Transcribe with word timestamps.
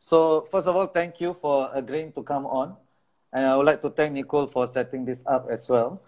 So 0.00 0.48
first 0.50 0.66
of 0.66 0.74
all, 0.76 0.86
thank 0.86 1.20
you 1.20 1.36
for 1.42 1.68
agreeing 1.74 2.10
to 2.12 2.22
come 2.22 2.46
on. 2.46 2.74
And 3.34 3.44
I 3.44 3.54
would 3.54 3.66
like 3.66 3.82
to 3.82 3.90
thank 3.90 4.14
Nicole 4.14 4.46
for 4.46 4.66
setting 4.66 5.04
this 5.04 5.22
up 5.26 5.46
as 5.50 5.68
well. 5.68 6.00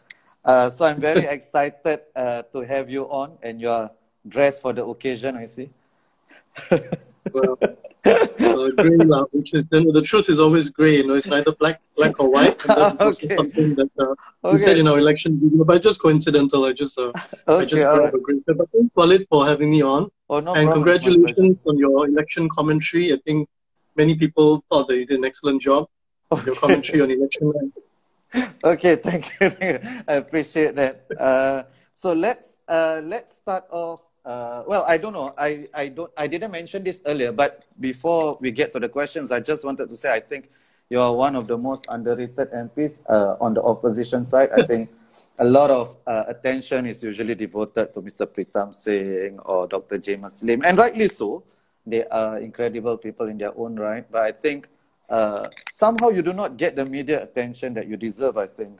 Uh, 0.42 0.70
so 0.70 0.86
I'm 0.86 0.98
very 0.98 1.26
excited 1.36 2.00
uh, 2.16 2.40
to 2.56 2.60
have 2.60 2.88
you 2.88 3.04
on 3.12 3.36
and 3.42 3.60
you 3.60 3.68
are 3.68 3.90
dressed 4.26 4.62
for 4.62 4.72
the 4.72 4.82
occasion, 4.82 5.36
I 5.36 5.44
see. 5.44 5.68
well, 6.70 7.58
uh, 7.60 8.70
gray, 8.80 8.96
uh, 9.12 9.24
which 9.30 9.52
is, 9.52 9.66
you 9.70 9.84
know, 9.84 9.92
the 9.92 10.00
truth 10.02 10.30
is 10.30 10.40
always 10.40 10.70
gray, 10.70 10.96
you 10.96 11.06
know, 11.06 11.14
it's 11.14 11.30
either 11.30 11.52
black 11.52 11.82
black 11.94 12.18
or 12.18 12.30
white. 12.30 12.56
Okay. 12.98 13.36
something 13.36 13.74
that 13.74 13.90
uh, 14.00 14.04
okay. 14.08 14.52
we 14.52 14.56
said 14.56 14.78
in 14.78 14.88
our 14.88 14.98
election 14.98 15.38
but 15.66 15.76
it's 15.76 15.84
just 15.84 16.00
coincidental. 16.00 16.64
I 16.64 16.72
just, 16.72 16.98
uh, 16.98 17.12
okay, 17.46 17.62
I 17.62 17.64
just 17.66 17.84
right. 17.84 18.10
gray. 18.22 18.40
But 18.46 18.70
thanks, 18.72 18.96
Walid, 18.96 19.26
for 19.28 19.46
having 19.46 19.70
me 19.70 19.82
on. 19.82 20.10
Oh, 20.30 20.40
no 20.40 20.54
and 20.54 20.70
problem. 20.70 20.72
congratulations 20.72 21.58
on 21.66 21.76
your 21.76 22.08
election 22.08 22.48
commentary. 22.48 23.12
I 23.12 23.18
think 23.26 23.50
many 23.96 24.14
people 24.14 24.64
thought 24.70 24.88
that 24.88 24.96
you 24.96 25.06
did 25.06 25.18
an 25.18 25.24
excellent 25.24 25.62
job. 25.62 25.88
Okay. 26.30 26.46
Your 26.46 26.54
commentary 26.54 27.00
on 27.02 27.10
election. 27.10 27.52
night. 27.54 28.48
okay, 28.64 28.96
thank 28.96 29.30
you. 29.40 29.52
I 30.08 30.14
appreciate 30.14 30.74
that. 30.76 31.06
Uh, 31.18 31.64
so 31.94 32.12
let's 32.12 32.58
uh, 32.68 33.02
let's 33.04 33.34
start 33.34 33.64
off 33.70 34.00
uh, 34.24 34.62
well, 34.66 34.84
I 34.86 34.98
don't 34.98 35.12
know. 35.12 35.34
I, 35.36 35.68
I 35.74 35.88
don't. 35.88 36.10
I 36.16 36.26
didn't 36.26 36.52
mention 36.52 36.84
this 36.84 37.02
earlier, 37.06 37.32
but 37.32 37.64
before 37.80 38.38
we 38.40 38.50
get 38.52 38.72
to 38.72 38.78
the 38.78 38.88
questions, 38.88 39.32
I 39.32 39.40
just 39.40 39.64
wanted 39.64 39.88
to 39.88 39.96
say 39.96 40.12
I 40.12 40.20
think 40.20 40.50
you 40.90 41.00
are 41.00 41.12
one 41.14 41.34
of 41.34 41.48
the 41.48 41.58
most 41.58 41.86
underrated 41.88 42.52
MPs 42.52 43.00
uh, 43.08 43.36
on 43.40 43.54
the 43.54 43.62
opposition 43.62 44.24
side. 44.24 44.50
I 44.56 44.64
think 44.64 44.90
a 45.40 45.44
lot 45.44 45.70
of 45.70 45.96
uh, 46.06 46.24
attention 46.28 46.86
is 46.86 47.02
usually 47.02 47.34
devoted 47.34 47.92
to 47.94 48.00
Mr. 48.00 48.26
Pritam 48.26 48.72
Singh 48.72 49.40
or 49.40 49.66
Dr. 49.66 49.98
Jamus 49.98 50.44
Lim, 50.44 50.62
and 50.64 50.78
rightly 50.78 51.08
so. 51.08 51.42
They 51.86 52.04
are 52.06 52.38
incredible 52.38 52.96
people 52.96 53.28
in 53.28 53.38
their 53.38 53.56
own 53.58 53.76
right, 53.76 54.04
but 54.10 54.22
I 54.22 54.32
think 54.32 54.68
uh, 55.10 55.48
somehow 55.70 56.08
you 56.08 56.22
do 56.22 56.32
not 56.32 56.56
get 56.56 56.76
the 56.76 56.86
media 56.86 57.22
attention 57.22 57.74
that 57.74 57.88
you 57.88 57.96
deserve. 57.96 58.36
I 58.36 58.46
think. 58.46 58.78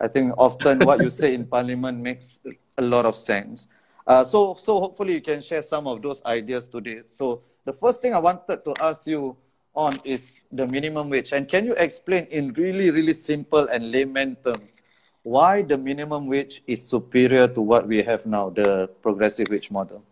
I 0.00 0.08
think 0.08 0.34
often 0.38 0.80
what 0.80 1.00
you 1.00 1.08
say 1.08 1.34
in 1.34 1.46
Parliament 1.56 1.98
makes 1.98 2.40
a 2.78 2.82
lot 2.82 3.06
of 3.06 3.16
sense. 3.16 3.68
Uh, 4.06 4.24
so, 4.24 4.54
so 4.54 4.80
hopefully 4.80 5.14
you 5.14 5.20
can 5.20 5.40
share 5.40 5.62
some 5.62 5.86
of 5.86 6.02
those 6.02 6.22
ideas 6.24 6.68
today. 6.68 7.02
So 7.06 7.42
the 7.64 7.72
first 7.72 8.02
thing 8.02 8.12
I 8.12 8.18
wanted 8.18 8.64
to 8.64 8.74
ask 8.82 9.06
you 9.06 9.36
on 9.74 9.98
is 10.04 10.42
the 10.52 10.66
minimum 10.66 11.10
wage. 11.10 11.32
And 11.32 11.48
can 11.48 11.64
you 11.64 11.74
explain 11.74 12.24
in 12.26 12.52
really, 12.52 12.90
really 12.90 13.14
simple 13.14 13.66
and 13.68 13.90
layman 13.90 14.36
terms 14.44 14.78
why 15.22 15.62
the 15.62 15.78
minimum 15.78 16.26
wage 16.26 16.62
is 16.66 16.86
superior 16.86 17.48
to 17.48 17.60
what 17.60 17.88
we 17.88 18.02
have 18.02 18.26
now, 18.26 18.50
the 18.50 18.88
progressive 19.00 19.48
wage 19.48 19.70
model? 19.70 20.02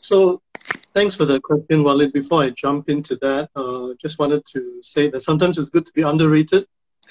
So 0.00 0.40
thanks 0.94 1.16
for 1.16 1.24
the 1.24 1.40
question, 1.40 1.84
Walid. 1.84 2.12
Before 2.12 2.42
I 2.42 2.50
jump 2.50 2.88
into 2.88 3.16
that, 3.16 3.50
uh, 3.54 3.94
just 4.00 4.18
wanted 4.18 4.44
to 4.46 4.80
say 4.82 5.08
that 5.10 5.20
sometimes 5.20 5.58
it's 5.58 5.70
good 5.70 5.86
to 5.86 5.92
be 5.92 6.02
underrated 6.02 6.66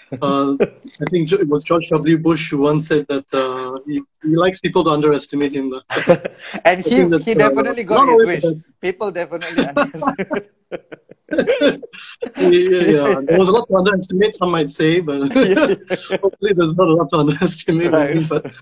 uh, 0.21 0.55
I 0.59 1.05
think 1.11 1.31
it 1.31 1.47
was 1.47 1.63
George 1.63 1.87
W. 1.89 2.17
Bush 2.17 2.49
who 2.49 2.57
once 2.59 2.87
said 2.87 3.05
that 3.09 3.31
uh, 3.31 3.79
he, 3.85 3.99
he, 4.23 4.35
likes 4.35 4.59
people 4.59 4.83
to 4.83 4.89
underestimate 4.89 5.55
him. 5.55 5.71
and 6.65 6.83
he, 6.83 6.95
he 6.95 7.03
uh, 7.03 7.17
definitely 7.17 7.83
got 7.83 8.09
his 8.09 8.25
wish. 8.25 8.41
That. 8.41 8.63
People 8.81 9.11
definitely 9.11 9.65
underestimated. 9.65 10.49
yeah, 12.37 12.91
yeah, 12.95 13.21
there 13.21 13.37
was 13.37 13.49
a 13.49 13.51
lot 13.51 13.67
to 13.67 13.75
underestimate, 13.75 14.33
some 14.33 14.51
might 14.51 14.71
say, 14.71 14.99
but 14.99 15.31
hopefully 15.31 16.53
there's 16.55 16.73
not 16.75 16.87
a 16.87 16.93
lot 16.93 17.09
to 17.11 17.17
underestimate. 17.17 17.91
Right. 17.91 18.27
But, 18.27 18.55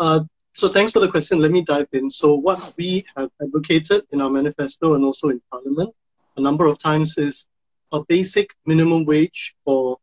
uh, 0.00 0.20
so 0.58 0.66
thanks 0.66 0.92
for 0.92 0.98
the 0.98 1.08
question. 1.08 1.38
Let 1.38 1.52
me 1.52 1.62
dive 1.62 1.86
in. 1.92 2.10
So 2.10 2.34
what 2.34 2.74
we 2.76 3.04
have 3.16 3.30
advocated 3.40 4.02
in 4.10 4.20
our 4.20 4.28
manifesto 4.28 4.94
and 4.94 5.04
also 5.04 5.28
in 5.28 5.40
Parliament 5.52 5.94
a 6.36 6.40
number 6.40 6.66
of 6.66 6.80
times 6.80 7.16
is 7.16 7.46
a 7.92 8.00
basic 8.08 8.50
minimum 8.66 9.04
wage 9.04 9.54
for 9.64 9.98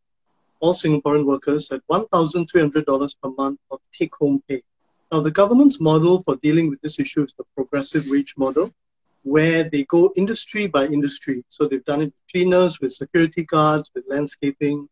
all 0.61 0.73
Singaporean 0.73 1.25
workers 1.25 1.69
at 1.73 1.81
$1,300 1.91 3.15
per 3.21 3.29
month 3.31 3.59
of 3.69 3.79
take 3.91 4.15
home 4.15 4.41
pay. 4.47 4.61
Now, 5.11 5.19
the 5.19 5.29
government's 5.29 5.81
model 5.81 6.19
for 6.19 6.37
dealing 6.37 6.69
with 6.69 6.79
this 6.81 7.01
issue 7.01 7.23
is 7.23 7.33
the 7.37 7.43
progressive 7.53 8.05
wage 8.07 8.35
model, 8.37 8.71
where 9.23 9.69
they 9.69 9.83
go 9.83 10.13
industry 10.15 10.67
by 10.67 10.85
industry. 10.85 11.43
So 11.49 11.67
they've 11.67 11.83
done 11.83 12.01
it 12.01 12.05
with 12.05 12.31
cleaners, 12.31 12.79
with 12.79 12.93
security 12.93 13.43
guards, 13.43 13.91
with 13.93 14.05
landscaping, 14.07 14.87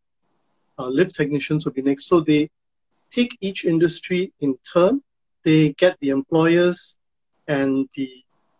uh, 0.78 0.88
lift 0.88 1.14
technicians 1.14 1.64
will 1.64 1.72
be 1.72 1.80
next. 1.80 2.06
So 2.06 2.20
they 2.20 2.50
take 3.10 3.34
each 3.40 3.64
industry 3.64 4.30
in 4.40 4.58
turn. 4.70 5.02
They 5.44 5.72
get 5.74 5.96
the 6.00 6.10
employers 6.10 6.96
and 7.48 7.88
the 7.94 8.10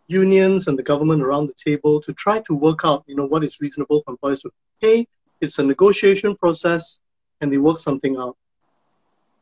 unions 0.07 0.67
and 0.67 0.77
the 0.77 0.83
government 0.83 1.23
around 1.23 1.47
the 1.47 1.71
table 1.71 1.99
to 2.01 2.13
try 2.13 2.39
to 2.41 2.53
work 2.53 2.81
out, 2.83 3.03
you 3.07 3.15
know, 3.15 3.25
what 3.25 3.43
is 3.43 3.59
reasonable 3.59 4.01
for 4.01 4.11
employers 4.11 4.41
to 4.41 4.51
pay 4.81 5.07
it's 5.41 5.59
a 5.59 5.63
negotiation 5.63 6.35
process, 6.35 6.99
and 7.41 7.51
they 7.51 7.57
work 7.57 7.77
something 7.77 8.17
out. 8.17 8.37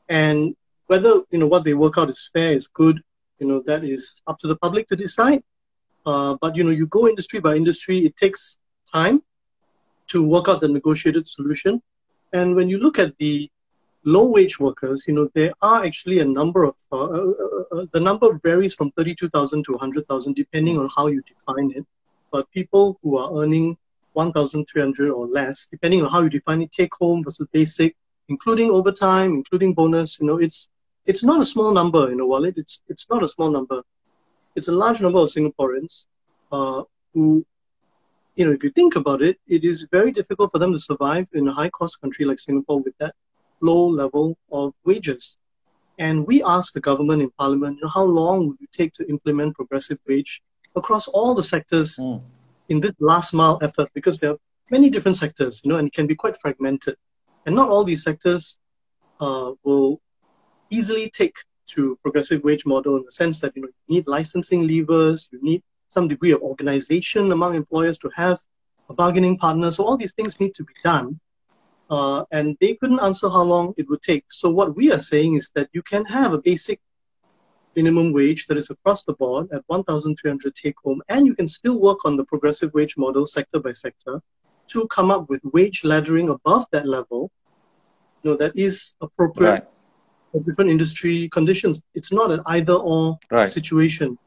And 0.10 0.56
whether 0.88 1.22
you 1.32 1.40
know 1.40 1.48
what 1.48 1.64
they 1.64 1.74
work 1.74 1.98
out 1.98 2.10
is 2.10 2.30
fair, 2.34 2.52
is 2.52 2.68
good, 2.68 3.02
you 3.40 3.48
know 3.48 3.62
that 3.66 3.84
is 3.84 4.22
up 4.28 4.38
to 4.40 4.48
the 4.48 4.58
public 4.58 4.88
to 4.90 4.96
decide. 4.96 5.42
Uh, 6.06 6.36
but 6.42 6.56
you 6.56 6.64
know, 6.64 6.72
you 6.72 6.88
go 6.88 7.08
industry 7.08 7.40
by 7.40 7.56
industry. 7.56 8.00
It 8.00 8.18
takes 8.18 8.60
time 8.92 9.24
to 10.08 10.28
work 10.28 10.50
out 10.50 10.62
the 10.62 10.68
negotiated 10.68 11.28
solution. 11.28 11.82
And 12.34 12.56
when 12.56 12.68
you 12.68 12.80
look 12.80 13.00
at 13.00 13.18
the 13.18 13.50
low 14.06 14.28
wage 14.28 14.60
workers, 14.60 15.06
you 15.08 15.14
know, 15.14 15.30
there 15.34 15.54
are 15.62 15.84
actually 15.84 16.20
a 16.20 16.26
number 16.26 16.64
of, 16.64 16.76
uh, 16.92 17.04
uh, 17.04 17.34
uh, 17.44 17.80
uh 17.80 17.86
the 17.94 18.00
number 18.00 18.40
varies 18.44 18.74
from 18.74 18.92
32,000 18.92 19.64
to 19.66 19.72
100,000 19.72 20.34
depending 20.36 20.78
on 20.78 20.90
how 20.96 21.08
you 21.08 21.22
define 21.24 21.72
it. 21.72 21.86
But 22.32 22.52
people 22.52 23.00
who 23.02 23.18
are 23.18 23.32
earning 23.42 23.78
1,300 24.14 25.10
or 25.10 25.28
less, 25.28 25.68
depending 25.68 26.04
on 26.04 26.12
how 26.12 26.22
you 26.22 26.30
define 26.30 26.62
it, 26.62 26.72
take 26.72 26.94
home 26.96 27.24
versus 27.24 27.48
basic, 27.52 27.96
including 28.30 28.70
overtime, 28.70 29.34
including 29.34 29.74
bonus. 29.74 30.20
You 30.20 30.28
know, 30.28 30.38
it's 30.40 30.70
it's 31.06 31.24
not 31.24 31.42
a 31.42 31.46
small 31.46 31.74
number 31.74 32.12
in 32.12 32.20
a 32.20 32.26
wallet. 32.26 32.56
It's 32.58 32.82
it's 32.88 33.08
not 33.10 33.24
a 33.24 33.28
small 33.28 33.52
number. 33.52 33.84
It's 34.56 34.68
a 34.68 34.72
large 34.72 35.02
number 35.02 35.20
of 35.20 35.30
Singaporeans 35.30 36.06
uh, 36.52 36.84
who, 37.14 37.46
you 38.36 38.46
know, 38.46 38.52
if 38.52 38.64
you 38.64 38.70
think 38.70 38.96
about 38.96 39.22
it, 39.24 39.40
it 39.48 39.64
is 39.64 39.88
very 39.92 40.12
difficult 40.12 40.52
for 40.52 40.60
them 40.60 40.72
to 40.72 40.80
survive 40.80 41.28
in 41.34 41.48
a 41.48 41.54
high-cost 41.54 42.00
country 42.02 42.24
like 42.24 42.40
Singapore 42.40 42.80
with 42.80 42.96
that 43.00 43.16
low 43.70 43.84
level 43.88 44.38
of 44.52 44.74
wages. 44.86 45.38
And 46.00 46.26
we 46.28 46.44
asked 46.44 46.74
the 46.74 46.82
government 46.90 47.22
in 47.22 47.30
Parliament, 47.40 47.78
you 47.78 47.84
know, 47.84 47.94
how 48.00 48.04
long 48.04 48.48
would 48.48 48.62
it 48.62 48.72
take 48.72 48.94
to 48.94 49.08
implement 49.10 49.56
progressive 49.56 50.00
wage 50.08 50.42
across 50.76 51.08
all 51.08 51.34
the 51.34 51.48
sectors 51.54 52.00
mm 52.02 52.22
in 52.70 52.80
this 52.82 52.94
last 53.00 53.34
mile 53.34 53.60
effort 53.62 53.90
because 53.94 54.20
there 54.20 54.32
are 54.32 54.38
many 54.70 54.90
different 54.90 55.18
sectors, 55.18 55.62
you 55.64 55.70
know, 55.70 55.78
and 55.78 55.88
it 55.88 55.94
can 55.94 56.08
be 56.08 56.16
quite 56.16 56.38
fragmented. 56.38 56.96
And 57.46 57.56
not 57.56 57.70
all 57.70 57.84
these 57.84 58.04
sectors 58.04 58.58
uh, 59.20 59.52
will 59.64 60.02
easily 60.70 61.10
take 61.10 61.36
to 61.68 61.98
progressive 62.02 62.44
wage 62.44 62.66
model 62.66 62.98
in 62.98 63.04
the 63.04 63.12
sense 63.12 63.42
that 63.42 63.56
you 63.56 63.62
know 63.62 63.70
you 63.88 63.96
need 63.96 64.08
licensing 64.08 64.68
levers, 64.68 65.30
you 65.32 65.40
need 65.42 65.62
some 65.90 66.08
degree 66.08 66.32
of 66.32 66.42
organization 66.42 67.32
among 67.32 67.56
employers 67.56 67.98
to 68.00 68.10
have 68.16 68.40
a 68.90 68.94
bargaining 68.94 69.38
partner. 69.38 69.72
So 69.72 69.86
all 69.86 69.98
these 69.98 70.14
things 70.14 70.40
need 70.40 70.56
to 70.56 70.64
be 70.64 70.74
done. 70.84 71.20
Uh, 71.90 72.24
and 72.32 72.58
they 72.60 72.76
couldn't 72.76 73.02
answer 73.02 73.30
how 73.30 73.44
long 73.44 73.74
it 73.78 73.88
would 73.90 74.02
take. 74.02 74.26
So 74.30 74.50
what 74.50 74.76
we 74.76 74.92
are 74.92 75.00
saying 75.00 75.36
is 75.36 75.52
that 75.56 75.70
you 75.74 75.82
can 75.82 76.06
have 76.06 76.34
a 76.34 76.42
basic 76.42 76.80
minimum 77.76 78.14
wage 78.14 78.48
that 78.48 78.58
is 78.58 78.70
across 78.70 79.04
the 79.04 79.14
board 79.14 79.48
at 79.52 79.64
1,300 79.68 80.56
take 80.56 80.76
home, 80.84 81.02
and 81.10 81.26
you 81.26 81.36
can 81.36 81.48
still 81.48 81.80
work 81.80 82.06
on 82.06 82.18
the 82.18 82.24
progressive 82.24 82.74
wage 82.74 82.98
model 82.98 83.26
sector 83.26 83.60
by 83.60 83.72
sector 83.72 84.22
to 84.68 84.88
come 84.88 85.12
up 85.12 85.30
with 85.30 85.42
wage 85.54 85.82
laddering 85.82 86.32
above 86.32 86.66
that 86.72 86.88
level, 86.88 87.32
you 88.22 88.32
know, 88.32 88.38
that 88.38 88.54
is 88.56 88.96
appropriate 89.02 89.50
right. 89.50 89.64
for 90.32 90.42
different 90.42 90.72
industry 90.72 91.30
conditions. 91.30 91.84
It's 91.94 92.12
not 92.12 92.32
an 92.32 92.42
either 92.48 92.74
or 92.74 93.20
right. 93.30 93.50
situation. 93.50 94.18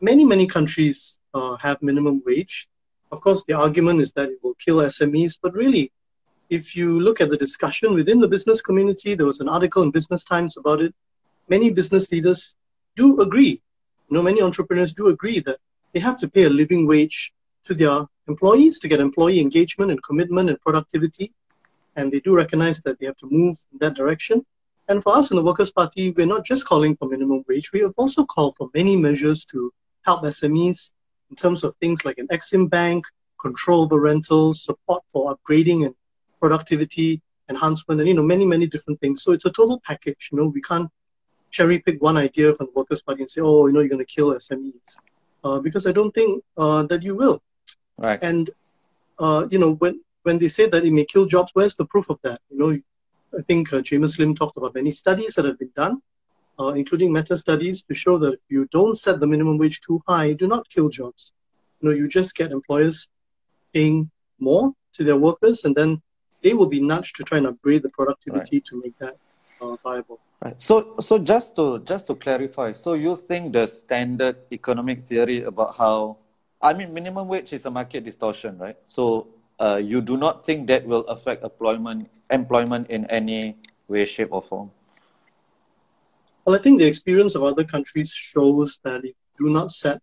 Many, 0.00 0.24
many 0.24 0.46
countries 0.46 1.20
uh, 1.34 1.56
have 1.56 1.80
minimum 1.82 2.22
wage. 2.24 2.68
Of 3.10 3.20
course, 3.20 3.44
the 3.44 3.52
argument 3.52 4.00
is 4.00 4.12
that 4.12 4.30
it 4.30 4.38
will 4.42 4.54
kill 4.54 4.78
SMEs, 4.78 5.38
but 5.42 5.52
really, 5.52 5.92
if 6.52 6.76
you 6.76 7.00
look 7.00 7.18
at 7.22 7.30
the 7.30 7.36
discussion 7.38 7.94
within 7.94 8.20
the 8.20 8.28
business 8.28 8.60
community, 8.60 9.14
there 9.14 9.24
was 9.24 9.40
an 9.40 9.48
article 9.48 9.82
in 9.82 9.90
Business 9.90 10.22
Times 10.22 10.58
about 10.58 10.82
it. 10.82 10.94
Many 11.48 11.70
business 11.70 12.12
leaders 12.12 12.56
do 12.94 13.18
agree, 13.22 13.62
you 14.08 14.14
know, 14.14 14.22
many 14.22 14.42
entrepreneurs 14.42 14.92
do 14.92 15.06
agree 15.08 15.40
that 15.40 15.56
they 15.94 16.00
have 16.00 16.18
to 16.18 16.28
pay 16.28 16.44
a 16.44 16.50
living 16.50 16.86
wage 16.86 17.32
to 17.64 17.72
their 17.74 18.04
employees 18.28 18.78
to 18.80 18.86
get 18.86 19.00
employee 19.00 19.40
engagement 19.40 19.90
and 19.90 20.02
commitment 20.02 20.50
and 20.50 20.60
productivity. 20.60 21.32
And 21.96 22.12
they 22.12 22.20
do 22.20 22.36
recognize 22.36 22.82
that 22.82 23.00
they 23.00 23.06
have 23.06 23.16
to 23.22 23.28
move 23.30 23.56
in 23.72 23.78
that 23.78 23.94
direction. 23.94 24.44
And 24.90 25.02
for 25.02 25.16
us 25.16 25.30
in 25.30 25.38
the 25.38 25.42
Workers' 25.42 25.72
Party, 25.72 26.10
we're 26.10 26.26
not 26.26 26.44
just 26.44 26.66
calling 26.66 26.96
for 26.96 27.08
minimum 27.08 27.44
wage, 27.48 27.72
we 27.72 27.80
have 27.80 27.94
also 27.96 28.26
called 28.26 28.56
for 28.58 28.68
many 28.74 28.94
measures 28.94 29.46
to 29.46 29.72
help 30.04 30.22
SMEs 30.24 30.92
in 31.30 31.36
terms 31.36 31.64
of 31.64 31.74
things 31.76 32.04
like 32.04 32.18
an 32.18 32.28
Exim 32.28 32.68
Bank, 32.68 33.06
control 33.40 33.86
the 33.86 33.98
rentals, 33.98 34.62
support 34.62 35.02
for 35.08 35.34
upgrading 35.34 35.86
and 35.86 35.94
productivity 36.42 37.10
enhancement, 37.48 38.00
and 38.00 38.08
you 38.08 38.16
know, 38.18 38.28
many, 38.34 38.46
many 38.54 38.66
different 38.66 38.98
things. 39.00 39.22
So 39.22 39.32
it's 39.32 39.48
a 39.50 39.54
total 39.60 39.80
package. 39.88 40.22
You 40.30 40.38
know, 40.38 40.46
we 40.46 40.62
can't 40.70 40.90
cherry 41.50 41.78
pick 41.86 42.00
one 42.02 42.16
idea 42.16 42.54
from 42.54 42.66
the 42.68 42.72
Workers' 42.80 43.02
Party 43.02 43.22
and 43.22 43.30
say, 43.30 43.42
oh, 43.42 43.66
you 43.66 43.72
know, 43.72 43.80
you're 43.80 43.94
going 43.96 44.06
to 44.06 44.14
kill 44.16 44.34
SMEs. 44.34 44.90
Uh, 45.44 45.58
because 45.66 45.86
I 45.86 45.92
don't 45.92 46.14
think 46.18 46.42
uh, 46.56 46.82
that 46.84 47.02
you 47.02 47.14
will. 47.16 47.42
Right. 47.98 48.20
And 48.22 48.50
uh, 49.18 49.46
you 49.50 49.58
know, 49.58 49.72
when 49.82 50.00
when 50.22 50.38
they 50.38 50.48
say 50.48 50.68
that 50.68 50.84
it 50.84 50.92
may 50.92 51.04
kill 51.04 51.26
jobs, 51.26 51.50
where's 51.54 51.76
the 51.76 51.84
proof 51.84 52.10
of 52.10 52.18
that? 52.22 52.40
You 52.50 52.58
know, 52.58 52.72
I 53.38 53.42
think 53.48 53.72
uh, 53.72 53.82
Jamus 53.88 54.18
Lim 54.18 54.34
talked 54.34 54.56
about 54.56 54.74
many 54.74 54.92
studies 55.02 55.34
that 55.34 55.44
have 55.44 55.58
been 55.58 55.72
done, 55.76 56.00
uh, 56.60 56.72
including 56.80 57.12
meta 57.12 57.36
studies, 57.36 57.82
to 57.84 57.94
show 57.94 58.18
that 58.18 58.34
if 58.34 58.40
you 58.48 58.68
don't 58.70 58.96
set 59.04 59.20
the 59.20 59.26
minimum 59.26 59.58
wage 59.58 59.80
too 59.80 60.00
high, 60.08 60.32
do 60.32 60.46
not 60.46 60.68
kill 60.74 60.88
jobs. 60.88 61.32
You 61.80 61.88
know, 61.88 61.94
you 61.94 62.08
just 62.08 62.36
get 62.36 62.52
employers 62.52 63.08
paying 63.74 64.10
more 64.38 64.72
to 64.96 65.04
their 65.04 65.16
workers, 65.16 65.64
and 65.64 65.74
then 65.74 66.00
they 66.42 66.54
will 66.54 66.68
be 66.68 66.80
nudged 66.80 67.16
to 67.16 67.22
try 67.24 67.38
and 67.38 67.46
upgrade 67.46 67.82
the 67.82 67.90
productivity 67.90 68.56
right. 68.56 68.64
to 68.64 68.80
make 68.82 68.98
that 68.98 69.16
uh, 69.60 69.76
viable. 69.82 70.18
Right. 70.44 70.60
So, 70.60 70.96
so 70.98 71.18
just 71.18 71.54
to 71.56 71.78
just 71.84 72.08
to 72.08 72.14
clarify, 72.14 72.72
so 72.72 72.94
you 72.94 73.16
think 73.16 73.52
the 73.52 73.66
standard 73.66 74.36
economic 74.50 75.06
theory 75.06 75.42
about 75.42 75.76
how, 75.76 76.18
I 76.60 76.72
mean, 76.72 76.92
minimum 76.92 77.28
wage 77.28 77.52
is 77.52 77.64
a 77.66 77.70
market 77.70 78.04
distortion, 78.04 78.58
right? 78.58 78.76
So, 78.84 79.28
uh, 79.60 79.80
you 79.82 80.00
do 80.00 80.16
not 80.16 80.44
think 80.44 80.66
that 80.66 80.84
will 80.84 81.06
affect 81.06 81.44
employment 81.44 82.10
employment 82.30 82.90
in 82.90 83.06
any 83.06 83.56
way, 83.86 84.04
shape, 84.04 84.32
or 84.32 84.42
form? 84.42 84.70
Well, 86.44 86.56
I 86.56 86.58
think 86.58 86.80
the 86.80 86.86
experience 86.86 87.36
of 87.36 87.44
other 87.44 87.62
countries 87.62 88.12
shows 88.12 88.80
that 88.82 89.04
if 89.04 89.14
you 89.38 89.46
do 89.46 89.52
not 89.52 89.70
set 89.70 90.02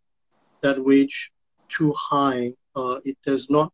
that 0.61 0.83
wage 0.83 1.31
too 1.67 1.93
high, 1.93 2.53
uh, 2.75 2.99
it 3.03 3.17
does 3.25 3.49
not 3.49 3.73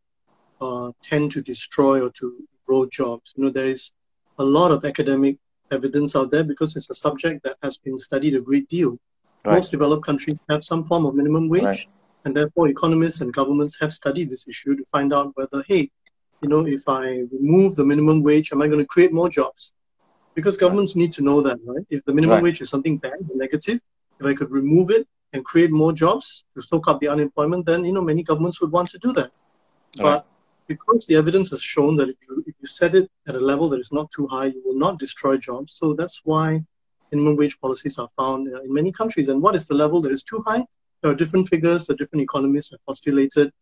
uh, 0.60 0.90
tend 1.02 1.30
to 1.32 1.42
destroy 1.42 2.02
or 2.02 2.10
to 2.18 2.48
grow 2.66 2.86
jobs. 2.86 3.32
You 3.36 3.44
know, 3.44 3.50
there 3.50 3.66
is 3.66 3.92
a 4.38 4.44
lot 4.44 4.70
of 4.70 4.84
academic 4.84 5.36
evidence 5.70 6.14
out 6.14 6.30
there 6.30 6.44
because 6.44 6.76
it's 6.76 6.90
a 6.90 6.94
subject 6.94 7.42
that 7.44 7.56
has 7.62 7.78
been 7.78 7.98
studied 7.98 8.34
a 8.34 8.40
great 8.40 8.68
deal. 8.68 8.98
Right. 9.44 9.54
Most 9.54 9.70
developed 9.70 10.04
countries 10.04 10.36
have 10.50 10.64
some 10.64 10.84
form 10.84 11.06
of 11.06 11.14
minimum 11.14 11.48
wage, 11.48 11.64
right. 11.64 11.86
and 12.24 12.36
therefore 12.36 12.68
economists 12.68 13.20
and 13.20 13.32
governments 13.32 13.76
have 13.80 13.92
studied 13.92 14.30
this 14.30 14.48
issue 14.48 14.76
to 14.76 14.84
find 14.84 15.12
out 15.12 15.32
whether, 15.34 15.62
hey, 15.68 15.90
you 16.42 16.48
know, 16.48 16.66
if 16.66 16.88
I 16.88 17.22
remove 17.32 17.76
the 17.76 17.84
minimum 17.84 18.22
wage, 18.22 18.52
am 18.52 18.62
I 18.62 18.66
going 18.66 18.80
to 18.80 18.86
create 18.86 19.12
more 19.12 19.28
jobs? 19.28 19.72
Because 20.34 20.56
governments 20.56 20.94
need 20.96 21.12
to 21.14 21.22
know 21.22 21.40
that, 21.40 21.58
right? 21.64 21.86
If 21.88 22.04
the 22.04 22.12
minimum 22.12 22.36
right. 22.36 22.44
wage 22.44 22.60
is 22.60 22.68
something 22.68 22.98
bad 22.98 23.14
or 23.30 23.36
negative, 23.36 23.80
if 24.20 24.26
I 24.26 24.34
could 24.34 24.50
remove 24.50 24.90
it 24.90 25.06
and 25.32 25.44
create 25.44 25.70
more 25.70 25.92
jobs 25.92 26.44
to 26.54 26.62
soak 26.62 26.88
up 26.88 27.00
the 27.00 27.08
unemployment, 27.08 27.66
then 27.66 27.84
you 27.84 27.92
know 27.92 28.02
many 28.02 28.22
governments 28.22 28.60
would 28.60 28.72
want 28.72 28.90
to 28.90 28.98
do 28.98 29.12
that. 29.14 29.30
But 29.96 30.04
right. 30.04 30.22
Because 30.66 31.06
the 31.06 31.16
evidence 31.16 31.50
has 31.50 31.62
shown 31.62 31.96
that 31.96 32.08
if 32.08 32.16
you 32.28 32.44
if 32.46 32.54
you 32.60 32.66
set 32.66 32.94
it 32.94 33.10
at 33.28 33.34
a 33.34 33.40
level 33.40 33.68
that 33.70 33.80
is 33.80 33.92
not 33.92 34.10
too 34.10 34.26
high, 34.26 34.46
you 34.46 34.62
will 34.64 34.78
not 34.78 34.98
destroy 34.98 35.36
jobs. 35.36 35.72
So 35.74 35.94
that's 35.94 36.22
why 36.24 36.64
minimum 37.12 37.36
wage 37.36 37.58
policies 37.60 37.98
are 37.98 38.08
found 38.16 38.52
uh, 38.52 38.62
in 38.62 38.72
many 38.72 38.92
countries. 38.92 39.28
And 39.28 39.40
what 39.42 39.54
is 39.54 39.66
the 39.68 39.74
level 39.74 40.00
that 40.02 40.12
is 40.12 40.24
too 40.24 40.42
high? 40.46 40.64
There 41.02 41.10
are 41.10 41.14
different 41.14 41.48
figures 41.48 41.86
that 41.86 41.98
different 41.98 42.22
economists 42.22 42.70
have 42.70 42.84
postulated. 42.86 43.52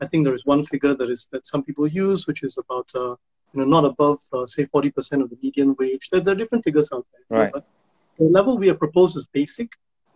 I 0.00 0.06
think 0.06 0.24
there 0.24 0.34
is 0.34 0.46
one 0.46 0.64
figure 0.64 0.94
that 0.94 1.10
is 1.10 1.26
that 1.32 1.46
some 1.46 1.62
people 1.62 1.86
use, 1.86 2.26
which 2.26 2.42
is 2.42 2.58
about 2.58 2.88
uh, 2.94 3.16
you 3.52 3.60
know 3.60 3.64
not 3.64 3.84
above 3.84 4.20
uh, 4.32 4.46
say 4.46 4.64
40% 4.64 5.22
of 5.22 5.30
the 5.30 5.38
median 5.42 5.74
wage. 5.78 6.08
There, 6.10 6.20
there, 6.20 6.34
are 6.34 6.38
different 6.42 6.64
figures 6.64 6.90
out 6.92 7.06
there. 7.12 7.38
Right. 7.38 7.52
But 7.52 7.66
the 8.18 8.24
level 8.24 8.58
we 8.58 8.68
have 8.68 8.78
proposed 8.78 9.16
is 9.16 9.26
basic. 9.26 9.70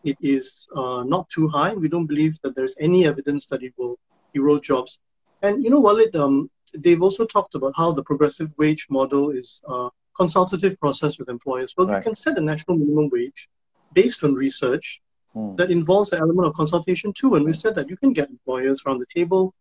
It 0.05 0.17
is 0.21 0.69
uh, 0.77 1.03
not 1.05 1.29
too 1.29 1.49
high. 1.49 1.75
We 1.75 1.89
don't 1.89 2.07
believe 2.07 2.39
that 2.43 2.55
there's 2.55 2.77
any 2.79 3.07
evidence 3.07 3.47
that 3.47 3.63
it 3.63 3.73
will 3.77 3.99
erode 4.35 4.63
jobs. 4.63 5.01
And 5.47 5.65
you 5.65 5.71
know, 5.71 5.81
while 5.81 5.99
um, 6.23 6.51
they've 6.75 7.03
also 7.03 7.25
talked 7.25 7.55
about 7.55 7.73
how 7.77 7.93
the 7.93 8.03
progressive 8.03 8.53
wage 8.59 8.87
model 8.91 9.31
is 9.31 9.63
a 9.69 9.89
consultative 10.17 10.79
process 10.81 11.19
with 11.19 11.29
employers. 11.29 11.75
Well, 11.77 11.87
right. 11.87 11.99
we 11.99 12.03
can 12.03 12.15
set 12.15 12.39
a 12.39 12.41
national 12.41 12.79
minimum 12.79 13.11
wage 13.13 13.49
based 13.93 14.25
on 14.25 14.35
research 14.35 15.01
mm. 15.35 15.57
that 15.57 15.71
involves 15.71 16.11
the 16.11 16.19
element 16.19 16.49
of 16.49 16.55
consultation 16.55 17.13
too. 17.13 17.35
And 17.35 17.45
we 17.45 17.53
said 17.53 17.75
that 17.77 17.89
you 17.91 17.97
can 17.97 18.13
get 18.13 18.29
employers 18.31 18.83
around 18.85 18.99
the 18.99 19.07
table 19.07 19.55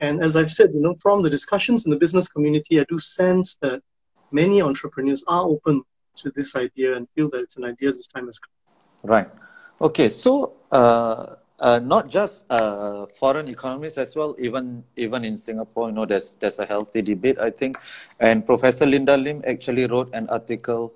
and 0.00 0.22
as 0.22 0.36
I've 0.36 0.50
said, 0.50 0.70
you 0.74 0.80
know, 0.80 0.94
from 0.94 1.22
the 1.22 1.30
discussions 1.30 1.84
in 1.84 1.90
the 1.90 1.96
business 1.96 2.28
community, 2.28 2.80
I 2.80 2.84
do 2.88 2.98
sense 2.98 3.56
that 3.56 3.82
many 4.30 4.62
entrepreneurs 4.62 5.24
are 5.28 5.44
open 5.44 5.82
to 6.16 6.30
this 6.30 6.56
idea 6.56 6.96
and 6.96 7.08
feel 7.14 7.30
that 7.30 7.40
it's 7.40 7.56
an 7.56 7.64
idea 7.64 7.92
this 7.92 8.06
time 8.06 8.26
has 8.26 8.38
come. 8.38 8.50
Right. 9.02 9.28
Okay. 9.80 10.10
So, 10.10 10.54
uh, 10.70 11.36
uh, 11.60 11.78
not 11.78 12.08
just 12.08 12.44
uh, 12.50 13.06
foreign 13.18 13.48
economies 13.48 13.98
as 13.98 14.16
well, 14.16 14.34
even 14.38 14.82
even 14.96 15.24
in 15.24 15.36
Singapore, 15.36 15.88
you 15.88 15.94
know, 15.94 16.06
there's 16.06 16.34
there's 16.40 16.58
a 16.58 16.66
healthy 16.66 17.02
debate, 17.02 17.38
I 17.38 17.50
think. 17.50 17.78
And 18.18 18.44
Professor 18.44 18.86
Linda 18.86 19.16
Lim 19.16 19.42
actually 19.46 19.86
wrote 19.86 20.10
an 20.12 20.28
article 20.28 20.92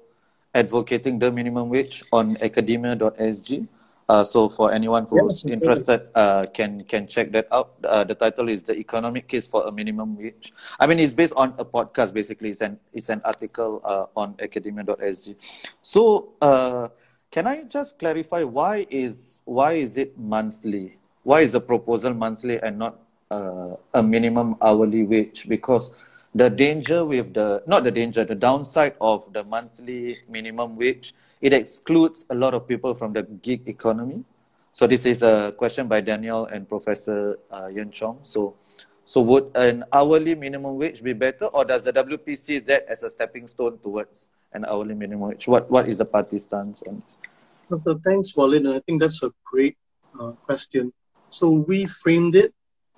advocating 0.55 1.19
the 1.19 1.31
minimum 1.31 1.69
wage 1.69 2.03
on 2.13 2.37
academia.sg. 2.41 3.69
Uh, 4.09 4.23
so 4.23 4.49
for 4.51 4.71
anyone 4.73 5.07
who's 5.07 5.45
interested, 5.47 6.09
uh, 6.15 6.45
can 6.53 6.79
can 6.85 7.07
check 7.07 7.33
that 7.33 7.49
out. 7.51 7.73
Uh, 7.85 8.05
the 8.05 8.15
title 8.15 8.49
is 8.49 8.63
"The 8.63 8.77
Economic 8.77 9.29
Case 9.29 9.47
for 9.47 9.67
a 9.67 9.73
Minimum 9.73 10.17
Wage." 10.19 10.53
I 10.79 10.87
mean, 10.87 10.99
it's 10.99 11.15
based 11.15 11.33
on 11.37 11.55
a 11.57 11.65
podcast. 11.65 12.13
Basically, 12.13 12.51
it's 12.51 12.61
an 12.61 12.79
it's 12.93 13.09
an 13.09 13.23
article 13.25 13.81
uh, 13.85 14.07
on 14.15 14.35
academia.sg. 14.41 15.37
So, 15.81 16.35
uh, 16.43 16.89
can 17.35 17.49
I 17.49 17.65
just 17.65 17.99
clarify 17.99 18.45
why 18.45 18.87
is 18.91 19.43
why 19.45 19.73
is 19.73 19.97
it 19.99 20.17
monthly? 20.17 20.99
Why 21.25 21.41
is 21.41 21.53
the 21.53 21.61
proposal 21.61 22.15
monthly 22.15 22.61
and 22.63 22.79
not 22.79 23.01
uh, 23.29 23.75
a 23.93 24.03
minimum 24.03 24.57
hourly 24.63 25.03
wage? 25.03 25.47
Because 25.49 25.97
the 26.35 26.49
danger 26.49 27.05
with 27.05 27.35
the 27.35 27.63
not 27.67 27.83
the 27.83 27.91
danger 27.91 28.25
the 28.25 28.35
downside 28.35 28.95
of 29.01 29.33
the 29.33 29.43
monthly 29.45 30.17
minimum 30.29 30.77
wage 30.77 31.15
it 31.41 31.53
excludes 31.53 32.27
a 32.31 32.35
lot 32.35 32.55
of 32.55 32.67
people 32.69 32.95
from 32.95 33.13
the 33.13 33.23
gig 33.49 33.69
economy 33.69 34.25
so 34.73 34.87
this 34.89 35.07
is 35.07 35.23
a 35.23 35.55
question 35.57 35.87
by 35.87 36.01
daniel 36.01 36.47
and 36.47 36.69
professor 36.69 37.39
uh, 37.53 37.69
Yuen 37.69 37.93
Chong 37.93 38.19
so 38.23 38.57
so 39.05 39.21
would 39.21 39.51
an 39.55 39.85
hourly 39.93 40.35
minimum 40.35 40.77
wage 40.77 41.03
be 41.03 41.13
better 41.13 41.47
or 41.47 41.65
does 41.65 41.85
the 41.85 41.93
wp 41.93 42.37
see 42.39 42.59
that 42.59 42.87
as 42.89 43.03
a 43.03 43.11
stepping 43.11 43.47
stone 43.47 43.79
towards 43.79 44.31
an 44.53 44.65
hourly 44.65 44.95
minimum 44.95 45.29
wage? 45.29 45.47
What 45.47 45.71
what 45.71 45.89
is 45.89 45.99
the 45.99 46.05
party 46.05 46.39
stance 46.39 46.83
on 46.89 47.03
this? 47.05 47.97
Thanks 48.05 48.37
walid 48.37 48.67
And 48.67 48.75
i 48.75 48.81
think 48.81 49.01
that's 49.01 49.23
a 49.23 49.31
great 49.45 49.77
uh, 50.21 50.33
question. 50.43 50.93
So 51.31 51.51
we 51.51 51.87
framed 51.87 52.37
it 52.37 52.55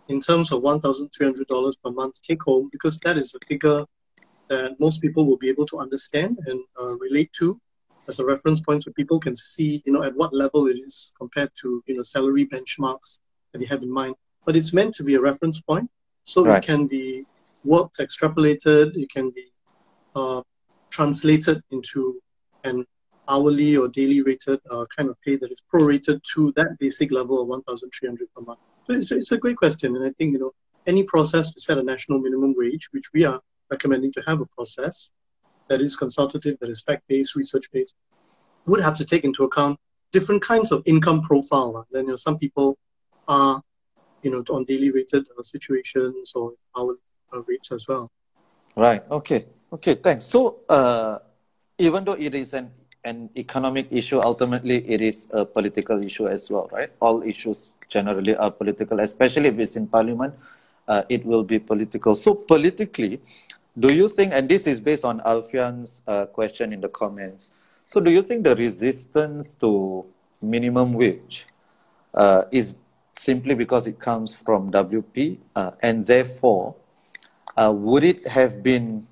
in 0.08 0.20
terms 0.20 0.52
of 0.52 0.62
$1,300 0.62 1.82
per 1.82 1.90
month 1.90 2.22
take 2.22 2.42
home 2.42 2.68
because 2.70 2.98
that 3.00 3.16
is 3.16 3.34
a 3.34 3.44
figure 3.46 3.84
that 4.48 4.78
most 4.78 5.00
people 5.00 5.26
will 5.26 5.38
be 5.38 5.48
able 5.48 5.66
to 5.66 5.78
understand 5.78 6.38
and 6.46 6.60
uh, 6.80 6.94
relate 6.98 7.32
to. 7.38 7.60
As 8.08 8.20
a 8.20 8.24
reference 8.24 8.60
point 8.60 8.84
so 8.84 8.92
people 8.92 9.18
can 9.18 9.34
see 9.34 9.82
you 9.84 9.92
know 9.92 10.04
at 10.04 10.14
what 10.14 10.32
level 10.32 10.68
it 10.68 10.76
is 10.76 11.12
compared 11.18 11.50
to 11.62 11.82
you 11.86 11.96
know 11.96 12.02
salary 12.02 12.46
benchmarks 12.46 13.18
that 13.52 13.58
they 13.58 13.66
have 13.66 13.82
in 13.82 13.90
mind 13.90 14.14
but 14.46 14.56
it's 14.56 14.72
meant 14.72 14.94
to 14.94 15.04
be 15.04 15.14
a 15.14 15.20
reference 15.20 15.60
point 15.60 15.90
so 16.24 16.44
right. 16.44 16.58
it 16.58 16.66
can 16.66 16.86
be 16.86 17.26
worked 17.64 17.98
extrapolated 17.98 18.96
it 18.96 19.10
can 19.10 19.30
be 19.30 19.46
uh, 20.14 20.40
translated 20.90 21.60
into 21.70 22.20
an 22.64 22.84
hourly 23.28 23.76
or 23.76 23.88
daily 23.88 24.22
rated 24.22 24.60
uh, 24.70 24.86
kind 24.96 25.10
of 25.10 25.16
pay 25.24 25.36
that 25.36 25.50
is 25.50 25.62
prorated 25.72 26.22
to 26.22 26.52
that 26.56 26.78
basic 26.78 27.10
level 27.12 27.42
of 27.42 27.48
1300 27.48 28.28
per 28.34 28.42
month 28.42 28.60
so 28.86 28.92
it's, 28.94 29.10
it's 29.10 29.32
a 29.32 29.38
great 29.38 29.56
question. 29.56 29.96
And 29.96 30.04
I 30.04 30.10
think, 30.10 30.32
you 30.32 30.38
know, 30.38 30.52
any 30.86 31.02
process 31.02 31.52
to 31.52 31.60
set 31.60 31.78
a 31.78 31.82
national 31.82 32.20
minimum 32.20 32.54
wage, 32.56 32.88
which 32.92 33.06
we 33.12 33.24
are 33.24 33.40
recommending 33.70 34.12
to 34.12 34.22
have 34.26 34.40
a 34.40 34.46
process 34.46 35.10
that 35.68 35.80
is 35.80 35.96
consultative, 35.96 36.56
that 36.60 36.70
is 36.70 36.82
fact-based, 36.82 37.34
research-based, 37.34 37.96
would 38.66 38.80
have 38.80 38.96
to 38.98 39.04
take 39.04 39.24
into 39.24 39.42
account 39.42 39.78
different 40.12 40.40
kinds 40.40 40.70
of 40.70 40.82
income 40.86 41.20
profile. 41.22 41.84
Then, 41.90 42.04
you 42.04 42.10
know, 42.10 42.16
some 42.16 42.38
people 42.38 42.78
are, 43.26 43.60
you 44.26 44.32
know, 44.32 44.42
on 44.50 44.64
daily 44.64 44.90
rated 44.90 45.24
uh, 45.38 45.42
situations 45.42 46.32
or 46.34 46.52
hourly 46.76 46.98
uh, 47.32 47.42
rates 47.46 47.70
as 47.70 47.86
well. 47.86 48.10
Right. 48.74 49.02
Okay. 49.18 49.46
Okay. 49.72 49.94
Thanks. 49.94 50.26
So, 50.26 50.58
uh, 50.68 51.18
even 51.78 52.04
though 52.04 52.18
it 52.18 52.34
is 52.34 52.54
an 52.54 52.72
an 53.06 53.30
economic 53.36 53.86
issue, 53.90 54.18
ultimately 54.18 54.78
it 54.94 55.00
is 55.00 55.28
a 55.30 55.44
political 55.44 56.04
issue 56.04 56.26
as 56.26 56.50
well, 56.50 56.68
right? 56.72 56.90
All 56.98 57.22
issues 57.22 57.70
generally 57.88 58.34
are 58.34 58.50
political, 58.50 58.98
especially 58.98 59.46
if 59.46 59.60
it's 59.60 59.76
in 59.76 59.86
parliament, 59.86 60.34
uh, 60.88 61.04
it 61.08 61.24
will 61.24 61.44
be 61.44 61.60
political. 61.60 62.16
So 62.16 62.34
politically, 62.34 63.20
do 63.78 63.94
you 63.94 64.08
think, 64.08 64.32
and 64.34 64.48
this 64.48 64.66
is 64.66 64.80
based 64.80 65.04
on 65.04 65.20
Alfian's 65.20 66.02
uh, 66.08 66.26
question 66.26 66.72
in 66.72 66.80
the 66.80 66.88
comments, 66.88 67.52
so 67.86 68.00
do 68.00 68.10
you 68.10 68.22
think 68.26 68.42
the 68.42 68.56
resistance 68.56 69.54
to 69.62 70.04
minimum 70.42 70.92
wage 70.92 71.46
uh, 72.14 72.42
is 72.50 72.74
simply 73.18 73.54
because 73.54 73.86
it 73.86 73.98
comes 73.98 74.34
from 74.34 74.70
WP, 74.70 75.38
uh, 75.56 75.72
and 75.82 76.06
therefore, 76.06 76.74
uh, 77.56 77.72
would 77.74 78.04
it 78.04 78.26
have 78.26 78.62
been 78.62 79.06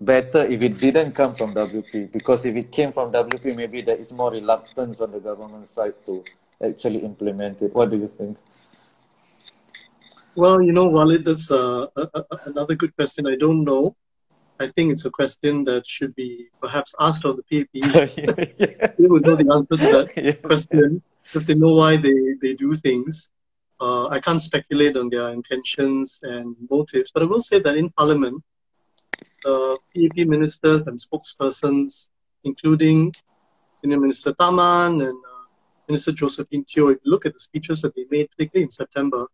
better 0.00 0.44
if 0.44 0.62
it 0.62 0.78
didn't 0.78 1.12
come 1.12 1.34
from 1.34 1.52
WP 1.54 2.12
because 2.12 2.44
if 2.44 2.56
it 2.56 2.70
came 2.70 2.92
from 2.92 3.10
WP, 3.12 3.56
maybe 3.56 3.80
there 3.82 3.96
is 3.96 4.12
more 4.12 4.30
reluctance 4.30 5.00
on 5.00 5.10
the 5.12 5.18
government 5.18 5.72
side 5.72 5.94
to 6.06 6.24
actually 6.64 7.00
implement 7.00 7.60
it. 7.62 7.74
What 7.74 7.90
do 7.90 7.96
you 7.96 8.08
think? 8.08 8.36
Well, 10.34 10.62
you 10.62 10.72
know, 10.72 10.86
Walid, 10.86 11.24
that's 11.24 11.50
uh, 11.50 11.86
another 12.46 12.74
good 12.76 12.94
question. 12.94 13.26
I 13.26 13.36
don't 13.36 13.64
know. 13.64 13.96
I 14.60 14.66
think 14.66 14.92
it's 14.92 15.04
a 15.04 15.10
question 15.10 15.64
that 15.64 15.86
should 15.86 16.14
be 16.14 16.48
perhaps 16.60 16.94
asked 16.98 17.24
of 17.24 17.38
the 17.38 17.44
PAP. 17.50 17.68
yeah. 17.74 18.92
They 18.98 19.08
would 19.08 19.24
know 19.24 19.36
the 19.36 19.52
answer 19.54 19.76
to 19.76 19.88
that 19.96 20.42
question 20.42 21.02
if 21.34 21.46
they 21.46 21.54
know 21.54 21.74
why 21.74 21.96
they, 21.96 22.34
they 22.42 22.54
do 22.54 22.74
things. 22.74 23.30
uh, 23.80 24.08
I 24.08 24.18
can't 24.20 24.42
speculate 24.42 24.96
on 24.96 25.08
their 25.08 25.30
intentions 25.30 26.20
and 26.22 26.56
motives, 26.70 27.12
but 27.12 27.22
I 27.22 27.26
will 27.26 27.42
say 27.42 27.60
that 27.60 27.76
in 27.76 27.90
Parliament, 27.90 28.42
the 29.44 29.78
PAP 29.94 30.26
ministers 30.26 30.82
and 30.88 30.98
spokespersons, 30.98 32.08
including 32.44 33.14
Senior 33.76 34.00
Minister 34.00 34.32
Tharman 34.32 35.08
and 35.08 35.18
uh, 35.32 35.44
Minister 35.86 36.12
Josephine 36.12 36.64
Teo, 36.64 36.88
if 36.88 36.98
you 37.04 37.10
look 37.12 37.24
at 37.26 37.34
the 37.34 37.40
speeches 37.40 37.82
that 37.82 37.94
they 37.94 38.06
made, 38.10 38.30
particularly 38.30 38.64
in 38.64 38.70
September, 38.70 39.26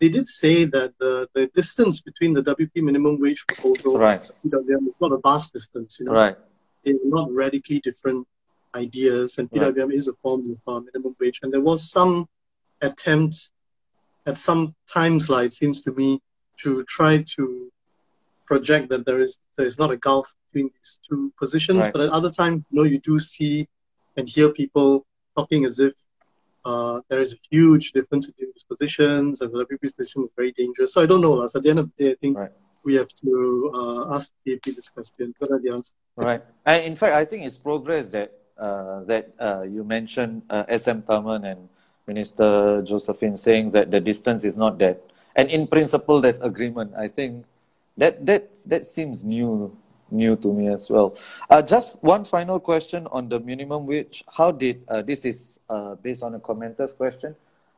they 0.00 0.08
did 0.08 0.26
say 0.26 0.64
that 0.64 0.92
the, 0.98 1.28
the 1.34 1.46
distance 1.48 2.00
between 2.00 2.32
the 2.32 2.42
WP 2.42 2.82
minimum 2.82 3.20
wage 3.20 3.44
proposal 3.46 3.98
right. 3.98 4.28
and 4.42 4.52
PWM 4.52 4.88
is 4.88 4.94
not 5.00 5.12
a 5.12 5.18
vast 5.18 5.52
distance. 5.52 5.98
You 6.00 6.06
know? 6.06 6.12
Right. 6.12 6.36
They're 6.84 6.94
not 7.04 7.32
radically 7.32 7.80
different 7.80 8.26
ideas, 8.74 9.38
and 9.38 9.50
PWM 9.50 9.88
right. 9.88 9.94
is 9.94 10.08
a 10.08 10.12
form 10.14 10.58
of 10.66 10.76
uh, 10.76 10.80
minimum 10.80 11.16
wage. 11.20 11.40
And 11.42 11.52
there 11.52 11.60
was 11.60 11.90
some 11.90 12.28
attempt 12.82 13.50
at 14.26 14.38
some 14.38 14.74
times, 14.92 15.28
like 15.28 15.46
it 15.46 15.54
seems 15.54 15.80
to 15.82 15.92
me, 15.92 16.20
to 16.58 16.84
try 16.84 17.24
to 17.36 17.70
project 18.46 18.90
that 18.90 19.06
there 19.06 19.20
is 19.20 19.40
there 19.56 19.66
is 19.66 19.78
not 19.78 19.90
a 19.90 19.96
gulf 19.96 20.34
between 20.52 20.70
these 20.76 20.98
two 21.08 21.32
positions. 21.38 21.80
Right. 21.80 21.92
But 21.92 22.02
at 22.02 22.10
other 22.10 22.30
times, 22.30 22.64
you 22.70 22.78
know, 22.78 22.84
you 22.84 22.98
do 22.98 23.18
see 23.18 23.68
and 24.16 24.28
hear 24.28 24.50
people 24.50 25.06
talking 25.36 25.64
as 25.64 25.80
if 25.80 25.94
uh, 26.64 27.00
there 27.08 27.20
is 27.20 27.34
a 27.34 27.36
huge 27.50 27.92
difference 27.92 28.26
between 28.30 28.50
these 28.54 28.64
positions, 28.64 29.40
and 29.40 29.52
the 29.52 29.64
WP's 29.64 29.92
position 29.92 30.22
was 30.22 30.32
very 30.34 30.52
dangerous. 30.52 30.94
So 30.94 31.02
I 31.02 31.06
don't 31.06 31.20
know. 31.20 31.42
At 31.44 31.52
the 31.52 31.70
end 31.70 31.78
of 31.78 31.90
the 31.96 32.04
day, 32.04 32.10
I 32.12 32.16
think 32.20 32.38
right. 32.38 32.50
we 32.84 32.94
have 32.94 33.08
to 33.08 33.70
uh, 33.74 34.16
ask 34.16 34.32
the 34.44 34.56
PAP 34.56 34.74
this 34.74 34.88
question. 34.88 35.34
What 35.38 35.50
are 35.50 35.60
the 35.60 35.72
answers? 35.72 35.94
Right. 36.16 36.42
And 36.64 36.84
in 36.84 36.96
fact, 36.96 37.14
I 37.14 37.24
think 37.24 37.44
it's 37.44 37.58
progress 37.58 38.08
that 38.08 38.32
uh, 38.56 39.04
that 39.04 39.34
uh, 39.38 39.66
you 39.68 39.84
mentioned 39.84 40.42
uh, 40.48 40.64
SM 40.70 41.04
Tharman 41.04 41.44
and 41.44 41.68
Minister 42.06 42.82
Josephine 42.82 43.36
saying 43.36 43.72
that 43.72 43.90
the 43.90 44.00
distance 44.00 44.44
is 44.44 44.56
not 44.56 44.78
that. 44.78 45.02
And 45.36 45.50
in 45.50 45.66
principle, 45.66 46.20
there's 46.20 46.40
agreement. 46.40 46.92
I 46.96 47.08
think 47.08 47.44
that 47.96 48.24
that 48.26 48.56
that 48.66 48.86
seems 48.86 49.24
new 49.24 49.76
new 50.14 50.36
to 50.36 50.52
me 50.52 50.68
as 50.68 50.88
well. 50.88 51.18
Uh, 51.50 51.60
just 51.60 52.00
one 52.02 52.24
final 52.24 52.60
question 52.60 53.06
on 53.10 53.28
the 53.28 53.40
minimum 53.40 53.86
wage. 53.86 54.24
How 54.30 54.50
did 54.50 54.84
uh, 54.88 55.02
this 55.02 55.24
is 55.24 55.58
uh, 55.68 55.96
based 55.96 56.22
on 56.22 56.34
a 56.34 56.40
commenter's 56.40 56.94
question? 56.94 57.34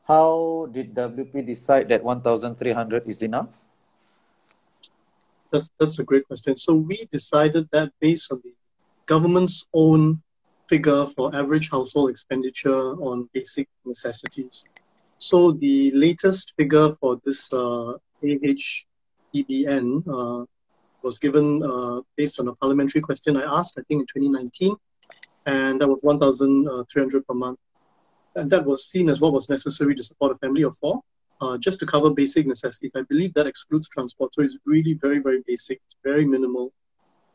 How 0.06 0.68
did 0.70 0.94
WP 0.94 1.46
decide 1.46 1.88
that 1.88 2.04
1,300 2.04 3.08
is 3.08 3.22
enough? 3.22 3.48
That's 5.50 5.70
that's 5.80 5.98
a 5.98 6.04
great 6.04 6.26
question. 6.26 6.56
So 6.56 6.74
we 6.74 7.06
decided 7.10 7.70
that 7.72 7.90
based 8.00 8.30
on 8.30 8.40
the 8.44 8.52
government's 9.06 9.66
own 9.74 10.22
figure 10.68 11.06
for 11.06 11.34
average 11.34 11.70
household 11.70 12.10
expenditure 12.10 12.94
on 13.00 13.28
basic 13.32 13.68
necessities. 13.84 14.66
So 15.18 15.52
the 15.52 15.92
latest 15.94 16.54
figure 16.56 16.92
for 16.92 17.20
this 17.24 17.52
uh, 17.52 17.94
AHEBN 18.22 19.86
uh, 20.06 20.44
was 21.06 21.18
given 21.26 21.46
uh, 21.62 22.00
based 22.16 22.36
on 22.40 22.48
a 22.48 22.54
parliamentary 22.60 23.00
question 23.08 23.36
I 23.36 23.44
asked, 23.58 23.74
I 23.80 23.82
think 23.86 23.98
in 24.02 24.06
2019, 24.06 24.76
and 25.46 25.80
that 25.80 25.88
was 25.88 26.00
1,300 26.02 27.26
per 27.26 27.34
month. 27.34 27.58
And 28.34 28.50
that 28.50 28.64
was 28.70 28.80
seen 28.92 29.08
as 29.08 29.20
what 29.20 29.32
was 29.32 29.48
necessary 29.48 29.94
to 29.94 30.02
support 30.02 30.32
a 30.32 30.38
family 30.44 30.64
of 30.68 30.76
four, 30.76 31.00
uh, 31.40 31.56
just 31.66 31.78
to 31.80 31.86
cover 31.86 32.10
basic 32.10 32.44
necessities. 32.46 32.92
I 32.96 33.04
believe 33.12 33.32
that 33.34 33.46
excludes 33.46 33.88
transport, 33.88 34.34
so 34.34 34.42
it's 34.42 34.58
really 34.66 34.94
very, 34.94 35.20
very 35.20 35.42
basic. 35.46 35.80
It's 35.86 35.96
very 36.10 36.26
minimal. 36.34 36.72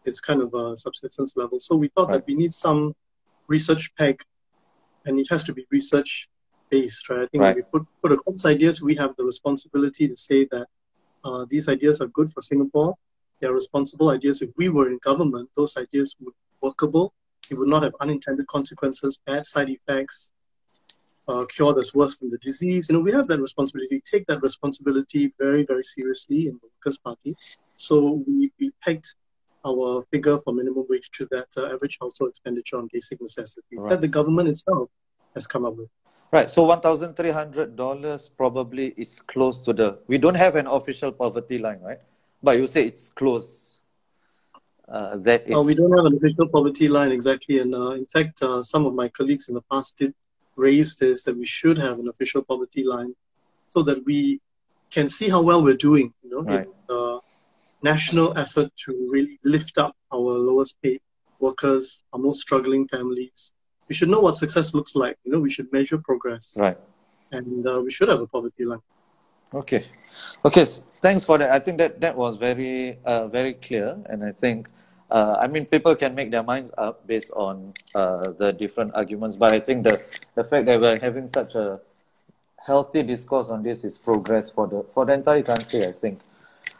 It's 0.05 0.19
kind 0.19 0.41
of 0.45 0.53
a 0.53 0.65
subsistence 0.85 1.33
level. 1.41 1.59
So 1.59 1.75
we 1.75 1.87
thought 1.87 2.09
right. 2.09 2.17
that 2.17 2.27
we 2.27 2.35
need 2.35 2.53
some 2.53 2.93
research 3.47 3.85
peg, 3.97 4.21
and 5.05 5.19
it 5.19 5.27
has 5.33 5.43
to 5.45 5.53
be 5.53 5.65
research 5.71 6.27
based, 6.69 7.09
right? 7.09 7.23
I 7.25 7.27
think 7.31 7.41
right. 7.43 7.55
we 7.55 7.63
put, 7.73 7.83
put 8.03 8.11
across 8.11 8.45
ideas, 8.45 8.81
we 8.81 8.95
have 8.95 9.15
the 9.17 9.25
responsibility 9.33 10.07
to 10.07 10.17
say 10.17 10.39
that 10.51 10.67
uh, 11.23 11.45
these 11.49 11.69
ideas 11.69 12.01
are 12.01 12.07
good 12.07 12.29
for 12.29 12.41
Singapore. 12.41 12.95
They 13.41 13.47
are 13.47 13.53
responsible 13.53 14.11
ideas. 14.11 14.41
If 14.41 14.51
we 14.55 14.69
were 14.69 14.87
in 14.89 14.99
government, 15.03 15.49
those 15.57 15.75
ideas 15.75 16.15
would 16.19 16.33
be 16.33 16.67
workable. 16.67 17.13
It 17.49 17.57
would 17.57 17.67
not 17.67 17.83
have 17.83 17.95
unintended 17.99 18.47
consequences, 18.47 19.19
bad 19.25 19.45
side 19.45 19.69
effects, 19.69 20.31
uh, 21.27 21.45
cure 21.45 21.73
that's 21.73 21.93
worse 21.95 22.19
than 22.19 22.29
the 22.29 22.37
disease. 22.37 22.87
You 22.87 22.93
know, 22.93 23.01
we 23.01 23.11
have 23.11 23.27
that 23.27 23.41
responsibility. 23.41 24.01
Take 24.05 24.25
that 24.27 24.41
responsibility 24.41 25.33
very, 25.39 25.65
very 25.65 25.83
seriously 25.83 26.47
in 26.47 26.59
the 26.61 26.69
Workers' 26.75 26.99
Party. 26.99 27.35
So 27.75 28.23
we, 28.27 28.51
we 28.59 28.71
pegged 28.83 29.07
our 29.65 30.03
figure 30.11 30.37
for 30.39 30.53
minimum 30.53 30.85
wage 30.89 31.09
to 31.11 31.27
that 31.31 31.47
uh, 31.57 31.73
average 31.73 31.97
household 32.01 32.29
expenditure 32.29 32.77
on 32.77 32.89
basic 32.93 33.21
necessities 33.21 33.79
right. 33.79 33.89
that 33.89 34.01
the 34.01 34.07
government 34.07 34.49
itself 34.49 34.89
has 35.35 35.47
come 35.47 35.65
up 35.65 35.75
with. 35.75 35.89
Right. 36.31 36.49
So 36.49 36.63
one 36.63 36.79
thousand 36.79 37.15
three 37.15 37.29
hundred 37.29 37.75
dollars 37.75 38.29
probably 38.29 38.93
is 38.95 39.19
close 39.19 39.59
to 39.59 39.73
the. 39.73 39.99
We 40.07 40.17
don't 40.17 40.35
have 40.35 40.55
an 40.55 40.67
official 40.67 41.11
poverty 41.11 41.57
line, 41.57 41.81
right? 41.81 41.99
But 42.43 42.57
you 42.57 42.67
say 42.67 42.85
it's 42.87 43.09
close. 43.09 43.79
Uh, 44.87 45.17
that 45.17 45.47
is. 45.47 45.55
Uh, 45.55 45.61
we 45.61 45.75
don't 45.75 45.95
have 45.95 46.05
an 46.05 46.17
official 46.17 46.47
poverty 46.49 46.87
line 46.87 47.11
exactly, 47.11 47.59
and 47.59 47.73
uh, 47.73 47.91
in 47.91 48.05
fact, 48.05 48.41
uh, 48.41 48.61
some 48.61 48.85
of 48.85 48.93
my 48.93 49.07
colleagues 49.07 49.47
in 49.47 49.55
the 49.55 49.61
past 49.71 49.97
did 49.97 50.13
raise 50.55 50.97
this 50.97 51.23
that 51.23 51.37
we 51.37 51.45
should 51.45 51.77
have 51.77 51.99
an 51.99 52.09
official 52.09 52.41
poverty 52.41 52.83
line, 52.83 53.15
so 53.69 53.83
that 53.83 54.03
we 54.05 54.41
can 54.89 55.07
see 55.07 55.29
how 55.29 55.41
well 55.41 55.63
we're 55.63 55.83
doing. 55.89 56.13
You 56.23 56.29
know, 56.29 56.41
right. 56.41 56.67
in, 56.67 56.73
uh, 56.89 57.19
national 57.81 58.37
effort 58.37 58.69
to 58.85 59.07
really 59.09 59.39
lift 59.43 59.77
up 59.77 59.95
our 60.11 60.33
lowest 60.49 60.81
paid 60.81 61.01
workers, 61.39 62.03
our 62.13 62.19
most 62.19 62.41
struggling 62.41 62.87
families. 62.87 63.53
We 63.87 63.95
should 63.95 64.09
know 64.09 64.21
what 64.21 64.35
success 64.37 64.73
looks 64.73 64.95
like. 64.95 65.17
You 65.23 65.31
know, 65.31 65.39
we 65.39 65.49
should 65.49 65.71
measure 65.71 65.97
progress. 65.97 66.55
Right. 66.57 66.77
And 67.31 67.65
uh, 67.67 67.81
we 67.81 67.91
should 67.91 68.09
have 68.09 68.21
a 68.21 68.27
poverty 68.27 68.65
line. 68.65 68.79
Okay. 69.53 69.85
Okay. 70.45 70.65
Thanks 71.01 71.25
for 71.25 71.37
that. 71.37 71.51
I 71.51 71.59
think 71.59 71.77
that 71.79 71.99
that 71.99 72.15
was 72.15 72.37
very, 72.37 72.97
uh, 73.05 73.27
very 73.27 73.55
clear. 73.55 73.97
And 74.05 74.23
I 74.23 74.31
think, 74.31 74.69
uh, 75.09 75.37
I 75.39 75.47
mean, 75.47 75.65
people 75.65 75.95
can 75.95 76.15
make 76.15 76.31
their 76.31 76.43
minds 76.43 76.71
up 76.77 77.05
based 77.07 77.31
on 77.35 77.73
uh, 77.95 78.31
the 78.31 78.53
different 78.53 78.93
arguments. 78.95 79.35
But 79.35 79.51
I 79.51 79.59
think 79.59 79.83
the, 79.83 80.01
the 80.35 80.43
fact 80.43 80.65
that 80.67 80.79
we're 80.79 80.99
having 80.99 81.27
such 81.27 81.55
a 81.55 81.79
healthy 82.65 83.03
discourse 83.03 83.49
on 83.49 83.63
this 83.63 83.83
is 83.83 83.97
progress 83.97 84.51
for 84.51 84.67
the 84.67 84.85
for 84.93 85.05
the 85.05 85.13
entire 85.13 85.41
country. 85.41 85.85
I 85.85 85.91
think. 85.91 86.21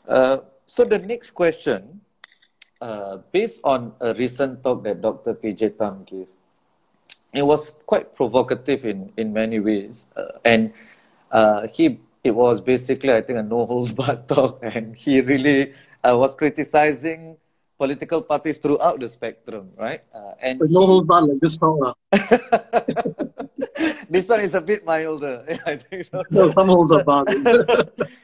Uh, 0.07 0.37
so 0.65 0.83
the 0.85 0.99
next 0.99 1.31
question, 1.31 1.99
uh, 2.79 3.17
based 3.31 3.61
on 3.63 3.93
a 3.99 4.13
recent 4.13 4.63
talk 4.63 4.83
that 4.83 5.01
Dr. 5.01 5.33
PJ 5.33 5.77
Thum 5.77 6.03
gave, 6.05 6.27
it 7.33 7.43
was 7.43 7.69
quite 7.85 8.15
provocative 8.15 8.85
in, 8.85 9.11
in 9.17 9.33
many 9.33 9.59
ways. 9.59 10.07
Uh, 10.15 10.39
and 10.45 10.73
uh, 11.31 11.67
he 11.67 11.99
it 12.23 12.31
was 12.31 12.61
basically, 12.61 13.13
I 13.13 13.21
think, 13.21 13.39
a 13.39 13.43
no 13.43 13.65
holds 13.65 13.91
barred 13.91 14.27
talk. 14.33 14.59
And 14.61 14.95
he 14.95 15.21
really 15.21 15.73
uh, 16.03 16.15
was 16.17 16.35
criticizing 16.35 17.37
political 17.77 18.21
parties 18.21 18.57
throughout 18.59 18.99
the 18.99 19.09
spectrum, 19.09 19.69
right? 19.77 20.01
Uh, 20.13 20.33
and 20.41 20.59
but 20.59 20.69
no 20.69 20.85
holds 20.85 21.07
barred 21.07 21.29
like 21.29 21.39
this 21.39 21.57
talk. 21.57 21.97
this 24.09 24.27
one 24.27 24.41
is 24.41 24.53
a 24.53 24.61
bit 24.61 24.85
milder. 24.85 25.45
I 25.65 25.77
think 25.77 26.05
so. 26.05 26.23
No, 26.29 26.51
some 26.53 26.67
holds 26.67 26.91
are 26.91 27.03
barred. 27.03 27.29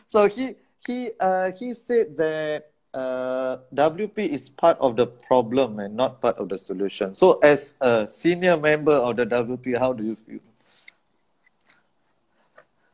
so 0.06 0.28
he 0.28 0.56
he 0.86 1.10
uh, 1.20 1.52
he 1.58 1.74
said 1.74 2.16
that 2.18 2.70
uh, 2.94 3.58
WP 3.74 4.18
is 4.30 4.50
part 4.50 4.78
of 4.80 4.96
the 4.96 5.08
problem 5.08 5.80
and 5.80 5.96
not 5.96 6.22
part 6.22 6.38
of 6.38 6.50
the 6.50 6.58
solution. 6.58 7.14
So, 7.14 7.40
as 7.40 7.76
a 7.82 8.08
senior 8.08 8.58
member 8.58 8.94
of 8.94 9.18
the 9.18 9.26
WP, 9.26 9.78
how 9.78 9.94
do 9.94 10.04
you 10.04 10.16
feel? 10.16 10.40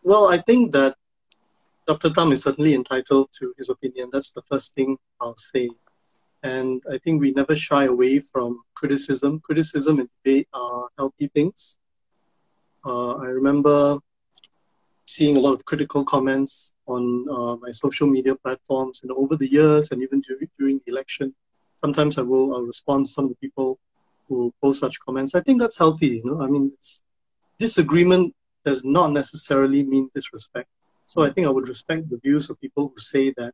Well, 0.03 0.27
I 0.27 0.38
think 0.38 0.74
that 0.74 0.95
Dr. 1.86 2.10
Thum 2.10 2.31
is 2.31 2.43
certainly 2.43 2.75
entitled 2.75 3.29
to 3.39 3.53
his 3.57 3.69
opinion. 3.69 4.10
That's 4.12 4.31
the 4.31 4.41
first 4.41 4.75
thing 4.75 4.98
I'll 5.22 5.36
say. 5.38 5.69
And 6.43 6.81
I 6.91 6.98
think 6.98 7.22
we 7.22 7.31
never 7.31 7.55
shy 7.55 7.86
away 7.86 8.19
from 8.19 8.63
criticism. 8.75 9.39
Criticism 9.39 10.00
and 10.00 10.10
debate 10.17 10.48
are 10.53 10.89
healthy 10.98 11.27
things. 11.27 11.77
Uh, 12.86 13.15
I 13.15 13.27
remember 13.27 14.00
seeing 15.05 15.38
a 15.38 15.39
lot 15.39 15.53
of 15.53 15.63
critical 15.65 16.03
comments 16.03 16.74
on 16.88 17.25
uh, 17.29 17.55
my 17.57 17.72
social 17.72 18.07
media 18.07 18.36
platforms 18.36 19.01
and 19.03 19.12
over 19.12 19.36
the 19.36 19.50
years 19.50 19.91
and 19.91 20.01
even 20.01 20.22
during, 20.22 20.50
during 20.57 20.81
the 20.86 20.91
election 20.91 21.33
sometimes 21.77 22.17
i 22.17 22.22
will 22.22 22.55
I'll 22.55 22.63
respond 22.63 23.05
to 23.05 23.12
some 23.12 23.25
of 23.25 23.31
the 23.31 23.36
people 23.36 23.79
who 24.27 24.53
post 24.62 24.79
such 24.79 25.00
comments 25.01 25.36
i 25.36 25.41
think 25.41 25.60
that's 25.60 25.77
healthy 25.77 26.07
you 26.07 26.25
know 26.25 26.41
i 26.41 26.48
mean 26.48 26.72
it's 26.74 27.03
disagreement 27.60 28.33
does 28.65 28.84
not 28.84 29.12
necessarily 29.12 29.84
mean 29.84 30.10
disrespect 30.15 30.70
so 31.05 31.24
i 31.24 31.29
think 31.29 31.48
i 31.48 31.50
would 31.50 31.67
respect 31.67 32.10
the 32.10 32.17
views 32.17 32.50
of 32.50 32.60
people 32.62 32.91
who 32.91 33.00
say 33.00 33.34
that 33.38 33.53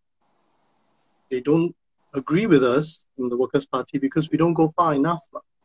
they 1.30 1.40
don't 1.40 1.76
agree 2.14 2.48
with 2.48 2.64
us 2.64 3.06
in 3.18 3.30
the 3.30 3.38
workers 3.38 3.66
party 3.66 3.98
because 3.98 4.30
we 4.32 4.38
don't 4.38 4.56
go 4.56 4.68
far 4.70 4.94
enough 4.94 5.24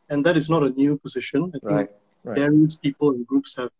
and 0.09 0.25
that 0.25 0.37
is 0.37 0.49
not 0.49 0.63
a 0.63 0.69
new 0.71 0.97
position 0.97 1.51
i 1.55 1.59
think 1.59 1.63
right, 1.63 1.89
right. 2.23 2.37
various 2.37 2.75
people 2.77 3.09
and 3.11 3.25
groups 3.25 3.55
have 3.55 3.71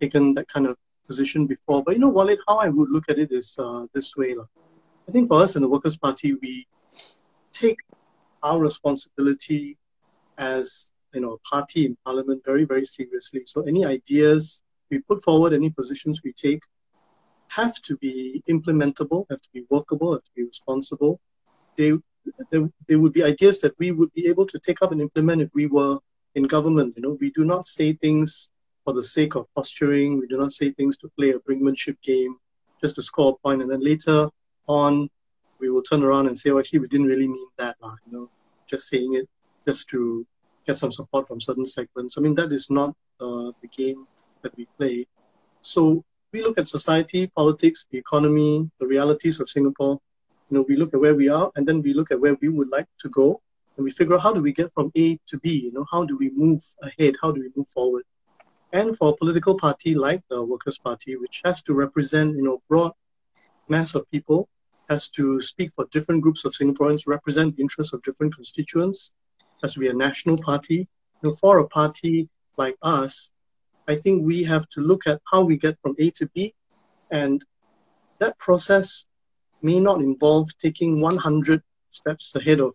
taken 0.00 0.34
that 0.34 0.48
kind 0.48 0.66
of 0.66 0.76
position 1.06 1.46
before. 1.46 1.82
But 1.84 1.94
you 1.94 2.00
know, 2.00 2.08
Walid, 2.08 2.38
how 2.48 2.56
I 2.56 2.68
would 2.68 2.90
look 2.90 3.06
at 3.08 3.18
it 3.18 3.30
is 3.32 3.56
uh, 3.58 3.86
this 3.94 4.16
way. 4.16 4.34
Like, 4.34 4.52
I 5.08 5.12
think 5.12 5.28
for 5.28 5.42
us 5.42 5.56
in 5.56 5.62
the 5.62 5.68
Workers' 5.68 5.98
Party, 5.98 6.34
we 6.34 6.66
take 7.52 7.78
our 8.42 8.58
responsibility 8.60 9.76
as 10.38 10.90
you 11.14 11.20
know 11.20 11.32
a 11.38 11.40
party 11.54 11.80
in 11.86 11.96
parliament 12.04 12.42
very 12.44 12.64
very 12.64 12.84
seriously. 12.84 13.42
So 13.46 13.62
any 13.72 13.84
ideas 13.84 14.62
we 14.92 15.00
put 15.00 15.22
forward, 15.22 15.52
any 15.52 15.70
positions 15.70 16.20
we 16.22 16.32
take, 16.32 16.62
have 17.48 17.74
to 17.82 17.96
be 17.96 18.42
implementable, 18.48 19.26
have 19.30 19.40
to 19.40 19.48
be 19.52 19.64
workable, 19.70 20.12
have 20.12 20.22
to 20.22 20.30
be 20.36 20.44
responsible. 20.44 21.18
They, 21.76 21.92
they, 22.50 22.60
they 22.86 22.96
would 22.96 23.12
be 23.12 23.24
ideas 23.24 23.60
that 23.62 23.74
we 23.78 23.90
would 23.90 24.12
be 24.12 24.28
able 24.28 24.46
to 24.46 24.58
take 24.58 24.82
up 24.82 24.92
and 24.92 25.00
implement 25.00 25.42
if 25.42 25.50
we 25.54 25.66
were 25.66 25.98
in 26.34 26.44
government. 26.44 26.94
You 26.96 27.02
know, 27.02 27.16
we 27.20 27.30
do 27.30 27.44
not 27.44 27.66
say 27.66 27.94
things 27.94 28.50
for 28.84 28.92
the 28.92 29.02
sake 29.02 29.34
of 29.34 29.46
posturing. 29.56 30.18
We 30.18 30.26
do 30.26 30.38
not 30.38 30.52
say 30.52 30.70
things 30.70 30.96
to 30.98 31.10
play 31.18 31.30
a 31.30 31.38
brinkmanship 31.40 32.00
game 32.02 32.36
just 32.80 32.96
to 32.96 33.02
score 33.02 33.32
a 33.32 33.46
point, 33.46 33.62
and 33.62 33.70
then 33.70 33.82
later 33.82 34.28
on, 34.66 35.08
we 35.60 35.70
will 35.70 35.82
turn 35.82 36.02
around 36.02 36.26
and 36.26 36.36
say, 36.36 36.50
"Oh, 36.50 36.58
actually, 36.58 36.80
we 36.80 36.88
didn't 36.88 37.06
really 37.06 37.28
mean 37.28 37.48
that." 37.58 37.76
Uh, 37.80 37.94
you 38.04 38.12
know, 38.12 38.30
just 38.68 38.88
saying 38.88 39.14
it 39.14 39.28
just 39.64 39.88
to 39.90 40.26
get 40.66 40.76
some 40.76 40.90
support 40.90 41.28
from 41.28 41.40
certain 41.40 41.66
segments. 41.66 42.18
I 42.18 42.22
mean, 42.22 42.34
that 42.34 42.50
is 42.50 42.70
not 42.70 42.90
uh, 43.20 43.52
the 43.62 43.68
game 43.68 44.06
that 44.42 44.56
we 44.56 44.66
play. 44.78 45.06
So 45.60 46.04
we 46.32 46.42
look 46.42 46.58
at 46.58 46.66
society, 46.66 47.26
politics, 47.26 47.86
the 47.90 47.98
economy, 47.98 48.70
the 48.80 48.86
realities 48.86 49.40
of 49.40 49.48
Singapore. 49.48 49.98
You 50.48 50.58
know, 50.58 50.64
we 50.68 50.76
look 50.76 50.94
at 50.94 51.00
where 51.00 51.14
we 51.14 51.28
are, 51.28 51.50
and 51.56 51.66
then 51.66 51.82
we 51.82 51.94
look 51.94 52.10
at 52.10 52.20
where 52.20 52.36
we 52.40 52.48
would 52.48 52.70
like 52.70 52.86
to 53.00 53.08
go, 53.08 53.40
and 53.76 53.84
we 53.84 53.90
figure 53.90 54.14
out 54.14 54.22
how 54.22 54.32
do 54.32 54.42
we 54.42 54.52
get 54.52 54.72
from 54.74 54.90
A 54.96 55.18
to 55.26 55.38
B. 55.38 55.60
You 55.64 55.72
know, 55.72 55.86
how 55.90 56.04
do 56.04 56.16
we 56.16 56.30
move 56.30 56.60
ahead? 56.82 57.14
How 57.22 57.32
do 57.32 57.40
we 57.40 57.50
move 57.56 57.68
forward? 57.68 58.04
And 58.72 58.96
for 58.96 59.10
a 59.10 59.16
political 59.16 59.54
party 59.54 59.94
like 59.94 60.22
the 60.30 60.42
Workers' 60.44 60.78
Party, 60.78 61.16
which 61.16 61.42
has 61.44 61.62
to 61.62 61.74
represent 61.74 62.36
you 62.36 62.42
know 62.42 62.62
broad 62.68 62.92
mass 63.68 63.94
of 63.94 64.10
people, 64.10 64.48
has 64.88 65.08
to 65.10 65.40
speak 65.40 65.72
for 65.74 65.86
different 65.90 66.22
groups 66.22 66.44
of 66.44 66.52
Singaporeans, 66.52 67.06
represent 67.06 67.56
the 67.56 67.62
interests 67.62 67.92
of 67.92 68.02
different 68.02 68.34
constituents, 68.34 69.12
has 69.62 69.74
to 69.74 69.80
be 69.80 69.88
a 69.88 69.94
national 69.94 70.38
party. 70.38 70.88
You 71.22 71.30
know, 71.30 71.34
for 71.34 71.58
a 71.58 71.68
party 71.68 72.28
like 72.56 72.76
us, 72.82 73.30
I 73.88 73.96
think 73.96 74.24
we 74.24 74.44
have 74.44 74.68
to 74.68 74.80
look 74.80 75.06
at 75.06 75.20
how 75.30 75.42
we 75.42 75.56
get 75.56 75.76
from 75.82 75.94
A 75.98 76.10
to 76.12 76.28
B, 76.34 76.54
and 77.10 77.44
that 78.18 78.38
process 78.38 79.06
may 79.60 79.80
not 79.80 80.00
involve 80.00 80.48
taking 80.58 81.00
100 81.00 81.62
steps 81.90 82.34
ahead 82.34 82.60
of 82.60 82.74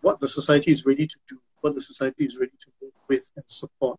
what 0.00 0.20
the 0.20 0.28
society 0.28 0.70
is 0.70 0.86
ready 0.86 1.06
to 1.06 1.18
do, 1.28 1.38
what 1.60 1.74
the 1.74 1.80
society 1.80 2.24
is 2.24 2.38
ready 2.38 2.56
to 2.58 2.68
work 2.80 2.94
with 3.08 3.30
and 3.36 3.44
support. 3.46 3.98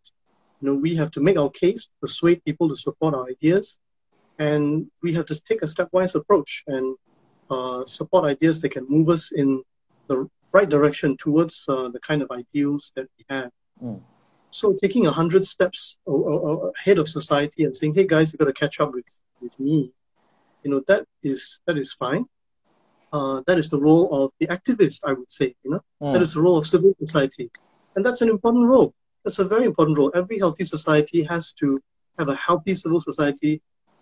You 0.60 0.68
know, 0.68 0.76
we 0.76 0.96
have 0.96 1.12
to 1.12 1.22
make 1.22 1.38
our 1.38 1.50
case, 1.50 1.88
persuade 2.00 2.44
people 2.44 2.70
to 2.70 2.76
support 2.76 3.14
our 3.14 3.28
ideas, 3.28 3.80
and 4.40 4.88
we 5.02 5.14
have 5.14 5.26
to 5.28 5.42
take 5.42 5.62
a 5.62 5.66
stepwise 5.66 6.16
approach 6.16 6.64
and 6.68 6.96
uh, 7.50 7.86
support 7.86 8.26
ideas 8.26 8.62
that 8.62 8.70
can 8.70 8.86
move 8.90 9.10
us 9.10 9.32
in 9.32 9.64
the 10.08 10.28
right 10.52 10.70
direction 10.70 11.16
towards 11.18 11.66
uh, 11.68 11.90
the 11.90 12.00
kind 12.00 12.22
of 12.22 12.32
ideals 12.32 12.92
that 12.96 13.08
we 13.18 13.26
have. 13.30 13.52
Mm. 13.84 14.02
So 14.52 14.76
taking 14.82 15.08
a 15.08 15.12
hundred 15.12 15.46
steps 15.46 15.98
ahead 16.08 16.98
of 16.98 17.08
society 17.08 17.64
and 17.64 17.76
saying, 17.76 17.96
"Hey 17.96 18.06
guys, 18.06 18.32
you 18.32 18.38
got 18.38 18.46
to 18.46 18.54
catch 18.54 18.80
up 18.80 18.94
with 18.94 19.10
with 19.42 19.60
me," 19.60 19.92
you 20.64 20.70
know 20.72 20.82
that 20.88 21.06
is 21.24 21.62
that 21.66 21.78
is 21.78 21.94
fine. 21.94 22.26
Uh, 23.14 23.42
that 23.48 23.58
is 23.58 23.70
the 23.70 23.80
role 23.80 24.08
of 24.24 24.32
the 24.40 24.48
activist, 24.48 25.02
I 25.06 25.14
would 25.14 25.32
say. 25.32 25.56
You 25.64 25.72
know, 25.72 25.82
mm. 26.02 26.14
that 26.14 26.22
is 26.22 26.34
the 26.34 26.42
role 26.42 26.58
of 26.58 26.66
civil 26.68 26.94
society, 27.00 27.50
and 27.96 28.06
that's 28.06 28.22
an 28.22 28.30
important 28.30 28.68
role. 28.68 28.94
That's 29.24 29.40
a 29.40 29.46
very 29.46 29.66
important 29.66 29.98
role. 29.98 30.12
Every 30.14 30.38
healthy 30.40 30.64
society 30.64 31.24
has 31.24 31.54
to 31.54 31.78
have 32.20 32.30
a 32.30 32.36
healthy 32.36 32.76
civil 32.76 33.00
society, 33.00 33.62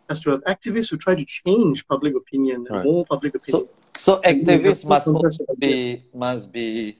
has 0.09 0.21
to 0.21 0.31
have 0.31 0.43
activists 0.45 0.89
who 0.89 0.97
try 0.97 1.15
to 1.15 1.25
change 1.25 1.87
public 1.87 2.15
opinion 2.15 2.65
and 2.67 2.77
right. 2.77 2.85
more 2.85 3.05
public 3.05 3.35
opinion. 3.35 3.67
So, 3.97 4.15
so 4.17 4.21
activists 4.21 4.85
must 4.85 5.09
be 5.59 6.03
must 6.13 6.51
be 6.51 6.97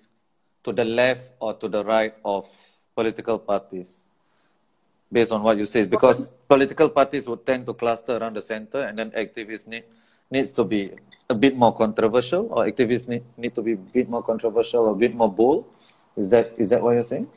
to 0.63 0.71
the 0.71 0.85
left 0.85 1.23
or 1.39 1.53
to 1.55 1.67
the 1.67 1.83
right 1.83 2.13
of 2.23 2.47
political 2.95 3.39
parties 3.39 4.05
based 5.11 5.31
on 5.31 5.41
what 5.41 5.57
you 5.57 5.65
say 5.65 5.85
because 5.85 6.31
political 6.47 6.89
parties 6.89 7.27
would 7.27 7.45
tend 7.45 7.65
to 7.65 7.73
cluster 7.73 8.17
around 8.17 8.35
the 8.35 8.41
center 8.41 8.81
and 8.83 8.97
then 8.97 9.11
activists 9.11 9.67
need 9.67 9.83
needs 10.31 10.51
to 10.51 10.63
be 10.63 10.91
a 11.29 11.33
bit 11.33 11.55
more 11.57 11.73
controversial 11.73 12.47
or 12.51 12.65
activists 12.65 13.07
need, 13.07 13.23
need 13.35 13.55
to 13.55 13.61
be 13.61 13.73
a 13.73 13.77
bit 13.77 14.07
more 14.07 14.21
controversial 14.21 14.85
or 14.85 14.91
a 14.91 14.95
bit 14.95 15.15
more 15.15 15.31
bold 15.31 15.65
is 16.15 16.29
that 16.29 16.53
is 16.57 16.69
that 16.69 16.81
what 16.81 16.91
you're 16.91 17.03
saying 17.03 17.27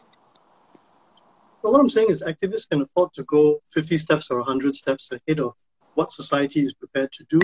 well, 1.62 1.72
what 1.72 1.80
I'm 1.80 1.88
saying 1.88 2.10
is 2.10 2.22
activists 2.22 2.68
can 2.68 2.82
afford 2.82 3.12
to 3.12 3.22
go 3.22 3.62
50 3.68 3.96
steps 3.98 4.30
or 4.30 4.38
100 4.38 4.74
steps 4.74 5.10
ahead 5.12 5.38
of 5.38 5.54
what 5.94 6.10
society 6.10 6.60
is 6.64 6.74
prepared 6.74 7.12
to 7.12 7.24
do. 7.30 7.40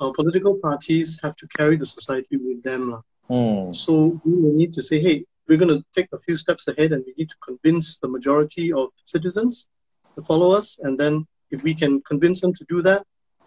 Our 0.00 0.12
political 0.12 0.56
parties 0.56 1.20
have 1.22 1.36
to 1.36 1.46
carry 1.46 1.76
the 1.76 1.86
society 1.86 2.36
with 2.38 2.62
them. 2.64 2.94
Mm. 3.30 3.72
So 3.72 4.20
we 4.24 4.32
need 4.32 4.72
to 4.72 4.82
say, 4.82 4.98
hey, 4.98 5.26
we're 5.52 5.58
going 5.58 5.76
to 5.78 5.84
take 5.94 6.08
a 6.14 6.18
few 6.18 6.34
steps 6.34 6.66
ahead 6.66 6.92
and 6.92 7.04
we 7.06 7.12
need 7.18 7.28
to 7.28 7.36
convince 7.48 7.98
the 7.98 8.08
majority 8.08 8.72
of 8.72 8.88
citizens 9.04 9.68
to 10.16 10.24
follow 10.24 10.50
us. 10.52 10.78
And 10.78 10.98
then 10.98 11.26
if 11.50 11.62
we 11.62 11.74
can 11.74 12.00
convince 12.00 12.40
them 12.40 12.54
to 12.54 12.64
do 12.70 12.80
that, 12.88 13.04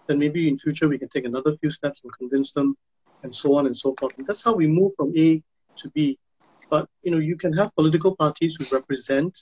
then 0.07 0.19
maybe 0.19 0.47
in 0.47 0.59
future 0.59 0.87
we 0.87 0.99
can 0.99 1.09
take 1.09 1.25
another 1.25 1.55
few 1.55 1.71
steps 1.71 2.03
and 2.03 2.13
convince 2.13 2.51
them 2.53 2.77
and 3.23 3.33
so 3.33 3.55
on 3.55 3.65
and 3.65 3.75
so 3.75 3.95
forth. 3.99 4.15
And 4.19 4.27
that's 4.27 4.43
how 4.43 4.53
we 4.53 4.67
move 4.67 4.91
from 4.95 5.17
A 5.17 5.41
to 5.77 5.89
B. 5.95 6.19
But, 6.69 6.87
you 7.01 7.09
know, 7.09 7.17
you 7.17 7.37
can 7.37 7.53
have 7.53 7.73
political 7.73 8.15
parties 8.15 8.55
who 8.55 8.65
represent 8.71 9.33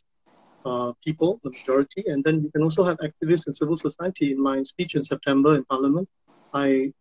uh, 0.63 0.93
people, 1.03 1.41
the 1.43 1.51
majority, 1.51 2.05
and 2.07 2.23
then 2.23 2.41
you 2.43 2.49
can 2.49 2.63
also 2.63 2.85
have 2.85 2.97
activists 2.99 3.45
and 3.47 3.57
civil 3.57 3.75
society. 3.75 4.31
In 4.31 4.41
my 4.41 4.63
speech 4.63 4.95
in 4.95 5.03
September 5.03 5.55
in 5.57 5.65
Parliament, 5.65 6.07
I 6.53 6.93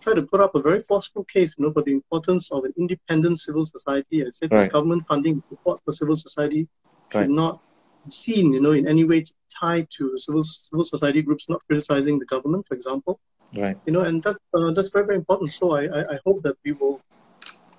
try 0.00 0.14
to 0.14 0.22
put 0.22 0.40
up 0.40 0.54
a 0.54 0.62
very 0.62 0.80
forceful 0.80 1.24
case, 1.24 1.54
you 1.56 1.64
know, 1.64 1.70
for 1.70 1.82
the 1.82 1.92
importance 1.92 2.50
of 2.50 2.64
an 2.64 2.72
independent 2.78 3.38
civil 3.38 3.66
society. 3.66 4.24
I 4.24 4.30
said 4.30 4.52
right. 4.52 4.70
government 4.70 5.04
funding 5.06 5.42
support 5.48 5.80
for 5.84 5.92
civil 5.92 6.16
society 6.16 6.68
should 7.12 7.18
right. 7.18 7.30
not 7.30 7.60
be 8.04 8.10
seen, 8.10 8.52
you 8.52 8.60
know, 8.60 8.72
in 8.72 8.86
any 8.88 9.04
way 9.04 9.24
tied 9.60 9.88
to 9.90 10.16
civil 10.16 10.44
civil 10.44 10.84
society 10.84 11.22
groups 11.22 11.48
not 11.48 11.64
criticizing 11.66 12.18
the 12.18 12.26
government, 12.26 12.66
for 12.66 12.74
example. 12.74 13.20
Right. 13.54 13.76
You 13.86 13.92
know, 13.92 14.02
and 14.02 14.22
that 14.22 14.36
uh, 14.54 14.70
that's 14.72 14.90
very 14.90 15.06
very 15.06 15.16
important. 15.16 15.50
So 15.50 15.72
I, 15.72 15.84
I 15.84 16.00
I 16.14 16.18
hope 16.24 16.42
that 16.42 16.56
we 16.64 16.72
will 16.72 17.00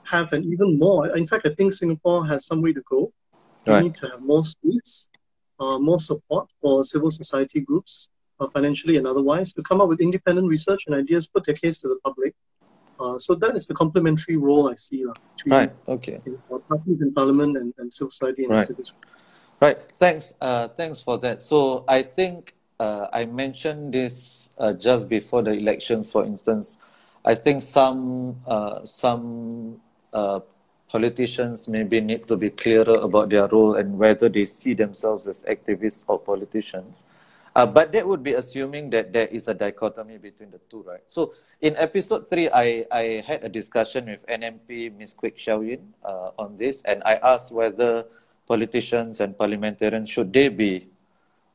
have 0.06 0.34
an 0.34 0.44
even 0.44 0.78
more. 0.78 1.16
In 1.16 1.26
fact, 1.26 1.46
I 1.46 1.54
think 1.58 1.74
Singapore 1.74 2.28
has 2.28 2.46
some 2.46 2.62
way 2.62 2.74
to 2.74 2.84
go. 2.90 3.12
Right. 3.68 3.78
We 3.78 3.84
need 3.86 3.96
to 3.96 4.10
have 4.10 4.22
more 4.22 4.44
space, 4.44 5.10
uh, 5.60 5.80
more 5.80 6.00
support 6.00 6.50
for 6.62 6.84
civil 6.84 7.12
society 7.12 7.62
groups 7.62 8.10
financially 8.50 8.98
and 8.98 9.08
otherwise, 9.08 9.54
to 9.54 9.64
come 9.64 9.82
up 9.82 9.88
with 9.88 10.00
independent 10.00 10.48
research 10.48 10.88
and 10.88 10.96
ideas, 10.96 11.28
put 11.28 11.46
their 11.46 11.56
case 11.56 11.78
to 11.80 11.88
the 11.88 11.98
public. 12.04 12.34
Uh, 13.00 13.18
so 13.18 13.34
that 13.36 13.56
is 13.56 13.66
the 13.68 13.74
complementary 13.74 14.38
role 14.38 14.70
I 14.70 14.76
see 14.76 15.06
uh, 15.06 15.14
between 15.36 15.54
right. 15.54 15.72
Okay. 15.88 16.20
Uh, 16.52 16.58
parties 16.60 17.02
in 17.02 17.14
parliament 17.14 17.58
and, 17.58 17.74
and 17.80 17.94
civil 17.94 18.12
society 18.12 18.44
and 18.44 18.54
right. 18.54 18.68
activists. 18.68 18.94
Right. 19.60 19.78
Thanks. 20.00 20.34
Uh, 20.40 20.68
thanks 20.70 21.02
for 21.02 21.18
that. 21.20 21.42
So 21.42 21.84
I 21.88 22.04
think 22.04 22.54
uh, 22.80 23.08
I 23.12 23.26
mentioned 23.26 23.94
this 23.94 24.50
uh, 24.58 24.74
just 24.74 25.10
before 25.10 25.42
the 25.44 25.52
elections. 25.52 26.12
For 26.12 26.26
instance, 26.26 26.78
I 27.26 27.36
think 27.36 27.62
some 27.62 28.38
uh, 28.48 28.86
some 28.86 29.80
uh, 30.14 30.40
politicians 30.90 31.68
maybe 31.68 32.02
need 32.02 32.28
to 32.28 32.36
be 32.36 32.50
clearer 32.50 32.98
about 33.02 33.30
their 33.30 33.48
role 33.48 33.76
and 33.76 33.98
whether 33.98 34.28
they 34.30 34.46
see 34.46 34.74
themselves 34.74 35.28
as 35.28 35.44
activists 35.44 36.06
or 36.08 36.20
politicians. 36.20 37.06
Uh, 37.56 37.66
but 37.66 37.92
that 37.92 38.08
would 38.08 38.24
be 38.24 38.34
assuming 38.34 38.90
that 38.90 39.12
there 39.12 39.28
is 39.28 39.48
a 39.48 39.54
dichotomy 39.54 40.18
between 40.18 40.52
the 40.52 40.60
two, 40.70 40.84
right? 40.88 41.04
So 41.08 41.34
in 41.60 41.76
episode 41.76 42.30
three, 42.30 42.50
I, 42.50 42.86
I 42.92 43.24
had 43.28 43.44
a 43.44 43.50
discussion 43.50 44.06
with 44.06 44.26
NMP 44.28 44.96
Ms. 44.98 45.14
Kwek 45.14 45.36
Xiaoyin 45.36 45.82
uh, 46.06 46.32
on 46.40 46.58
this, 46.58 46.82
and 46.84 47.04
I 47.04 47.16
asked 47.16 47.52
whether 47.52 48.06
politicians 48.48 49.20
and 49.20 49.38
parliamentarians 49.38 50.10
should 50.10 50.32
they 50.32 50.48
be 50.48 50.88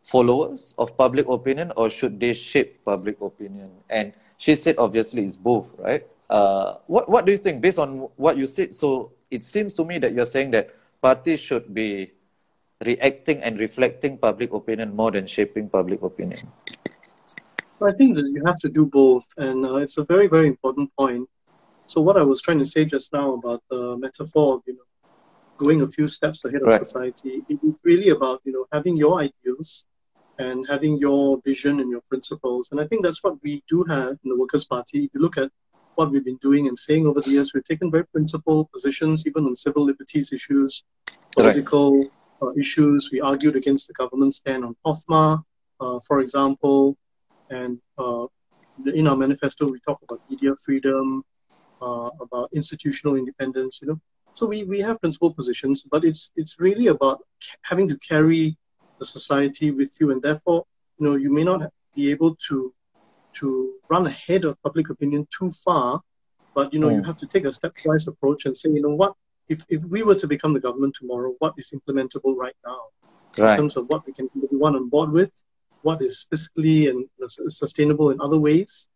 followers 0.03 0.75
of 0.79 0.97
public 0.97 1.29
opinion 1.29 1.73
or 1.77 1.91
should 1.91 2.21
they 2.21 2.33
shape 2.33 2.85
public 2.85 3.21
opinion? 3.21 3.71
And 3.91 4.13
she 4.39 4.55
said 4.55 4.77
obviously 4.79 5.25
it's 5.25 5.37
both, 5.37 5.67
right? 5.79 6.07
Uh, 6.29 6.77
what 6.87 7.09
what 7.09 7.25
do 7.25 7.33
you 7.33 7.39
think 7.39 7.61
based 7.63 7.79
on 7.79 8.09
what 8.17 8.37
you 8.37 8.47
said? 8.47 8.75
So 8.75 9.13
it 9.31 9.45
seems 9.45 9.75
to 9.75 9.85
me 9.85 9.99
that 9.99 10.13
you're 10.13 10.27
saying 10.27 10.51
that 10.53 10.71
parties 11.01 11.41
should 11.41 11.73
be 11.73 12.13
reacting 12.85 13.43
and 13.43 13.59
reflecting 13.59 14.19
public 14.19 14.53
opinion 14.53 14.95
more 14.95 15.11
than 15.11 15.27
shaping 15.27 15.69
public 15.69 16.03
opinion? 16.03 16.53
I 17.83 17.93
think 17.93 18.17
that 18.17 18.27
you 18.27 18.43
have 18.47 18.57
to 18.57 18.69
do 18.69 18.87
both, 18.87 19.27
and 19.37 19.65
uh, 19.65 19.77
it's 19.77 19.99
a 19.99 20.05
very, 20.05 20.29
very 20.29 20.49
important 20.49 20.91
point. 20.99 21.29
So, 21.87 22.01
what 22.01 22.17
I 22.17 22.23
was 22.23 22.41
trying 22.41 22.59
to 22.59 22.65
say 22.65 22.85
just 22.85 23.13
now 23.13 23.35
about 23.35 23.63
the 23.71 23.97
metaphor 23.99 24.55
of 24.55 24.63
you 24.67 24.75
know 24.75 25.11
going 25.59 25.83
a 25.83 25.89
few 25.89 26.09
steps 26.09 26.45
ahead 26.45 26.63
of 26.63 26.69
right. 26.69 26.81
society, 26.81 27.43
it's 27.49 27.83
really 27.85 28.11
about 28.11 28.41
you 28.45 28.53
know 28.53 28.67
having 28.73 28.97
your 28.97 29.21
ideals 29.21 29.85
and 30.39 30.67
having 30.69 30.99
your 30.99 31.41
vision 31.45 31.81
and 31.81 31.91
your 31.91 32.03
principles, 32.09 32.71
and 32.71 32.81
I 32.81 32.87
think 32.87 33.05
that's 33.05 33.23
what 33.23 33.43
we 33.43 33.63
do 33.69 33.85
have 33.85 34.19
in 34.25 34.31
the 34.31 34.39
Workers' 34.39 34.65
Party. 34.65 35.05
If 35.05 35.11
you 35.15 35.21
look 35.21 35.37
at 35.37 35.51
what 35.97 36.11
we've 36.11 36.25
been 36.25 36.39
doing 36.43 36.69
and 36.69 36.77
saying 36.77 37.07
over 37.07 37.21
the 37.21 37.31
years, 37.31 37.53
we've 37.53 37.65
taken 37.65 37.91
very 37.91 38.07
principled 38.07 38.71
positions, 38.73 39.27
even 39.27 39.45
on 39.47 39.55
civil 39.55 39.85
liberties 39.85 40.33
issues, 40.33 40.85
political. 41.35 42.01
Right 42.01 42.11
issues. 42.57 43.11
We 43.13 43.21
argued 43.21 43.57
against 43.57 43.89
the 43.89 43.95
government's 43.95 44.37
stand 44.37 44.65
on 44.65 44.77
POFMA, 44.85 45.43
uh, 45.81 46.01
for 46.07 46.21
example, 46.21 46.97
and 47.51 47.79
uh, 47.99 48.27
in 48.95 49.07
our 49.07 49.17
manifesto 49.17 49.71
we 49.71 49.81
talk 49.81 49.99
about 50.03 50.21
media 50.29 50.53
freedom, 50.65 51.25
uh, 51.83 52.11
about 52.21 52.51
institutional 52.53 53.17
independence. 53.17 53.81
You 53.83 53.89
know, 53.89 54.01
so 54.35 54.47
we, 54.47 54.65
we 54.65 54.81
have 54.81 55.01
principal 55.01 55.33
positions, 55.33 55.85
but 55.91 56.05
it's 56.05 56.33
it's 56.37 56.57
really 56.61 56.89
about 56.89 57.23
having 57.63 57.89
to 57.89 57.99
carry 57.99 58.57
the 58.99 59.07
society 59.07 59.71
with 59.71 59.97
you, 60.01 60.11
and 60.11 60.23
therefore, 60.23 60.65
you 60.99 61.07
know, 61.07 61.17
you 61.17 61.33
may 61.33 61.45
not 61.45 61.71
be 61.95 62.11
able 62.11 62.37
to 62.49 62.73
to 63.35 63.75
run 63.89 64.07
ahead 64.07 64.45
of 64.45 64.61
public 64.63 64.89
opinion 64.91 65.27
too 65.37 65.51
far, 65.51 66.01
but 66.55 66.73
you 66.73 66.81
know, 66.81 66.89
mm. 66.89 66.97
you 66.97 67.03
have 67.03 67.17
to 67.19 67.27
take 67.27 67.45
a 67.45 67.49
stepwise 67.49 68.09
approach 68.09 68.47
and 68.47 68.57
say, 68.57 68.71
you 68.71 68.83
know, 68.83 68.95
what 68.95 69.15
if, 69.49 69.65
if 69.69 69.83
we 69.89 70.03
were 70.03 70.15
to 70.15 70.27
become 70.27 70.53
the 70.53 70.61
government 70.61 70.95
tomorrow, 70.95 71.35
what 71.39 71.55
is 71.57 71.73
implementable 71.73 72.35
right 72.37 72.57
now 72.65 72.81
right. 73.39 73.51
in 73.51 73.57
terms 73.57 73.77
of 73.77 73.87
what 73.89 74.07
we 74.07 74.13
can 74.13 74.29
get 74.35 74.45
everyone 74.45 74.77
on 74.77 74.89
board 74.89 75.11
with, 75.11 75.45
what 75.83 76.03
is 76.03 76.27
fiscally 76.33 76.91
and 76.91 77.07
sustainable 77.29 78.11
in 78.11 78.21
other 78.21 78.41
ways 78.41 78.89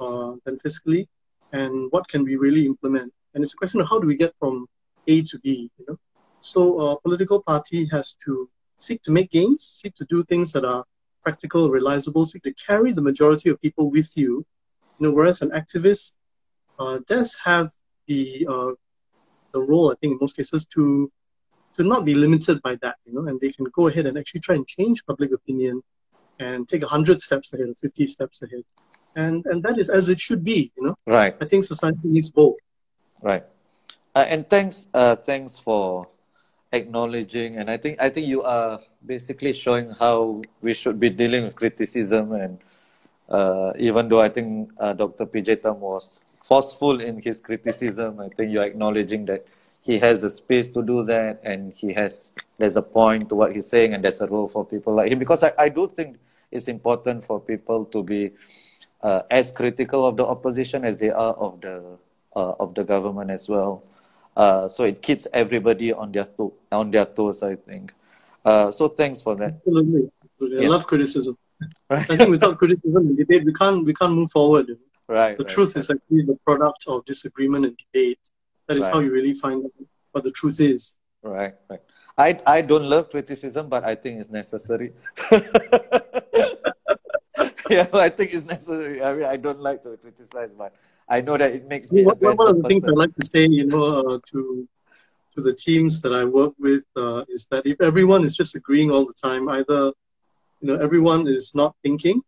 uh, 0.00 0.32
than 0.44 0.56
fiscally, 0.58 1.06
and 1.52 1.90
what 1.90 2.06
can 2.08 2.24
we 2.24 2.36
really 2.36 2.66
implement. 2.66 3.12
And 3.34 3.42
it's 3.42 3.54
a 3.54 3.56
question 3.56 3.80
of 3.80 3.88
how 3.88 3.98
do 3.98 4.06
we 4.06 4.16
get 4.16 4.34
from 4.38 4.66
A 5.06 5.22
to 5.22 5.38
B, 5.40 5.70
you 5.78 5.86
know. 5.88 5.98
So 6.40 6.80
a 6.80 7.00
political 7.00 7.42
party 7.42 7.88
has 7.92 8.14
to 8.24 8.48
seek 8.78 9.02
to 9.02 9.10
make 9.10 9.30
gains, 9.30 9.62
seek 9.62 9.94
to 9.94 10.06
do 10.08 10.24
things 10.24 10.52
that 10.52 10.64
are 10.64 10.84
practical, 11.22 11.70
realizable, 11.70 12.24
seek 12.24 12.42
to 12.44 12.54
carry 12.54 12.92
the 12.92 13.02
majority 13.02 13.50
of 13.50 13.60
people 13.60 13.90
with 13.90 14.10
you. 14.16 14.46
You 14.98 15.06
know, 15.06 15.10
whereas 15.12 15.42
an 15.42 15.50
activist 15.50 16.16
uh, 16.78 17.00
does 17.06 17.36
have 17.44 17.70
the 18.06 18.46
uh, 18.48 18.72
the 19.52 19.60
role, 19.60 19.90
I 19.92 19.94
think, 20.00 20.12
in 20.12 20.18
most 20.20 20.36
cases, 20.36 20.66
to 20.74 21.10
to 21.76 21.84
not 21.84 22.04
be 22.04 22.14
limited 22.14 22.60
by 22.62 22.76
that, 22.82 22.96
you 23.04 23.12
know, 23.14 23.26
and 23.26 23.40
they 23.40 23.50
can 23.50 23.66
go 23.72 23.86
ahead 23.86 24.06
and 24.06 24.18
actually 24.18 24.40
try 24.40 24.54
and 24.56 24.66
change 24.66 25.04
public 25.06 25.32
opinion 25.32 25.82
and 26.38 26.66
take 26.66 26.82
a 26.82 26.86
hundred 26.86 27.20
steps 27.20 27.52
ahead 27.52 27.68
or 27.68 27.74
fifty 27.74 28.06
steps 28.08 28.42
ahead, 28.42 28.64
and 29.14 29.44
and 29.46 29.62
that 29.62 29.78
is 29.78 29.88
as 29.88 30.08
it 30.08 30.20
should 30.20 30.42
be, 30.42 30.72
you 30.76 30.82
know. 30.86 30.94
Right. 31.06 31.36
I 31.40 31.44
think 31.44 31.64
society 31.64 32.00
needs 32.04 32.30
both. 32.30 32.56
Right. 33.22 33.44
Uh, 34.14 34.24
and 34.26 34.48
thanks, 34.48 34.88
uh, 34.92 35.14
thanks 35.16 35.56
for 35.56 36.08
acknowledging, 36.72 37.56
and 37.56 37.70
I 37.70 37.76
think 37.76 38.00
I 38.00 38.08
think 38.08 38.26
you 38.26 38.42
are 38.42 38.80
basically 39.04 39.52
showing 39.52 39.90
how 39.90 40.42
we 40.62 40.74
should 40.74 40.98
be 40.98 41.10
dealing 41.10 41.44
with 41.44 41.54
criticism, 41.54 42.32
and 42.32 42.58
uh, 43.28 43.72
even 43.78 44.08
though 44.08 44.20
I 44.20 44.28
think 44.28 44.70
uh, 44.78 44.92
Dr. 44.94 45.26
PJ 45.26 45.62
Thum 45.62 45.80
was 45.80 46.20
forceful 46.44 47.00
in 47.00 47.20
his 47.20 47.40
criticism. 47.40 48.20
I 48.20 48.28
think 48.28 48.52
you're 48.52 48.64
acknowledging 48.64 49.26
that 49.26 49.46
he 49.82 49.98
has 49.98 50.22
a 50.22 50.30
space 50.30 50.68
to 50.68 50.82
do 50.82 51.04
that 51.04 51.40
and 51.42 51.72
he 51.74 51.92
has 51.94 52.32
there's 52.58 52.76
a 52.76 52.82
point 52.82 53.28
to 53.30 53.34
what 53.34 53.54
he's 53.54 53.66
saying 53.66 53.94
and 53.94 54.04
there's 54.04 54.20
a 54.20 54.26
role 54.26 54.48
for 54.48 54.64
people 54.64 54.94
like 54.94 55.10
him 55.10 55.18
because 55.18 55.42
I, 55.42 55.52
I 55.58 55.68
do 55.70 55.88
think 55.88 56.18
it's 56.50 56.68
important 56.68 57.24
for 57.24 57.40
people 57.40 57.86
to 57.86 58.02
be 58.02 58.32
uh, 59.02 59.22
as 59.30 59.50
critical 59.50 60.06
of 60.06 60.16
the 60.16 60.26
opposition 60.26 60.84
as 60.84 60.98
they 60.98 61.10
are 61.10 61.32
of 61.34 61.60
the 61.60 61.82
uh, 62.36 62.52
of 62.60 62.74
the 62.74 62.84
government 62.84 63.30
as 63.30 63.48
well. 63.48 63.82
Uh, 64.36 64.68
so 64.68 64.84
it 64.84 65.02
keeps 65.02 65.26
everybody 65.32 65.92
on 65.92 66.12
their 66.12 66.26
to- 66.36 66.52
on 66.70 66.90
their 66.90 67.06
toes. 67.06 67.42
I 67.42 67.56
think. 67.56 67.92
Uh, 68.44 68.70
so 68.70 68.88
thanks 68.88 69.20
for 69.20 69.34
that. 69.36 69.54
Absolutely, 69.54 70.10
Absolutely. 70.24 70.66
I 70.66 70.68
love 70.68 70.86
criticism. 70.86 71.36
I 71.90 72.02
think 72.04 72.30
without 72.30 72.58
criticism 72.58 73.08
and 73.08 73.16
debate, 73.16 73.44
we 73.44 73.52
can't 73.52 73.84
we 73.84 73.94
can't 73.94 74.12
move 74.14 74.30
forward. 74.30 74.78
Right. 75.10 75.36
The 75.36 75.42
right, 75.42 75.52
truth 75.52 75.74
right. 75.74 75.82
is 75.82 75.90
actually 75.90 76.22
the 76.22 76.38
product 76.46 76.84
of 76.86 77.04
disagreement 77.04 77.66
and 77.66 77.76
debate. 77.76 78.20
That 78.68 78.76
is 78.76 78.84
right. 78.84 78.92
how 78.92 79.00
you 79.00 79.10
really 79.10 79.32
find 79.32 79.64
out 79.64 79.72
what 80.12 80.22
the 80.22 80.30
truth 80.30 80.60
is. 80.60 80.98
Right, 81.20 81.54
right. 81.68 81.80
I, 82.16 82.40
I 82.46 82.60
don't 82.60 82.84
love 82.84 83.10
criticism, 83.10 83.68
but 83.68 83.82
I 83.82 83.96
think 83.96 84.20
it's 84.20 84.30
necessary. 84.30 84.92
yeah, 85.32 85.40
I 87.92 88.08
think 88.08 88.34
it's 88.34 88.44
necessary. 88.44 89.02
I 89.02 89.14
mean, 89.14 89.24
I 89.24 89.36
don't 89.36 89.58
like 89.58 89.82
to 89.82 89.96
criticize, 89.96 90.50
but 90.56 90.76
I 91.08 91.22
know 91.22 91.36
that 91.36 91.56
it 91.56 91.66
makes 91.66 91.90
me. 91.90 92.04
One, 92.04 92.16
one 92.18 92.48
of 92.48 92.62
the 92.62 92.68
things 92.68 92.84
I 92.84 92.90
like 92.90 93.12
to 93.16 93.26
say, 93.34 93.48
you 93.50 93.66
know, 93.66 93.84
uh, 93.84 94.20
to 94.30 94.68
to 95.34 95.42
the 95.42 95.54
teams 95.54 96.00
that 96.02 96.12
I 96.12 96.24
work 96.24 96.54
with 96.58 96.84
uh, 96.94 97.24
is 97.28 97.48
that 97.50 97.66
if 97.66 97.80
everyone 97.80 98.24
is 98.24 98.36
just 98.36 98.54
agreeing 98.54 98.92
all 98.92 99.04
the 99.04 99.14
time, 99.20 99.48
either 99.48 99.92
you 100.60 100.68
know 100.68 100.76
everyone 100.76 101.26
is 101.26 101.52
not 101.52 101.74
thinking, 101.82 102.22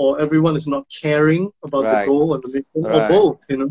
or 0.00 0.18
everyone 0.18 0.56
is 0.56 0.66
not 0.66 0.88
caring 0.88 1.52
about 1.62 1.84
right. 1.84 2.00
the 2.00 2.06
goal 2.06 2.32
and 2.32 2.42
the 2.42 2.48
mission, 2.48 2.90
right. 2.90 3.04
or 3.04 3.08
both, 3.08 3.44
you 3.50 3.58
know. 3.58 3.70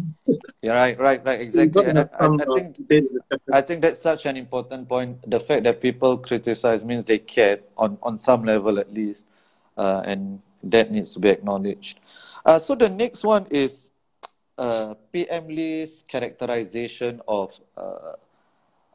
yeah, 0.62 0.74
right, 0.74 1.00
right, 1.00 1.26
right, 1.26 1.42
exactly. 1.42 1.84
And 1.86 1.98
I, 1.98 2.06
I, 2.20 2.28
I, 2.28 2.46
think 2.56 2.78
I 3.52 3.62
think 3.62 3.82
that's 3.82 4.00
such 4.00 4.28
an 4.28 4.38
important 4.38 4.88
point. 4.88 5.18
The 5.28 5.40
fact 5.40 5.64
that 5.64 5.82
people 5.82 6.20
criticize 6.20 6.86
means 6.86 7.04
they 7.04 7.18
care 7.18 7.62
on 7.76 7.98
on 8.04 8.20
some 8.20 8.44
level 8.46 8.78
at 8.78 8.94
least, 8.94 9.26
uh, 9.76 10.04
and 10.06 10.40
that 10.62 10.92
needs 10.92 11.16
to 11.16 11.20
be 11.20 11.30
acknowledged. 11.30 12.00
Uh, 12.46 12.60
so 12.60 12.76
the 12.76 12.90
next 12.90 13.24
one 13.24 13.48
is 13.50 13.90
uh, 14.60 14.94
PM 15.12 15.48
Lee's 15.48 16.04
characterization 16.08 17.22
of 17.28 17.60
uh, 17.76 18.14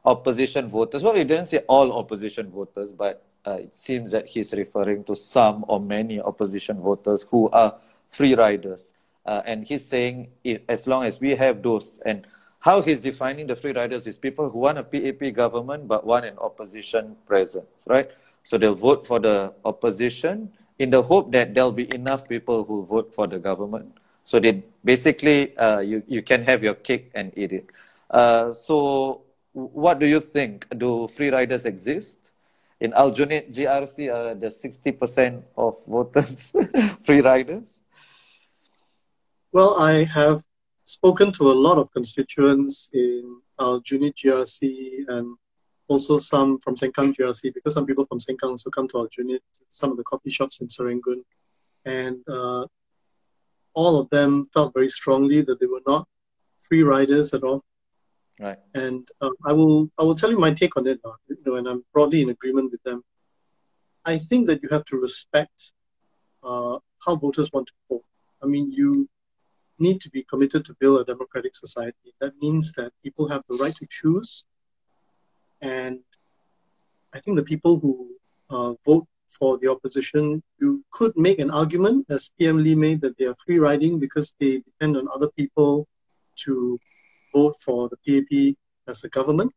opposition 0.05 0.69
voters. 0.69 1.03
Well, 1.03 1.15
he 1.15 1.25
didn't 1.25 1.47
say 1.47 1.57
all 1.67 1.91
opposition 1.91 2.49
voters, 2.49 2.93
but 2.93 3.25
uh, 3.45 3.53
it 3.53 3.75
seems 3.75 4.11
that 4.11 4.25
he's 4.25 4.53
referring 4.53 5.03
to 5.03 5.15
some 5.15 5.65
or 5.67 5.79
many 5.79 6.19
opposition 6.19 6.79
voters 6.81 7.23
who 7.29 7.49
are 7.51 7.75
free 8.11 8.35
riders. 8.35 8.93
Uh, 9.25 9.41
and 9.45 9.65
he's 9.65 9.85
saying 9.85 10.27
if, 10.43 10.61
as 10.69 10.87
long 10.87 11.03
as 11.03 11.19
we 11.19 11.35
have 11.35 11.61
those, 11.61 11.99
and 12.05 12.27
how 12.59 12.81
he's 12.81 12.99
defining 12.99 13.47
the 13.47 13.55
free 13.55 13.73
riders 13.73 14.07
is 14.07 14.17
people 14.17 14.49
who 14.49 14.59
want 14.59 14.77
a 14.77 14.83
PAP 14.83 15.33
government 15.33 15.87
but 15.87 16.05
want 16.05 16.25
an 16.25 16.37
opposition 16.39 17.15
presence, 17.27 17.65
right? 17.87 18.09
So 18.43 18.57
they'll 18.57 18.75
vote 18.75 19.05
for 19.05 19.19
the 19.19 19.53
opposition 19.65 20.51
in 20.79 20.89
the 20.89 21.01
hope 21.01 21.31
that 21.31 21.53
there'll 21.53 21.71
be 21.71 21.93
enough 21.95 22.27
people 22.27 22.63
who 22.63 22.85
vote 22.85 23.13
for 23.13 23.27
the 23.27 23.39
government. 23.39 23.97
So 24.23 24.39
they 24.39 24.63
basically, 24.83 25.55
uh, 25.57 25.79
you, 25.79 26.03
you 26.07 26.21
can 26.21 26.43
have 26.43 26.63
your 26.63 26.73
cake 26.73 27.11
and 27.13 27.31
eat 27.35 27.51
it. 27.51 27.71
Uh, 28.09 28.53
so 28.53 29.21
what 29.53 29.99
do 29.99 30.05
you 30.05 30.19
think? 30.19 30.67
Do 30.77 31.07
free 31.07 31.29
riders 31.29 31.65
exist? 31.65 32.24
In 32.79 32.91
Aljunied 32.91 33.53
GRC 33.53 34.09
uh, 34.11 34.33
the 34.33 34.47
60% 34.47 35.43
of 35.57 35.77
voters 35.87 36.53
free 37.05 37.21
riders? 37.21 37.79
Well, 39.51 39.79
I 39.79 40.03
have 40.03 40.41
spoken 40.83 41.31
to 41.33 41.51
a 41.51 41.53
lot 41.53 41.77
of 41.77 41.91
constituents 41.91 42.89
in 42.93 43.41
Aljunied 43.59 44.13
GRC 44.15 45.05
and 45.07 45.37
also 45.87 46.17
some 46.17 46.59
from 46.59 46.75
Sengkang 46.75 47.15
GRC 47.15 47.53
because 47.53 47.73
some 47.73 47.85
people 47.85 48.05
from 48.05 48.19
Sengkang 48.19 48.49
also 48.49 48.69
come 48.69 48.87
to 48.89 48.97
Aljunied, 48.97 49.39
some 49.69 49.91
of 49.91 49.97
the 49.97 50.03
coffee 50.03 50.29
shops 50.29 50.61
in 50.61 50.67
Serangoon. 50.67 51.23
And 51.85 52.17
uh, 52.27 52.65
all 53.73 53.99
of 53.99 54.09
them 54.09 54.45
felt 54.53 54.73
very 54.73 54.87
strongly 54.87 55.41
that 55.41 55.59
they 55.59 55.67
were 55.67 55.83
not 55.87 56.07
free 56.59 56.83
riders 56.83 57.33
at 57.33 57.43
all. 57.43 57.63
Right. 58.39 58.57
And 58.73 59.07
uh, 59.21 59.29
I 59.45 59.53
will 59.53 59.89
I 59.97 60.03
will 60.03 60.15
tell 60.15 60.29
you 60.29 60.39
my 60.39 60.51
take 60.51 60.75
on 60.75 60.87
it 60.87 60.99
now, 61.05 61.15
you 61.29 61.37
know, 61.45 61.55
and 61.55 61.67
I'm 61.67 61.85
broadly 61.93 62.21
in 62.21 62.29
agreement 62.29 62.71
with 62.71 62.83
them. 62.83 63.03
I 64.05 64.17
think 64.17 64.47
that 64.47 64.61
you 64.61 64.69
have 64.69 64.85
to 64.85 64.97
respect 64.97 65.73
uh, 66.43 66.79
how 67.05 67.15
voters 67.15 67.49
want 67.53 67.67
to 67.67 67.73
vote. 67.89 68.03
I 68.43 68.47
mean, 68.47 68.71
you 68.71 69.09
need 69.79 70.01
to 70.01 70.09
be 70.09 70.23
committed 70.23 70.65
to 70.65 70.75
build 70.79 71.01
a 71.01 71.05
democratic 71.05 71.55
society. 71.55 72.13
That 72.21 72.33
means 72.41 72.73
that 72.73 72.91
people 73.03 73.27
have 73.29 73.43
the 73.49 73.55
right 73.55 73.75
to 73.75 73.87
choose, 73.89 74.45
and 75.61 75.99
I 77.13 77.19
think 77.19 77.37
the 77.37 77.43
people 77.43 77.79
who 77.79 78.15
uh, 78.49 78.73
vote 78.85 79.07
for 79.27 79.57
the 79.57 79.69
opposition, 79.69 80.43
you 80.59 80.83
could 80.91 81.13
make 81.15 81.39
an 81.39 81.51
argument, 81.51 82.05
as 82.09 82.31
PM 82.37 82.57
Lee 82.63 82.75
made, 82.75 83.01
that 83.01 83.17
they 83.17 83.25
are 83.25 83.35
free 83.45 83.59
riding 83.59 83.99
because 83.99 84.33
they 84.39 84.59
depend 84.59 84.97
on 84.97 85.07
other 85.13 85.29
people 85.37 85.87
to 86.43 86.79
vote 87.37 87.55
for 87.65 87.89
the 87.91 87.99
PAP 88.05 88.55
as 88.87 89.03
a 89.03 89.09
government. 89.09 89.51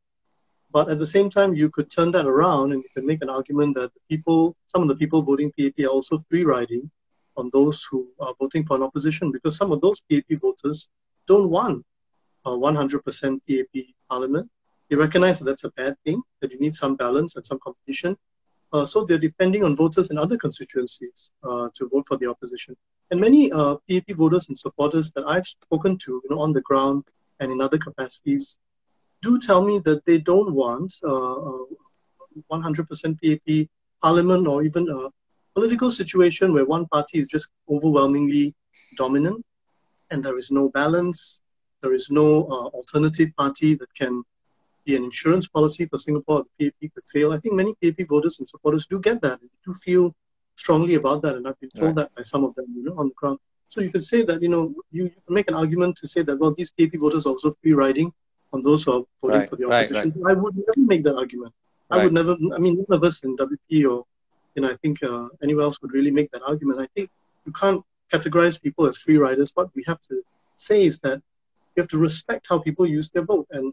But 0.70 0.90
at 0.90 0.98
the 0.98 1.06
same 1.16 1.28
time, 1.30 1.54
you 1.54 1.68
could 1.70 1.88
turn 1.90 2.10
that 2.12 2.26
around 2.26 2.72
and 2.72 2.82
you 2.84 2.90
can 2.94 3.06
make 3.06 3.22
an 3.22 3.30
argument 3.30 3.74
that 3.76 3.90
the 3.94 4.00
people, 4.10 4.56
some 4.66 4.82
of 4.82 4.88
the 4.88 4.96
people 5.02 5.22
voting 5.22 5.52
PAP 5.58 5.78
are 5.86 5.94
also 5.96 6.18
free 6.28 6.44
riding 6.44 6.90
on 7.38 7.50
those 7.52 7.86
who 7.88 8.08
are 8.20 8.34
voting 8.38 8.64
for 8.66 8.76
an 8.76 8.82
opposition 8.82 9.32
because 9.32 9.56
some 9.56 9.72
of 9.72 9.80
those 9.80 10.02
PAP 10.10 10.28
voters 10.46 10.88
don't 11.26 11.48
want 11.48 11.84
a 12.44 12.50
100% 12.50 13.40
PAP 13.48 13.74
parliament. 14.10 14.50
They 14.88 14.96
recognize 14.96 15.38
that 15.38 15.44
that's 15.46 15.64
a 15.64 15.70
bad 15.70 15.94
thing, 16.04 16.22
that 16.40 16.52
you 16.52 16.58
need 16.58 16.74
some 16.74 16.96
balance 16.96 17.36
and 17.36 17.44
some 17.46 17.58
competition. 17.66 18.16
Uh, 18.72 18.84
so 18.84 19.04
they're 19.04 19.26
depending 19.30 19.64
on 19.64 19.76
voters 19.76 20.10
in 20.10 20.18
other 20.18 20.36
constituencies 20.36 21.32
uh, 21.42 21.68
to 21.74 21.88
vote 21.88 22.06
for 22.06 22.18
the 22.18 22.26
opposition. 22.26 22.76
And 23.10 23.20
many 23.20 23.50
uh, 23.52 23.76
PAP 23.88 24.08
voters 24.22 24.48
and 24.48 24.58
supporters 24.58 25.12
that 25.12 25.24
I've 25.26 25.46
spoken 25.46 25.96
to, 26.04 26.10
you 26.22 26.30
know, 26.30 26.40
on 26.40 26.52
the 26.52 26.60
ground 26.60 27.04
and 27.40 27.53
in 27.53 27.61
other 27.61 27.79
capacities 27.79 28.59
do 29.22 29.38
tell 29.38 29.62
me 29.62 29.79
that 29.81 30.05
they 30.05 30.18
don't 30.18 30.55
want 30.55 30.94
uh, 31.05 31.64
100% 32.53 33.18
PAP 33.22 33.68
parliament 34.01 34.46
or 34.46 34.62
even 34.62 34.88
a 34.88 35.11
political 35.55 35.90
situation 35.90 36.53
where 36.53 36.64
one 36.64 36.87
party 36.87 37.18
is 37.18 37.29
just 37.29 37.48
overwhelmingly 37.68 38.55
dominant 38.96 39.44
and 40.11 40.24
there 40.24 40.38
is 40.38 40.51
no 40.51 40.68
balance, 40.68 41.40
there 41.83 41.92
is 41.92 42.11
no 42.11 42.44
uh, 42.44 42.66
alternative 42.79 43.31
party 43.37 43.74
that 43.74 43.92
can 43.94 44.22
be 44.85 44.96
an 44.96 45.05
insurance 45.05 45.46
policy 45.46 45.85
for 45.87 45.98
Singapore. 45.98 46.44
The 46.59 46.70
PAP 46.70 46.92
could 46.94 47.05
fail. 47.12 47.33
I 47.33 47.38
think 47.38 47.55
many 47.55 47.74
PAP 47.83 48.07
voters 48.09 48.38
and 48.38 48.48
supporters 48.48 48.87
do 48.87 49.01
get 49.01 49.20
that. 49.22 49.40
They 49.40 49.48
do 49.66 49.72
feel 49.74 50.14
strongly 50.57 50.94
about 50.94 51.22
that, 51.22 51.37
and 51.37 51.46
I've 51.46 51.61
been 51.61 51.70
told 51.70 51.96
right. 51.96 52.07
that 52.07 52.14
by 52.14 52.22
some 52.22 52.44
of 52.44 52.55
them, 52.55 52.66
you 52.77 52.85
know, 52.85 52.96
on 52.96 53.09
the 53.09 53.14
ground. 53.14 53.38
So 53.68 53.81
you 53.83 53.90
can 53.90 54.00
say 54.00 54.22
that, 54.22 54.42
you 54.42 54.48
know, 54.48 54.74
you, 54.90 55.04
you 55.04 55.11
can 55.26 55.35
make 55.35 55.48
an 55.48 55.54
argument 55.54 55.96
to 55.96 56.09
say 56.09 56.22
that, 56.22 56.38
well, 56.38 56.54
these 56.54 56.70
PAP 56.70 56.92
voters 56.94 57.26
are 57.26 57.31
also 57.31 57.52
free 57.62 57.72
riding 57.72 58.12
on 58.52 58.62
those 58.62 58.85
who 58.85 58.92
are 58.92 59.02
voting 59.20 59.40
right, 59.40 59.48
for 59.48 59.57
the 59.57 59.70
opposition. 59.70 60.12
Right, 60.16 60.24
right. 60.24 60.37
I 60.37 60.40
would 60.40 60.57
never 60.57 60.72
make 60.76 61.04
that 61.04 61.16
argument. 61.16 61.52
I 61.90 62.04
would 62.04 62.12
never, 62.12 62.37
I 62.54 62.59
mean, 62.59 62.85
none 62.88 62.98
of 62.98 63.04
us 63.04 63.24
in 63.24 63.37
WP 63.37 63.90
or, 63.90 64.04
you 64.54 64.62
know, 64.62 64.70
I 64.70 64.76
think 64.83 65.02
uh, 65.02 65.28
anyone 65.42 65.64
else 65.64 65.81
would 65.81 65.92
really 65.92 66.11
make 66.11 66.31
that 66.33 66.42
argument. 66.46 66.81
I 66.81 66.87
think 66.94 67.11
you 67.46 67.52
can't 67.52 67.83
categorize 68.12 68.61
people 68.61 68.87
as 68.87 68.98
free 68.98 69.18
riders. 69.18 69.52
What 69.54 69.70
we 69.74 69.85
have 69.87 70.00
to 70.02 70.22
say 70.57 70.85
is 70.85 70.98
that 71.00 71.22
you 71.74 71.83
have 71.83 71.88
to 71.88 71.98
respect 71.98 72.46
how 72.48 72.59
people 72.59 72.87
use 72.87 73.11
their 73.11 73.24
vote. 73.24 73.46
And 73.50 73.72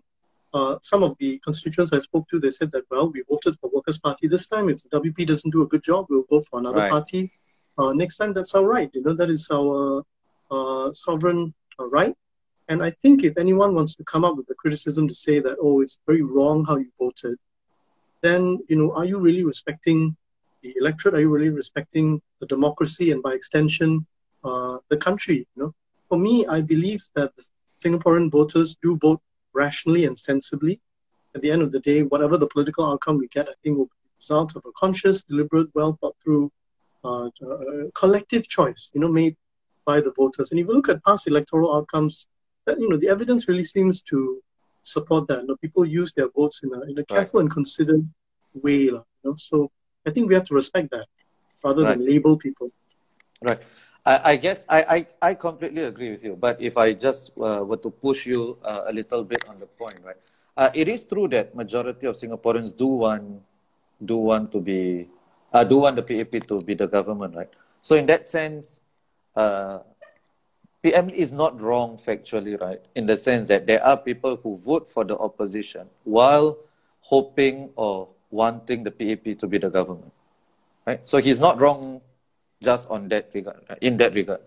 uh, 0.54 0.78
some 0.82 1.04
of 1.04 1.18
the 1.20 1.40
constituents 1.40 1.92
I 1.92 2.00
spoke 2.00 2.28
to, 2.30 2.40
they 2.40 2.52
said 2.52 2.72
that, 2.72 2.84
well, 2.90 3.10
we 3.10 3.24
voted 3.30 3.58
for 3.60 3.70
Workers' 3.74 4.00
Party 4.00 4.28
this 4.28 4.48
time. 4.48 4.70
If 4.70 4.84
the 4.84 5.02
WP 5.02 5.28
doesn't 5.28 5.52
do 5.52 5.64
a 5.64 5.68
good 5.68 5.84
job, 5.84 6.06
we'll 6.10 6.26
vote 6.30 6.46
for 6.50 6.60
another 6.60 6.80
right. 6.80 6.92
party. 6.92 7.32
Uh, 7.78 7.92
next 7.94 8.18
time, 8.18 8.34
that's 8.34 8.56
our 8.56 8.66
right. 8.66 8.90
You 8.94 9.04
know, 9.04 9.14
that 9.14 9.30
is 9.30 9.50
our 9.52 10.04
uh, 10.52 10.94
sovereign 10.94 11.54
uh, 11.80 11.88
right. 11.88 12.16
And 12.68 12.82
I 12.82 12.92
think 13.02 13.24
if 13.24 13.38
anyone 13.38 13.76
wants 13.76 13.96
to 13.96 14.04
come 14.04 14.26
up 14.26 14.38
with 14.38 14.48
the 14.48 14.56
criticism 14.56 15.08
to 15.08 15.16
say 15.16 15.40
that, 15.40 15.58
oh, 15.62 15.82
it's 15.82 16.00
very 16.08 16.24
wrong 16.24 16.66
how 16.66 16.78
you 16.78 16.92
voted, 16.98 17.38
then, 18.22 18.60
you 18.70 18.78
know, 18.78 18.92
are 18.94 19.06
you 19.06 19.20
really 19.20 19.44
respecting 19.44 20.16
the 20.64 20.74
electorate? 20.80 21.14
Are 21.14 21.20
you 21.20 21.30
really 21.30 21.50
respecting 21.50 22.22
the 22.40 22.48
democracy 22.48 23.12
and 23.12 23.22
by 23.22 23.34
extension, 23.34 24.06
uh, 24.44 24.78
the 24.90 24.98
country? 24.98 25.48
You 25.56 25.64
know, 25.64 25.74
for 26.10 26.18
me, 26.18 26.46
I 26.48 26.62
believe 26.62 27.04
that 27.16 27.36
the 27.36 27.44
Singaporean 27.84 28.32
voters 28.32 28.78
do 28.82 28.98
vote 28.98 29.22
rationally 29.54 30.06
and 30.06 30.18
sensibly. 30.18 30.80
At 31.36 31.42
the 31.42 31.52
end 31.52 31.62
of 31.62 31.72
the 31.72 31.82
day, 31.82 32.02
whatever 32.04 32.38
the 32.38 32.48
political 32.48 32.86
outcome 32.86 33.18
we 33.18 33.28
get, 33.28 33.48
I 33.48 33.54
think 33.62 33.78
will 33.78 33.86
be 33.86 33.92
the 34.04 34.16
result 34.18 34.56
of 34.56 34.64
a 34.66 34.72
conscious, 34.72 35.24
deliberate, 35.24 35.68
well 35.76 35.98
thought 36.00 36.16
through 36.24 36.52
uh, 37.06 37.30
collective 37.94 38.48
choice, 38.48 38.92
you 38.94 39.02
know, 39.02 39.12
made 39.22 39.36
by 39.86 40.02
the 40.02 40.14
voters. 40.16 40.52
And 40.52 40.60
if 40.60 40.68
you 40.68 40.74
look 40.74 40.90
at 40.90 41.04
past 41.04 41.28
electoral 41.28 41.76
outcomes, 41.76 42.28
that 42.66 42.80
you 42.80 42.90
know, 42.90 42.98
the 42.98 43.10
evidence 43.10 43.48
really 43.48 43.66
seems 43.66 44.02
to 44.04 44.42
support 44.84 45.28
that. 45.28 45.42
You 45.42 45.48
know, 45.48 45.58
people 45.58 45.86
use 45.86 46.14
their 46.14 46.30
votes 46.30 46.62
in 46.64 46.74
a 46.74 46.82
in 46.92 46.98
a 46.98 47.06
careful 47.06 47.40
right. 47.40 47.46
and 47.46 47.52
considered 47.52 48.08
way. 48.54 48.82
You 48.92 49.04
know? 49.24 49.36
So 49.38 49.72
I 50.08 50.10
think 50.12 50.30
we 50.30 50.36
have 50.36 50.46
to 50.46 50.56
respect 50.56 50.92
that 50.92 51.08
rather 51.64 51.84
right. 51.84 51.98
than 51.98 52.08
label 52.08 52.38
people. 52.38 52.72
Right. 53.42 53.60
I, 54.06 54.32
I 54.32 54.36
guess 54.36 54.66
I, 54.70 54.80
I, 54.96 55.08
I 55.30 55.34
completely 55.34 55.84
agree 55.84 56.12
with 56.12 56.24
you. 56.24 56.36
But 56.36 56.62
if 56.62 56.78
I 56.78 56.94
just 56.94 57.32
uh, 57.38 57.64
were 57.66 57.78
to 57.78 57.90
push 57.90 58.26
you 58.26 58.58
uh, 58.64 58.84
a 58.88 58.94
little 58.94 59.24
bit 59.24 59.44
on 59.50 59.58
the 59.58 59.66
point, 59.66 60.00
right? 60.04 60.18
Uh, 60.56 60.70
it 60.74 60.88
is 60.88 61.06
true 61.06 61.28
that 61.30 61.56
majority 61.56 62.08
of 62.08 62.16
Singaporeans 62.16 62.76
do 62.76 62.88
want 62.88 63.42
do 64.04 64.18
want 64.18 64.52
to 64.52 64.60
be 64.60 65.10
uh, 65.56 65.64
do 65.64 65.78
want 65.78 65.96
the 65.96 66.04
PAP 66.04 66.46
to 66.48 66.60
be 66.60 66.74
the 66.74 66.86
government, 66.86 67.34
right? 67.34 67.50
So 67.82 67.96
in 67.96 68.06
that 68.08 68.28
sense, 68.28 68.82
uh, 69.38 69.80
PM 70.84 71.10
is 71.10 71.32
not 71.32 71.60
wrong 71.62 71.98
factually, 71.98 72.60
right? 72.60 72.82
In 72.96 73.06
the 73.06 73.16
sense 73.16 73.48
that 73.48 73.66
there 73.66 73.82
are 73.82 73.96
people 73.96 74.36
who 74.36 74.58
vote 74.58 74.90
for 74.90 75.06
the 75.06 75.18
opposition 75.18 75.88
while 76.04 76.58
hoping 77.00 77.70
or 77.78 78.10
wanting 78.32 78.84
the 78.84 78.92
PAP 78.92 79.38
to 79.38 79.48
be 79.48 79.58
the 79.58 79.70
government, 79.70 80.12
right? 80.86 81.06
So 81.06 81.20
he's 81.20 81.40
not 81.40 81.58
wrong 81.58 82.02
just 82.62 82.90
on 82.90 83.08
that 83.10 83.30
regard, 83.34 83.64
in 83.80 83.96
that 83.98 84.14
regard. 84.14 84.42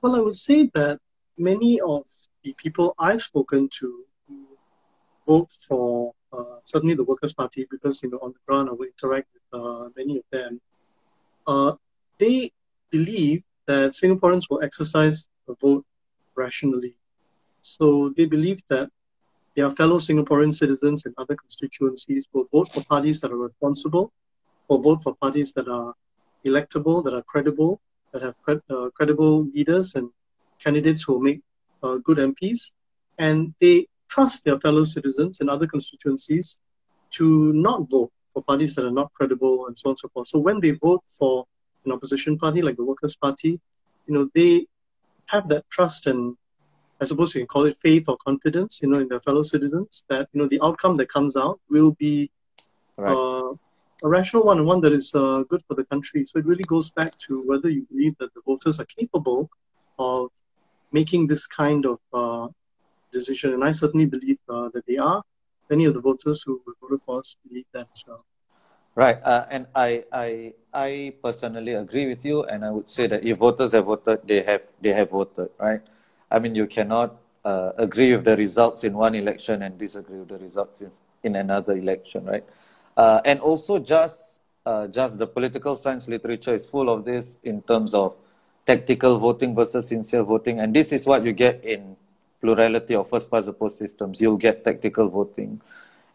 Well, 0.00 0.16
I 0.16 0.20
would 0.20 0.36
say 0.36 0.70
that 0.72 0.98
many 1.36 1.78
of 1.80 2.04
the 2.42 2.54
people 2.54 2.94
I've 2.98 3.20
spoken 3.20 3.68
to 3.80 4.04
who 4.26 4.46
vote 5.26 5.52
for 5.52 6.14
uh, 6.36 6.56
certainly 6.64 6.94
the 6.94 7.04
Workers' 7.04 7.32
Party 7.32 7.66
because 7.70 8.02
you 8.02 8.10
know 8.10 8.18
on 8.22 8.32
the 8.32 8.42
ground 8.46 8.68
I 8.68 8.72
will 8.72 8.86
interact 8.94 9.28
with 9.34 9.46
uh, 9.60 9.88
many 9.96 10.18
of 10.18 10.24
them. 10.32 10.60
Uh, 11.46 11.72
they 12.18 12.50
believe 12.90 13.42
that 13.66 13.92
Singaporeans 13.92 14.44
will 14.50 14.62
exercise 14.62 15.26
the 15.46 15.54
vote 15.60 15.84
rationally. 16.36 16.94
So 17.62 18.10
they 18.16 18.26
believe 18.26 18.60
that 18.68 18.88
their 19.56 19.70
fellow 19.70 19.98
Singaporean 19.98 20.52
citizens 20.52 21.06
in 21.06 21.14
other 21.16 21.36
constituencies 21.36 22.26
will 22.32 22.46
vote 22.52 22.70
for 22.72 22.82
parties 22.84 23.20
that 23.20 23.30
are 23.30 23.36
responsible, 23.36 24.12
or 24.68 24.82
vote 24.82 25.02
for 25.02 25.14
parties 25.14 25.52
that 25.52 25.68
are 25.68 25.94
electable, 26.44 27.04
that 27.04 27.14
are 27.14 27.22
credible, 27.22 27.80
that 28.12 28.22
have 28.22 28.60
uh, 28.70 28.90
credible 28.94 29.44
leaders 29.54 29.94
and 29.94 30.10
candidates 30.62 31.02
who 31.02 31.14
will 31.14 31.20
make 31.20 31.40
uh, 31.82 31.98
good 31.98 32.18
MPs. 32.18 32.72
And 33.18 33.54
they 33.60 33.86
trust 34.08 34.44
their 34.44 34.58
fellow 34.60 34.84
citizens 34.84 35.40
in 35.40 35.48
other 35.48 35.66
constituencies 35.66 36.58
to 37.10 37.52
not 37.52 37.90
vote 37.90 38.12
for 38.32 38.42
parties 38.42 38.74
that 38.74 38.84
are 38.84 38.90
not 38.90 39.12
credible 39.14 39.66
and 39.66 39.78
so 39.78 39.88
on 39.88 39.92
and 39.92 39.98
so 39.98 40.08
forth. 40.08 40.26
So 40.26 40.38
when 40.38 40.60
they 40.60 40.72
vote 40.72 41.02
for 41.06 41.46
an 41.84 41.92
opposition 41.92 42.38
party 42.38 42.62
like 42.62 42.76
the 42.76 42.84
Workers' 42.84 43.16
Party, 43.16 43.60
you 44.06 44.14
know, 44.14 44.28
they 44.34 44.66
have 45.28 45.48
that 45.48 45.64
trust 45.70 46.06
and 46.06 46.36
I 47.00 47.06
suppose 47.06 47.34
you 47.34 47.40
can 47.40 47.48
call 47.48 47.64
it 47.64 47.76
faith 47.76 48.08
or 48.08 48.16
confidence, 48.24 48.80
you 48.82 48.88
know, 48.88 48.98
in 48.98 49.08
their 49.08 49.20
fellow 49.20 49.42
citizens 49.42 50.04
that, 50.08 50.28
you 50.32 50.40
know, 50.40 50.48
the 50.48 50.60
outcome 50.62 50.94
that 50.96 51.08
comes 51.08 51.36
out 51.36 51.60
will 51.68 51.92
be 51.92 52.30
right. 52.96 53.12
uh, 53.12 53.52
a 54.02 54.08
rational 54.08 54.44
one 54.44 54.58
and 54.58 54.66
one 54.66 54.80
that 54.82 54.92
is 54.92 55.14
uh, 55.14 55.42
good 55.48 55.62
for 55.66 55.74
the 55.74 55.84
country. 55.84 56.24
So 56.26 56.38
it 56.38 56.46
really 56.46 56.64
goes 56.64 56.90
back 56.90 57.16
to 57.26 57.42
whether 57.46 57.68
you 57.68 57.86
believe 57.90 58.16
that 58.18 58.32
the 58.34 58.42
voters 58.46 58.78
are 58.80 58.86
capable 58.86 59.50
of 59.98 60.30
making 60.92 61.26
this 61.26 61.46
kind 61.46 61.84
of 61.84 61.98
uh, 62.12 62.48
decision. 63.18 63.54
And 63.54 63.62
I 63.64 63.72
certainly 63.72 64.08
believe 64.16 64.38
uh, 64.48 64.68
that 64.74 64.84
they 64.86 64.98
are. 65.10 65.22
Many 65.70 65.84
of 65.88 65.94
the 65.96 66.02
voters 66.08 66.38
who 66.44 66.60
voted 66.80 67.00
for 67.06 67.20
us 67.20 67.36
believe 67.46 67.68
that 67.72 67.88
as 67.94 68.04
well. 68.06 68.24
Right, 68.96 69.18
uh, 69.24 69.44
and 69.50 69.66
I, 69.74 70.04
I, 70.12 70.52
I 70.72 71.14
personally 71.22 71.74
agree 71.74 72.06
with 72.06 72.22
you, 72.24 72.44
and 72.44 72.64
I 72.64 72.70
would 72.70 72.88
say 72.88 73.08
that 73.08 73.24
if 73.24 73.38
voters 73.38 73.72
have 73.72 73.86
voted, 73.86 74.20
they 74.24 74.42
have, 74.42 74.62
they 74.80 74.92
have 74.92 75.10
voted, 75.10 75.50
right? 75.58 75.80
I 76.30 76.38
mean, 76.38 76.54
you 76.54 76.68
cannot 76.68 77.16
uh, 77.44 77.72
agree 77.76 78.14
with 78.14 78.24
the 78.24 78.36
results 78.36 78.84
in 78.84 78.94
one 78.94 79.16
election 79.16 79.62
and 79.62 79.76
disagree 79.78 80.18
with 80.18 80.28
the 80.28 80.38
results 80.38 80.80
in, 80.80 80.90
in 81.24 81.36
another 81.36 81.72
election, 81.72 82.24
right? 82.24 82.44
Uh, 82.96 83.20
and 83.24 83.40
also, 83.40 83.80
just 83.80 84.42
uh, 84.64 84.86
just 84.86 85.18
the 85.18 85.26
political 85.26 85.74
science 85.74 86.06
literature 86.06 86.54
is 86.54 86.64
full 86.66 86.88
of 86.88 87.04
this 87.04 87.36
in 87.42 87.62
terms 87.62 87.94
of 87.94 88.14
tactical 88.64 89.18
voting 89.18 89.56
versus 89.56 89.88
sincere 89.88 90.22
voting, 90.22 90.60
and 90.60 90.72
this 90.72 90.92
is 90.92 91.04
what 91.04 91.24
you 91.24 91.32
get 91.32 91.64
in 91.64 91.96
plurality 92.44 92.94
of 92.94 93.08
first 93.08 93.30
past 93.30 93.46
the 93.46 93.56
post 93.62 93.78
systems. 93.78 94.20
You'll 94.20 94.44
get 94.48 94.64
tactical 94.64 95.08
voting 95.08 95.60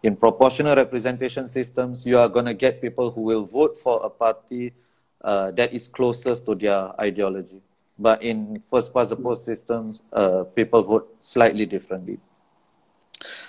in 0.04 0.16
proportional 0.16 0.76
representation 0.76 1.48
systems, 1.48 2.06
you 2.06 2.18
are 2.18 2.30
going 2.30 2.46
to 2.46 2.54
get 2.54 2.82
people 2.82 3.12
who 3.12 3.22
will 3.22 3.44
vote 3.44 3.78
for 3.80 4.02
a 4.04 4.10
party 4.10 4.74
uh, 5.22 5.52
that 5.52 5.74
is 5.74 5.88
closest 5.88 6.46
to 6.46 6.56
their 6.56 6.94
ideology. 7.02 7.62
But 7.98 8.24
in 8.24 8.64
first 8.70 8.94
past 8.94 9.10
the 9.10 9.18
post 9.18 9.44
systems, 9.44 10.04
uh, 10.14 10.44
people 10.56 10.84
vote 10.84 11.16
slightly 11.20 11.66
differently. 11.66 12.20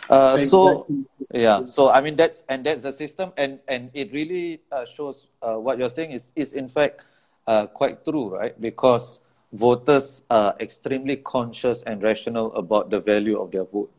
Uh, 0.09 0.37
so 0.39 0.89
yeah, 1.33 1.65
so 1.67 1.89
I 1.89 2.01
mean 2.01 2.17
that's 2.17 2.43
and 2.49 2.67
that's 2.67 2.83
the 2.83 2.93
system, 2.93 3.33
and 3.37 3.61
and 3.69 3.91
it 3.95 4.13
really 4.13 4.61
uh, 4.73 4.85
shows 4.85 5.29
uh, 5.41 5.55
what 5.55 5.79
you're 5.79 5.89
saying 5.89 6.11
is 6.11 6.33
is 6.35 6.53
in 6.53 6.69
fact 6.69 7.07
uh, 7.47 7.67
quite 7.69 8.05
true, 8.05 8.35
right? 8.35 8.61
Because 8.61 9.21
voters 9.53 10.23
are 10.31 10.55
extremely 10.61 11.17
conscious 11.17 11.83
and 11.83 12.03
rational 12.03 12.53
about 12.55 12.91
the 12.91 13.01
value 13.01 13.41
of 13.41 13.51
their 13.51 13.65
vote 13.65 13.91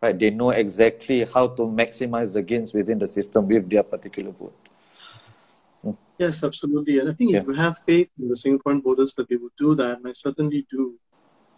right? 0.00 0.18
They 0.18 0.30
know 0.30 0.50
exactly 0.50 1.24
how 1.24 1.48
to 1.48 1.62
maximize 1.62 2.34
the 2.34 2.42
gains 2.42 2.72
within 2.72 2.98
the 2.98 3.08
system 3.08 3.48
with 3.48 3.68
their 3.68 3.82
particular 3.82 4.30
vote. 4.30 4.68
Hmm. 5.82 5.92
Yes, 6.18 6.44
absolutely. 6.44 6.98
And 6.98 7.10
I 7.10 7.14
think 7.14 7.32
yeah. 7.32 7.40
if 7.40 7.46
you 7.46 7.54
have 7.54 7.78
faith 7.78 8.10
in 8.20 8.28
the 8.28 8.34
Singaporean 8.34 8.82
voters 8.82 9.14
that 9.14 9.28
they 9.28 9.36
will 9.36 9.52
do 9.56 9.74
that, 9.74 9.98
and 9.98 10.08
I 10.08 10.12
certainly 10.12 10.66
do, 10.70 10.98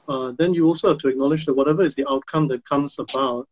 uh, 0.09 0.33
then 0.39 0.55
you 0.55 0.67
also 0.67 0.89
have 0.89 0.99
to 0.99 1.09
acknowledge 1.09 1.47
that 1.47 1.55
whatever 1.55 1.83
is 1.83 1.95
the 1.95 2.07
outcome 2.11 2.49
that 2.49 2.65
comes 2.65 2.99
about, 2.99 3.49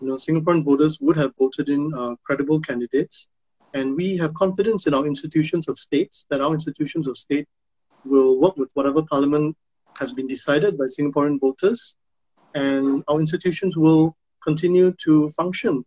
you 0.00 0.08
know, 0.08 0.16
Singaporean 0.16 0.64
voters 0.64 1.00
would 1.00 1.16
have 1.16 1.32
voted 1.38 1.68
in 1.68 1.92
uh, 1.94 2.16
credible 2.24 2.60
candidates. 2.60 3.28
And 3.74 3.96
we 3.96 4.16
have 4.18 4.34
confidence 4.34 4.86
in 4.86 4.94
our 4.94 5.06
institutions 5.06 5.68
of 5.68 5.78
states 5.78 6.26
that 6.28 6.40
our 6.40 6.52
institutions 6.52 7.08
of 7.08 7.16
state 7.16 7.48
will 8.04 8.40
work 8.40 8.56
with 8.56 8.70
whatever 8.74 9.02
parliament 9.02 9.56
has 9.98 10.12
been 10.12 10.26
decided 10.26 10.78
by 10.78 10.84
Singaporean 10.84 11.40
voters. 11.40 11.96
And 12.54 13.02
our 13.08 13.20
institutions 13.20 13.76
will 13.76 14.16
continue 14.42 14.92
to 15.04 15.28
function. 15.30 15.84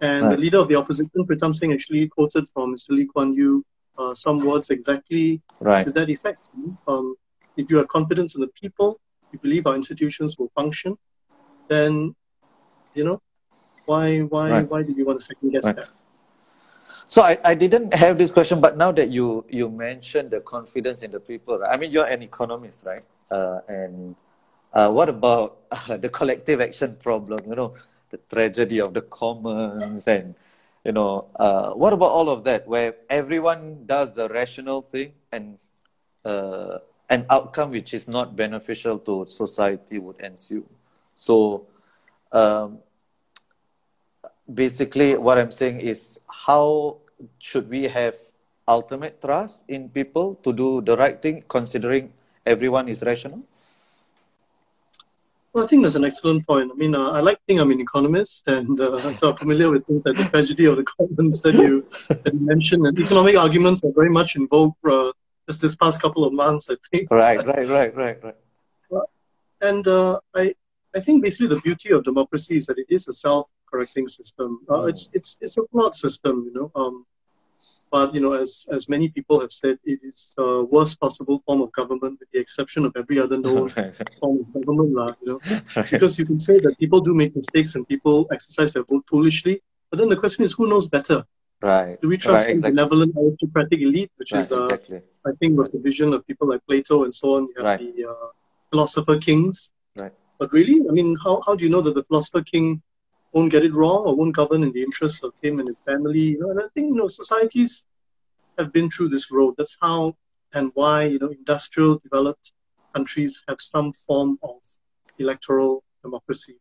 And 0.00 0.26
right. 0.26 0.30
the 0.32 0.38
leader 0.38 0.58
of 0.58 0.68
the 0.68 0.76
opposition, 0.76 1.10
Pritam 1.16 1.54
Singh, 1.54 1.72
actually 1.72 2.08
quoted 2.08 2.48
from 2.48 2.74
Mr. 2.74 2.90
Lee 2.90 3.06
Kuan 3.06 3.34
Yew 3.34 3.64
uh, 3.98 4.14
some 4.14 4.44
words 4.44 4.70
exactly 4.70 5.42
right. 5.60 5.84
to 5.84 5.90
that 5.92 6.08
effect. 6.08 6.50
Um, 6.86 7.16
if 7.56 7.70
you 7.70 7.76
have 7.78 7.88
confidence 7.88 8.36
in 8.36 8.40
the 8.40 8.48
people, 8.48 9.00
you 9.32 9.38
believe 9.40 9.66
our 9.66 9.74
institutions 9.74 10.38
will 10.38 10.48
function, 10.48 10.96
then, 11.66 12.14
you 12.94 13.04
know, 13.04 13.20
why 13.84 14.18
why 14.20 14.50
right. 14.50 14.70
why 14.70 14.82
do 14.82 14.94
you 14.94 15.04
want 15.04 15.18
to 15.18 15.24
second 15.24 15.50
guess 15.50 15.64
that? 15.64 15.88
So 17.08 17.22
I, 17.22 17.38
I 17.44 17.54
didn't 17.54 17.94
have 17.94 18.18
this 18.18 18.32
question, 18.32 18.60
but 18.60 18.76
now 18.76 18.92
that 18.92 19.08
you 19.10 19.44
you 19.48 19.70
mentioned 19.70 20.30
the 20.30 20.40
confidence 20.40 21.02
in 21.02 21.10
the 21.10 21.20
people, 21.20 21.58
right? 21.58 21.74
I 21.74 21.78
mean, 21.78 21.90
you're 21.90 22.06
an 22.06 22.22
economist, 22.22 22.84
right? 22.84 23.04
Uh, 23.30 23.60
and 23.68 24.14
uh, 24.74 24.90
what 24.90 25.08
about 25.08 25.58
uh, 25.70 25.96
the 25.96 26.08
collective 26.08 26.60
action 26.60 26.96
problem? 27.00 27.40
You 27.48 27.56
know, 27.56 27.74
the 28.10 28.18
tragedy 28.30 28.80
of 28.80 28.94
the 28.94 29.02
commons 29.02 30.06
and 30.08 30.34
you 30.84 30.92
know 30.92 31.26
uh, 31.36 31.70
what 31.72 31.92
about 31.92 32.10
all 32.10 32.28
of 32.28 32.44
that 32.44 32.66
where 32.68 32.94
everyone 33.10 33.84
does 33.86 34.12
the 34.12 34.28
rational 34.28 34.82
thing 34.82 35.12
and 35.32 35.58
uh, 36.24 36.78
an 37.10 37.26
outcome 37.30 37.70
which 37.70 37.92
is 37.94 38.08
not 38.08 38.36
beneficial 38.36 38.98
to 38.98 39.24
society 39.26 39.98
would 39.98 40.18
ensue 40.20 40.64
so 41.14 41.66
um, 42.32 42.78
basically 44.52 45.16
what 45.16 45.38
i'm 45.38 45.52
saying 45.52 45.80
is 45.80 46.20
how 46.28 46.96
should 47.38 47.68
we 47.68 47.84
have 47.84 48.14
ultimate 48.68 49.20
trust 49.20 49.64
in 49.68 49.88
people 49.88 50.36
to 50.44 50.52
do 50.52 50.80
the 50.82 50.96
right 50.96 51.20
thing, 51.20 51.42
considering 51.48 52.12
everyone 52.44 52.88
is 52.88 53.02
rational? 53.02 53.42
Well, 55.52 55.64
I 55.64 55.66
think 55.66 55.82
that's 55.82 55.94
an 55.96 56.04
excellent 56.04 56.46
point. 56.46 56.70
I 56.70 56.76
mean, 56.76 56.94
uh, 56.94 57.10
I 57.10 57.20
like 57.20 57.38
think 57.46 57.58
I'm 57.60 57.70
an 57.70 57.80
economist, 57.80 58.46
and 58.46 58.78
uh, 58.78 59.12
so 59.14 59.30
I'm 59.30 59.36
familiar 59.36 59.70
with 59.70 59.86
things 59.86 60.02
like 60.04 60.16
the 60.16 60.24
tragedy 60.24 60.66
of 60.66 60.76
the 60.76 60.84
commons 60.84 61.40
that 61.42 61.54
you, 61.54 61.86
that 62.08 62.32
you 62.32 62.40
mentioned. 62.40 62.86
And 62.86 62.98
economic 62.98 63.36
arguments 63.36 63.82
are 63.82 63.92
very 63.92 64.10
much 64.10 64.36
in 64.36 64.46
vogue 64.46 64.74
uh, 64.84 65.12
just 65.48 65.62
this 65.62 65.74
past 65.74 66.02
couple 66.02 66.24
of 66.24 66.32
months, 66.34 66.68
I 66.70 66.76
think. 66.90 67.10
Right, 67.24 67.44
right, 67.44 67.68
right, 67.68 67.96
right, 67.96 68.18
right. 68.22 68.34
And 69.60 69.84
uh, 69.88 70.20
I, 70.36 70.54
I 70.94 71.00
think 71.00 71.22
basically 71.22 71.48
the 71.48 71.60
beauty 71.62 71.90
of 71.90 72.04
democracy 72.04 72.58
is 72.58 72.66
that 72.66 72.78
it 72.78 72.86
is 72.88 73.08
a 73.08 73.12
self-correcting 73.68 74.08
system. 74.08 74.60
Uh, 74.68 74.72
mm. 74.72 74.88
It's 74.88 75.10
it's 75.12 75.38
it's 75.40 75.58
a 75.58 75.62
flawed 75.70 75.94
system, 75.94 76.44
you 76.46 76.52
know. 76.54 76.70
Um, 76.74 77.06
but 77.90 78.14
you 78.14 78.20
know, 78.20 78.32
as 78.32 78.68
as 78.70 78.88
many 78.88 79.08
people 79.08 79.40
have 79.40 79.52
said, 79.52 79.78
it 79.84 80.00
is 80.02 80.34
the 80.36 80.64
worst 80.70 81.00
possible 81.00 81.38
form 81.46 81.62
of 81.62 81.72
government, 81.72 82.18
with 82.20 82.30
the 82.32 82.40
exception 82.40 82.84
of 82.84 82.92
every 82.96 83.18
other 83.18 83.38
known 83.38 83.68
form 84.20 84.40
of 84.40 84.52
government, 84.52 84.92
lah. 84.94 85.12
You 85.22 85.26
know, 85.28 85.38
because 85.90 86.18
you 86.18 86.26
can 86.26 86.40
say 86.40 86.60
that 86.60 86.76
people 86.78 87.00
do 87.00 87.14
make 87.14 87.34
mistakes 87.34 87.74
and 87.74 87.86
people 87.88 88.26
exercise 88.30 88.72
their 88.74 88.84
vote 88.84 89.04
foolishly. 89.08 89.62
But 89.90 89.98
then 89.98 90.08
the 90.08 90.16
question 90.16 90.44
is, 90.44 90.52
who 90.52 90.68
knows 90.68 90.86
better? 90.86 91.24
Right. 91.62 91.98
Do 92.00 92.08
we 92.08 92.18
trust 92.18 92.46
right, 92.46 92.54
exactly. 92.54 92.70
benevolent 92.70 93.16
aristocratic 93.16 93.80
elite, 93.80 94.12
which 94.16 94.32
right, 94.32 94.42
is, 94.42 94.52
uh, 94.52 94.64
exactly. 94.64 95.00
I 95.26 95.32
think, 95.40 95.58
was 95.58 95.70
the 95.70 95.80
vision 95.80 96.12
of 96.12 96.26
people 96.26 96.46
like 96.46 96.60
Plato 96.68 97.04
and 97.04 97.12
so 97.12 97.36
on. 97.36 97.48
You 97.48 97.54
have 97.56 97.64
Right. 97.64 97.96
the 97.96 98.04
uh, 98.04 98.28
philosopher 98.70 99.16
kings. 99.16 99.72
Right. 99.98 100.12
But 100.38 100.52
really, 100.52 100.78
I 100.88 100.92
mean, 100.92 101.16
how, 101.24 101.40
how 101.46 101.56
do 101.56 101.64
you 101.64 101.70
know 101.70 101.80
that 101.80 101.94
the 101.96 102.04
philosopher 102.04 102.42
king 102.42 102.82
won't 103.32 103.52
get 103.52 103.64
it 103.64 103.74
wrong 103.74 104.04
or 104.06 104.14
won't 104.16 104.34
govern 104.34 104.62
in 104.62 104.72
the 104.72 104.82
interests 104.82 105.22
of 105.22 105.32
him 105.42 105.58
and 105.58 105.68
his 105.68 105.76
family? 105.86 106.20
You 106.20 106.40
know, 106.40 106.50
and 106.50 106.60
I 106.60 106.68
think 106.74 106.88
you 106.88 106.94
know 106.96 107.08
societies 107.08 107.86
have 108.58 108.72
been 108.72 108.90
through 108.90 109.08
this 109.08 109.30
road. 109.32 109.54
That's 109.58 109.78
how 109.80 110.14
and 110.52 110.70
why 110.74 111.04
you 111.04 111.18
know 111.18 111.28
industrial 111.28 111.98
developed 112.02 112.52
countries 112.94 113.42
have 113.48 113.58
some 113.60 113.92
form 113.92 114.38
of 114.42 114.56
electoral 115.18 115.82
democracy. 116.02 116.56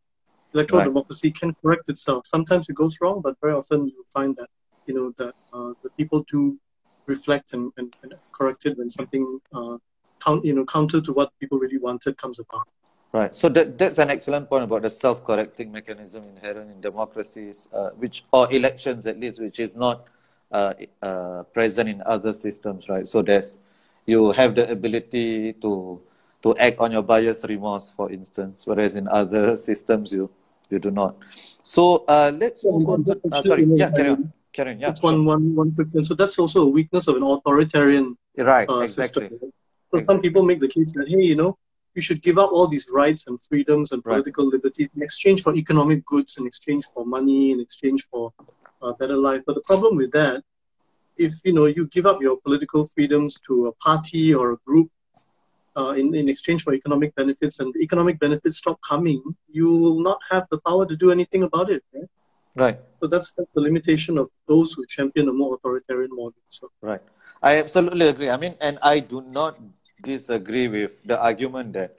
Electoral 0.54 0.82
Right. 0.82 0.84
democracy 0.84 1.32
can 1.32 1.54
correct 1.64 1.90
itself. 1.90 2.24
Sometimes 2.26 2.70
it 2.70 2.76
goes 2.76 2.98
wrong, 3.02 3.22
but 3.24 3.36
very 3.42 3.54
often 3.54 3.88
you 3.88 4.04
find 4.14 4.36
that 4.38 4.48
you 4.86 4.94
know 4.94 5.12
that 5.18 5.34
uh, 5.54 5.74
the 5.84 5.90
people 5.98 6.24
do 6.32 6.58
reflect 7.08 7.54
and, 7.54 7.72
and, 7.78 7.92
and 8.04 8.14
correct 8.34 8.66
it 8.66 8.78
when 8.78 8.90
something 8.90 9.40
uh, 9.54 9.78
count, 10.26 10.46
you 10.46 10.54
know 10.54 10.66
counter 10.66 11.02
to 11.02 11.14
what 11.14 11.32
people 11.40 11.60
really 11.60 11.80
wanted 11.80 12.18
comes 12.18 12.40
about. 12.40 12.68
Right. 13.14 13.34
So 13.34 13.50
that 13.50 13.78
that's 13.78 14.00
an 14.00 14.10
excellent 14.10 14.50
point 14.50 14.64
about 14.66 14.82
the 14.84 14.90
self-correcting 14.90 15.72
mechanism 15.72 16.24
inherent 16.24 16.70
in 16.72 16.82
democracies, 16.82 17.70
uh, 17.74 17.90
which 17.98 18.24
or 18.34 18.52
elections 18.54 19.08
at 19.08 19.20
least, 19.20 19.40
which 19.42 19.60
is 19.60 19.76
not 19.76 20.06
uh, 20.52 20.74
uh, 21.02 21.44
present 21.54 21.90
in 21.90 22.04
other 22.06 22.34
systems, 22.34 22.90
right? 22.90 23.08
So 23.08 23.22
there's 23.22 23.60
you 24.06 24.32
have 24.34 24.56
the 24.56 24.70
ability 24.70 25.54
to 25.64 26.02
to 26.44 26.56
act 26.58 26.80
on 26.80 26.92
your 26.92 27.02
bias 27.02 27.44
remorse, 27.48 27.90
for 27.90 28.12
instance, 28.12 28.68
whereas 28.68 28.96
in 28.96 29.08
other 29.08 29.58
systems 29.70 30.12
you 30.12 30.30
you 30.70 30.80
do 30.80 30.92
not. 30.92 31.16
So 31.64 32.04
uh, 32.08 32.32
let's 32.36 32.64
Yeah, 32.64 32.72
move 32.72 32.90
on. 32.90 33.04
To, 33.06 33.20
uh, 33.32 33.42
sorry, 33.42 33.64
yeah, 33.76 33.90
carry 33.90 34.10
on, 34.10 34.34
carry 34.52 34.72
on. 34.72 34.80
Yeah, 34.80 34.88
That's 34.88 35.02
one, 35.02 35.24
one, 35.26 35.56
one 35.56 35.72
quick 35.74 35.90
thing. 35.92 36.04
So 36.04 36.14
that's 36.14 36.38
also 36.38 36.64
a 36.64 36.70
weakness 36.70 37.08
of 37.08 37.16
an 37.16 37.24
authoritarian 37.24 38.18
right, 38.38 38.70
uh, 38.70 38.80
exactly. 38.82 39.30
system. 39.30 39.54
So 39.96 40.04
some 40.04 40.20
people 40.22 40.44
make 40.44 40.60
the 40.60 40.68
case 40.68 40.92
that 40.94 41.08
hey, 41.08 41.24
you 41.24 41.36
know, 41.36 41.58
you 41.98 42.04
should 42.08 42.22
give 42.22 42.38
up 42.44 42.52
all 42.56 42.68
these 42.68 42.88
rights 43.02 43.22
and 43.28 43.36
freedoms 43.50 43.92
and 43.92 44.00
Right. 44.06 44.14
political 44.14 44.46
liberties 44.56 44.90
in 44.96 45.02
exchange 45.08 45.40
for 45.46 45.52
economic 45.64 46.06
goods, 46.06 46.38
in 46.40 46.46
exchange 46.52 46.86
for 46.94 47.02
money, 47.18 47.44
in 47.54 47.60
exchange 47.60 48.02
for 48.12 48.24
a 48.90 48.94
better 48.94 49.18
life. 49.30 49.42
But 49.48 49.56
the 49.60 49.66
problem 49.72 49.98
with 50.02 50.12
that, 50.20 50.44
if 51.26 51.34
you 51.46 51.54
know 51.58 51.66
you 51.78 51.84
give 51.88 52.06
up 52.12 52.20
your 52.22 52.38
political 52.46 52.82
freedoms 52.94 53.34
to 53.48 53.54
a 53.72 53.74
party 53.88 54.26
or 54.40 54.46
a 54.56 54.60
group 54.68 54.90
uh, 55.80 55.94
in 56.00 56.08
in 56.22 56.30
exchange 56.34 56.62
for 56.66 56.74
economic 56.80 57.12
benefits, 57.22 57.56
and 57.62 57.74
the 57.74 57.82
economic 57.88 58.16
benefits 58.26 58.58
stop 58.64 58.78
coming, 58.92 59.20
you 59.58 59.68
will 59.84 60.00
not 60.10 60.20
have 60.32 60.46
the 60.52 60.60
power 60.70 60.84
to 60.92 60.96
do 61.04 61.10
anything 61.18 61.42
about 61.50 61.68
it. 61.76 61.82
Right? 61.94 62.10
Right. 62.64 62.78
So 63.00 63.06
that's, 63.14 63.30
that's 63.38 63.54
the 63.54 63.62
limitation 63.62 64.18
of 64.18 64.28
those 64.48 64.74
who 64.74 64.82
champion 64.98 65.26
a 65.30 65.34
more 65.42 65.52
authoritarian 65.56 66.12
model. 66.22 66.42
So 66.50 66.64
Right. 66.82 67.02
I 67.50 67.58
absolutely 67.64 68.08
agree. 68.14 68.30
I 68.36 68.38
mean, 68.38 68.56
and 68.60 68.80
I 68.82 68.96
do 69.14 69.22
not 69.22 69.54
disagree 70.02 70.68
with 70.68 71.04
the 71.04 71.20
argument 71.20 71.74
that 71.74 71.96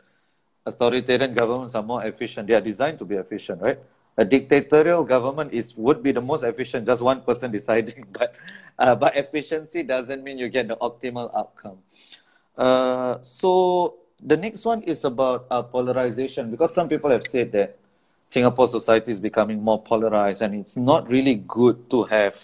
authoritarian 0.67 1.35
governments 1.35 1.75
are 1.75 1.83
more 1.83 2.05
efficient. 2.05 2.49
They 2.49 2.55
are 2.55 2.61
designed 2.61 2.99
to 2.99 3.05
be 3.05 3.17
efficient, 3.17 3.61
right? 3.63 3.79
A 4.17 4.25
dictatorial 4.25 5.05
government 5.05 5.53
is 5.53 5.77
would 5.77 6.03
be 6.03 6.13
the 6.13 6.21
most 6.21 6.43
efficient, 6.43 6.87
just 6.87 7.03
one 7.03 7.23
person 7.23 7.51
deciding. 7.59 8.05
But 8.13 8.35
uh, 8.79 8.95
but 8.97 9.17
efficiency 9.17 9.83
doesn't 9.83 10.23
mean 10.23 10.39
you 10.39 10.49
get 10.49 10.69
the 10.69 10.77
optimal 10.77 11.35
outcome. 11.37 11.79
Uh, 12.57 13.19
so 13.23 13.97
the 14.23 14.37
next 14.37 14.65
one 14.65 14.83
is 14.83 15.05
about 15.05 15.47
uh, 15.51 15.63
polarization 15.63 16.51
because 16.51 16.75
some 16.75 16.89
people 16.89 17.11
have 17.11 17.25
said 17.25 17.53
that 17.53 17.79
Singapore 18.27 18.67
society 18.69 19.13
is 19.13 19.21
becoming 19.21 19.63
more 19.63 19.81
polarized, 19.81 20.43
and 20.43 20.55
it's 20.55 20.77
not 20.77 21.09
really 21.09 21.37
good 21.47 21.89
to 21.91 22.03
have 22.05 22.37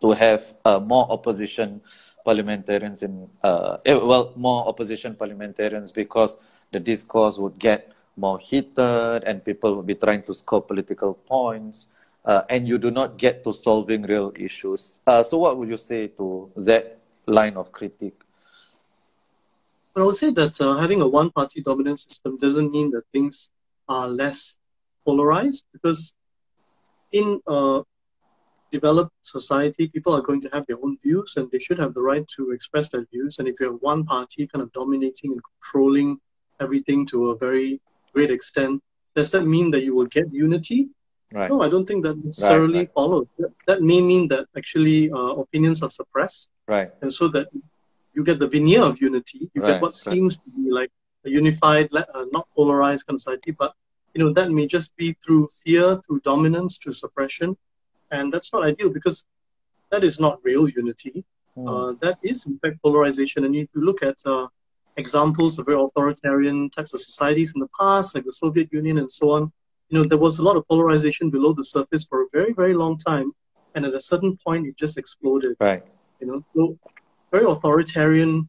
to 0.00 0.12
have 0.12 0.44
uh, 0.64 0.78
more 0.78 1.10
opposition 1.10 1.80
parliamentarians 2.30 3.02
in 3.02 3.12
uh, 3.42 3.78
eh, 3.90 3.98
well 4.10 4.32
more 4.36 4.60
opposition 4.70 5.10
parliamentarians 5.22 5.90
because 6.02 6.38
the 6.70 6.78
discourse 6.78 7.38
would 7.42 7.58
get 7.58 7.92
more 8.24 8.38
heated 8.38 9.24
and 9.26 9.44
people 9.50 9.70
would 9.74 9.88
be 9.94 9.98
trying 10.04 10.22
to 10.22 10.32
score 10.32 10.62
political 10.62 11.14
points 11.34 11.88
uh, 12.24 12.42
and 12.48 12.68
you 12.68 12.78
do 12.78 12.90
not 12.90 13.16
get 13.18 13.42
to 13.42 13.52
solving 13.52 14.02
real 14.02 14.32
issues. 14.36 15.00
Uh, 15.06 15.22
so 15.24 15.38
what 15.38 15.58
would 15.58 15.68
you 15.68 15.76
say 15.76 16.06
to 16.06 16.50
that 16.56 16.98
line 17.26 17.56
of 17.56 17.72
critique? 17.72 18.20
But 19.92 20.02
I 20.02 20.06
would 20.06 20.20
say 20.22 20.30
that 20.30 20.60
uh, 20.60 20.76
having 20.76 21.00
a 21.00 21.08
one 21.08 21.30
party 21.30 21.62
dominant 21.62 21.98
system 21.98 22.38
doesn't 22.38 22.70
mean 22.70 22.90
that 22.92 23.02
things 23.12 23.50
are 23.88 24.06
less 24.06 24.56
polarized 25.04 25.64
because 25.72 26.14
in 27.10 27.40
a 27.48 27.82
developed 28.70 29.12
society, 29.22 29.88
people 29.88 30.14
are 30.14 30.22
going 30.22 30.40
to 30.42 30.48
have 30.52 30.66
their 30.66 30.78
own 30.82 30.96
views 31.02 31.34
and 31.36 31.50
they 31.50 31.58
should 31.58 31.78
have 31.78 31.94
the 31.94 32.02
right 32.02 32.26
to 32.36 32.50
express 32.52 32.90
their 32.90 33.04
views. 33.12 33.38
And 33.38 33.48
if 33.48 33.60
you 33.60 33.66
have 33.70 33.78
one 33.80 34.04
party 34.04 34.46
kind 34.46 34.62
of 34.62 34.72
dominating 34.72 35.32
and 35.32 35.40
controlling 35.50 36.18
everything 36.60 37.06
to 37.06 37.30
a 37.30 37.36
very 37.36 37.80
great 38.14 38.30
extent, 38.30 38.82
does 39.14 39.30
that 39.32 39.46
mean 39.46 39.70
that 39.72 39.82
you 39.82 39.94
will 39.94 40.06
get 40.06 40.26
unity? 40.32 40.88
Right. 41.32 41.48
No, 41.48 41.62
I 41.62 41.68
don't 41.68 41.86
think 41.86 42.04
that 42.04 42.16
necessarily 42.24 42.80
right. 42.80 42.92
follows. 42.92 43.26
That, 43.38 43.52
that 43.66 43.82
may 43.82 44.00
mean 44.00 44.28
that 44.28 44.46
actually 44.56 45.10
uh, 45.12 45.34
opinions 45.44 45.82
are 45.82 45.90
suppressed 45.90 46.50
Right. 46.66 46.90
and 47.02 47.12
so 47.12 47.28
that 47.28 47.48
you 48.14 48.24
get 48.24 48.38
the 48.40 48.48
veneer 48.48 48.82
of 48.82 49.00
unity. 49.00 49.50
You 49.54 49.62
Right, 49.62 49.68
get 49.68 49.82
what 49.82 49.88
right. 49.88 50.14
seems 50.14 50.38
to 50.38 50.50
be 50.56 50.70
like 50.70 50.90
a 51.24 51.30
unified, 51.30 51.88
uh, 51.94 52.24
not 52.32 52.48
polarized 52.56 53.06
kind 53.06 53.16
of 53.16 53.20
society, 53.20 53.52
but 53.52 53.74
you 54.14 54.24
know 54.24 54.32
that 54.32 54.50
may 54.50 54.66
just 54.66 54.96
be 54.96 55.08
through 55.22 55.46
fear, 55.62 56.00
through 56.04 56.20
dominance, 56.20 56.78
through 56.78 56.94
suppression, 56.94 57.56
and 58.10 58.32
that's 58.32 58.52
not 58.52 58.64
ideal 58.64 58.90
because 58.90 59.26
that 59.90 60.04
is 60.04 60.18
not 60.20 60.38
real 60.42 60.68
unity. 60.68 61.24
Hmm. 61.56 61.68
Uh, 61.68 61.92
that 62.00 62.18
is 62.22 62.46
in 62.46 62.58
fact 62.58 62.76
polarization. 62.82 63.44
And 63.44 63.54
if 63.56 63.68
you 63.74 63.82
look 63.84 64.02
at 64.02 64.16
uh, 64.24 64.46
examples 64.96 65.58
of 65.58 65.66
very 65.66 65.80
authoritarian 65.80 66.70
types 66.70 66.92
of 66.94 67.00
societies 67.00 67.52
in 67.54 67.60
the 67.60 67.68
past, 67.78 68.14
like 68.14 68.24
the 68.24 68.32
Soviet 68.32 68.68
Union 68.72 68.98
and 68.98 69.10
so 69.10 69.30
on, 69.36 69.52
you 69.88 69.98
know 69.98 70.04
there 70.04 70.18
was 70.18 70.38
a 70.38 70.42
lot 70.42 70.56
of 70.56 70.66
polarization 70.68 71.30
below 71.30 71.52
the 71.52 71.64
surface 71.64 72.04
for 72.08 72.22
a 72.22 72.26
very 72.32 72.52
very 72.52 72.74
long 72.74 72.96
time, 72.96 73.32
and 73.74 73.84
at 73.84 73.94
a 73.94 74.00
certain 74.00 74.36
point 74.44 74.66
it 74.66 74.76
just 74.76 74.96
exploded 74.98 75.56
Right. 75.60 75.82
you 76.20 76.26
know 76.28 76.44
so 76.54 76.78
very 77.32 77.46
authoritarian 77.54 78.48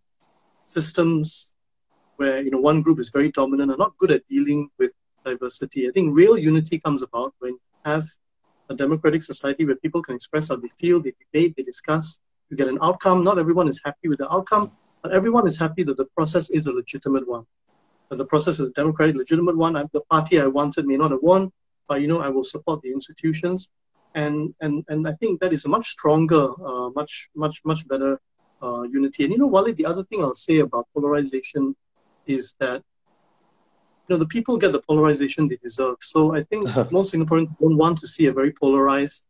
systems 0.65 1.53
where 2.17 2.41
you 2.41 2.51
know 2.51 2.59
one 2.59 2.81
group 2.81 2.99
is 2.99 3.09
very 3.09 3.31
dominant 3.31 3.71
are 3.71 3.77
not 3.77 3.97
good 3.97 4.11
at 4.11 4.21
dealing 4.29 4.69
with 4.79 4.93
diversity 5.25 5.87
i 5.87 5.91
think 5.91 6.15
real 6.15 6.37
unity 6.37 6.79
comes 6.79 7.01
about 7.01 7.33
when 7.39 7.53
you 7.53 7.59
have 7.85 8.05
a 8.71 8.75
democratic 8.83 9.21
society 9.31 9.63
where 9.65 9.79
people 9.85 10.01
can 10.01 10.15
express 10.15 10.49
how 10.49 10.57
they 10.63 10.71
feel 10.81 10.95
they 10.99 11.13
debate 11.23 11.51
they 11.55 11.63
discuss 11.73 12.19
you 12.49 12.57
get 12.57 12.67
an 12.67 12.79
outcome. 12.81 13.23
Not 13.23 13.39
everyone 13.39 13.69
is 13.69 13.81
happy 13.83 14.07
with 14.11 14.19
the 14.19 14.31
outcome 14.31 14.71
but 15.01 15.13
everyone 15.19 15.47
is 15.47 15.57
happy 15.57 15.83
that 15.83 15.97
the 15.97 16.09
process 16.17 16.49
is 16.49 16.67
a 16.67 16.73
legitimate 16.73 17.27
one. 17.27 17.45
That 18.09 18.17
the 18.17 18.25
process 18.25 18.59
is 18.59 18.67
a 18.69 18.73
democratic 18.81 19.15
legitimate 19.15 19.57
one. 19.57 19.75
I, 19.75 19.85
the 19.93 20.03
party 20.13 20.39
i 20.39 20.47
wanted 20.47 20.85
may 20.85 20.97
not 20.97 21.11
have 21.11 21.23
won 21.31 21.51
but 21.87 22.01
you 22.01 22.07
know 22.07 22.21
i 22.27 22.29
will 22.29 22.43
support 22.55 22.81
the 22.81 22.91
institutions. 22.91 23.71
And 24.13 24.53
and 24.59 24.83
and 24.89 25.07
I 25.07 25.13
think 25.13 25.39
that 25.41 25.53
is 25.53 25.63
a 25.65 25.69
much 25.69 25.87
stronger, 25.95 26.45
uh, 26.69 26.89
much 26.99 27.13
much 27.43 27.55
much 27.63 27.87
better 27.87 28.19
uh, 28.61 28.83
unity. 28.97 29.23
And 29.23 29.31
you 29.33 29.39
know, 29.39 29.47
Wally, 29.47 29.73
the 29.73 29.85
other 29.85 30.03
thing 30.03 30.19
I'll 30.21 30.43
say 30.49 30.59
about 30.59 30.87
polarization 30.93 31.63
is 32.27 32.55
that 32.59 32.83
you 34.11 34.17
know 34.17 34.23
the 34.25 34.27
people 34.35 34.57
get 34.57 34.73
the 34.73 34.81
polarization 34.81 35.47
they 35.47 35.57
deserve. 35.63 35.95
So 36.01 36.35
I 36.35 36.43
think 36.43 36.65
most 36.91 37.13
Singaporeans 37.13 37.49
don't 37.61 37.77
want 37.77 37.97
to 37.99 38.07
see 38.07 38.25
a 38.27 38.33
very 38.33 38.51
polarized 38.51 39.23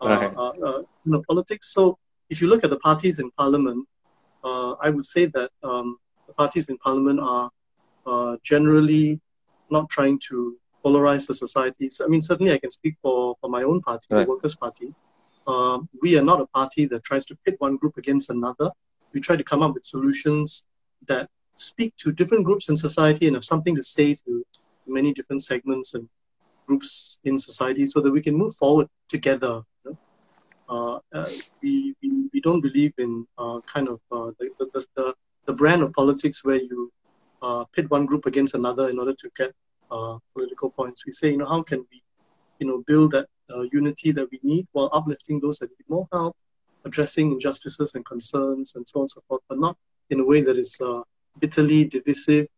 uh, 0.00 0.08
Right. 0.08 0.32
uh, 0.36 0.52
uh, 0.68 0.78
you 1.04 1.12
know, 1.12 1.22
politics. 1.28 1.72
So 1.74 1.98
if 2.30 2.40
you 2.40 2.48
look 2.48 2.62
at 2.62 2.70
the 2.70 2.78
parties 2.78 3.18
in 3.18 3.30
parliament, 3.32 3.88
uh, 4.44 4.72
I 4.80 4.90
would 4.90 5.04
say 5.04 5.26
that 5.26 5.50
um, 5.64 5.96
the 6.28 6.34
parties 6.34 6.68
in 6.68 6.78
parliament 6.78 7.18
are 7.20 7.50
uh, 8.06 8.36
generally 8.44 9.20
not 9.70 9.88
trying 9.90 10.20
to 10.28 10.56
polarize 10.84 11.26
the 11.26 11.34
society. 11.34 11.90
So, 11.90 12.04
I 12.04 12.08
mean, 12.08 12.22
certainly 12.22 12.52
I 12.52 12.58
can 12.58 12.70
speak 12.70 12.94
for, 13.02 13.34
for 13.40 13.50
my 13.50 13.62
own 13.64 13.80
party, 13.80 14.06
Right. 14.10 14.20
the 14.24 14.30
Workers' 14.32 14.54
Party. 14.54 14.94
uh, 15.48 15.78
we 16.02 16.16
are 16.18 16.22
not 16.30 16.40
a 16.40 16.46
party 16.58 16.86
that 16.86 17.02
tries 17.02 17.24
to 17.24 17.34
pit 17.44 17.56
one 17.58 17.76
group 17.80 17.96
against 17.96 18.30
another. 18.30 18.70
We 19.12 19.20
try 19.20 19.34
to 19.36 19.42
come 19.50 19.62
up 19.64 19.72
with 19.74 19.84
solutions 19.84 20.64
that 21.10 21.28
speak 21.58 21.94
to 21.96 22.12
different 22.12 22.44
groups 22.44 22.68
in 22.68 22.76
society 22.76 23.26
and 23.26 23.36
have 23.36 23.44
something 23.44 23.74
to 23.74 23.82
say 23.82 24.14
to 24.14 24.44
many 24.86 25.12
different 25.12 25.42
segments 25.42 25.94
and 25.94 26.08
groups 26.66 27.18
in 27.24 27.36
society 27.38 27.84
so 27.84 28.00
that 28.00 28.12
we 28.12 28.22
can 28.22 28.36
move 28.36 28.54
forward 28.54 28.88
together. 29.08 29.62
You 29.84 29.90
know? 29.90 29.98
uh, 30.68 30.98
uh, 31.18 31.30
we, 31.62 31.94
we, 32.02 32.28
we 32.32 32.40
don't 32.40 32.60
believe 32.60 32.92
in 32.98 33.26
uh, 33.38 33.60
kind 33.66 33.88
of 33.88 34.00
uh, 34.12 34.30
the, 34.38 34.50
the, 34.58 34.86
the, 34.96 35.14
the, 35.46 35.52
brand 35.52 35.82
of 35.82 35.92
politics 35.92 36.44
where 36.44 36.60
you 36.60 36.92
uh, 37.42 37.64
pit 37.74 37.90
one 37.90 38.06
group 38.06 38.26
against 38.26 38.54
another 38.54 38.88
in 38.88 38.98
order 38.98 39.12
to 39.12 39.30
get 39.36 39.52
uh, 39.90 40.18
political 40.34 40.70
points. 40.70 41.06
We 41.06 41.12
say, 41.12 41.30
you 41.30 41.38
know, 41.38 41.48
how 41.48 41.62
can 41.62 41.84
we, 41.90 42.02
you 42.60 42.66
know, 42.68 42.84
build 42.86 43.12
that 43.12 43.26
unity 43.72 44.12
that 44.12 44.28
we 44.30 44.38
need 44.42 44.66
while 44.72 44.90
uplifting 44.92 45.40
those 45.40 45.58
that 45.58 45.70
need 45.70 45.88
more 45.88 46.06
help, 46.12 46.36
addressing 46.84 47.32
injustices 47.32 47.94
and 47.94 48.04
concerns 48.04 48.74
and 48.76 48.86
so 48.86 49.00
on 49.00 49.02
and 49.04 49.10
so 49.10 49.22
forth, 49.26 49.40
but 49.48 49.58
not 49.58 49.76
in 50.10 50.20
a 50.20 50.24
way 50.24 50.42
that 50.42 50.58
is 50.58 50.78
bitterly 51.40 51.86
divisive 51.86 52.48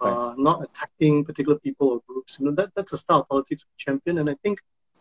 uh, 0.00 0.34
not 0.36 0.62
attacking 0.62 1.24
particular 1.24 1.58
people 1.58 1.88
or 1.88 2.00
groups. 2.06 2.38
You 2.38 2.46
know 2.46 2.52
that 2.52 2.70
that's 2.74 2.92
a 2.92 2.98
style 2.98 3.20
of 3.20 3.28
politics 3.28 3.66
we 3.66 3.74
champion, 3.76 4.18
and 4.18 4.30
I 4.30 4.36
think 4.42 4.60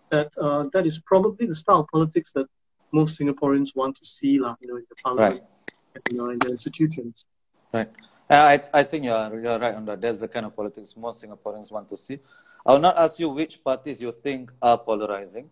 that 0.09 0.36
uh, 0.38 0.65
that 0.74 0.86
is 0.86 0.99
probably 0.99 1.45
the 1.47 1.55
style 1.55 1.82
of 1.82 1.88
politics 1.89 2.34
that 2.34 2.47
most 2.91 3.20
Singaporeans 3.20 3.76
want 3.76 3.95
to 3.97 4.05
see. 4.05 4.32
You 4.32 4.41
know, 4.41 4.55
in 4.61 4.86
the 4.89 4.95
parliament, 5.03 5.41
right. 5.41 6.01
you 6.11 6.18
know, 6.18 6.30
in 6.30 6.39
the 6.39 6.49
institutions. 6.49 7.26
Right. 7.74 7.89
I 8.30 8.61
I 8.74 8.84
think 8.84 9.05
you're 9.05 9.41
you're 9.41 9.59
right 9.59 9.76
on 9.76 9.86
that. 9.86 10.01
That's 10.01 10.22
the 10.22 10.28
kind 10.28 10.45
of 10.45 10.55
politics 10.55 10.95
most 10.97 11.24
Singaporeans 11.24 11.72
want 11.72 11.89
to 11.89 11.97
see. 11.97 12.20
I 12.65 12.74
will 12.74 12.80
not 12.80 12.97
ask 12.97 13.20
you 13.20 13.30
which 13.30 13.63
parties 13.63 14.01
you 14.01 14.11
think 14.11 14.51
are 14.61 14.78
polarizing. 14.78 15.49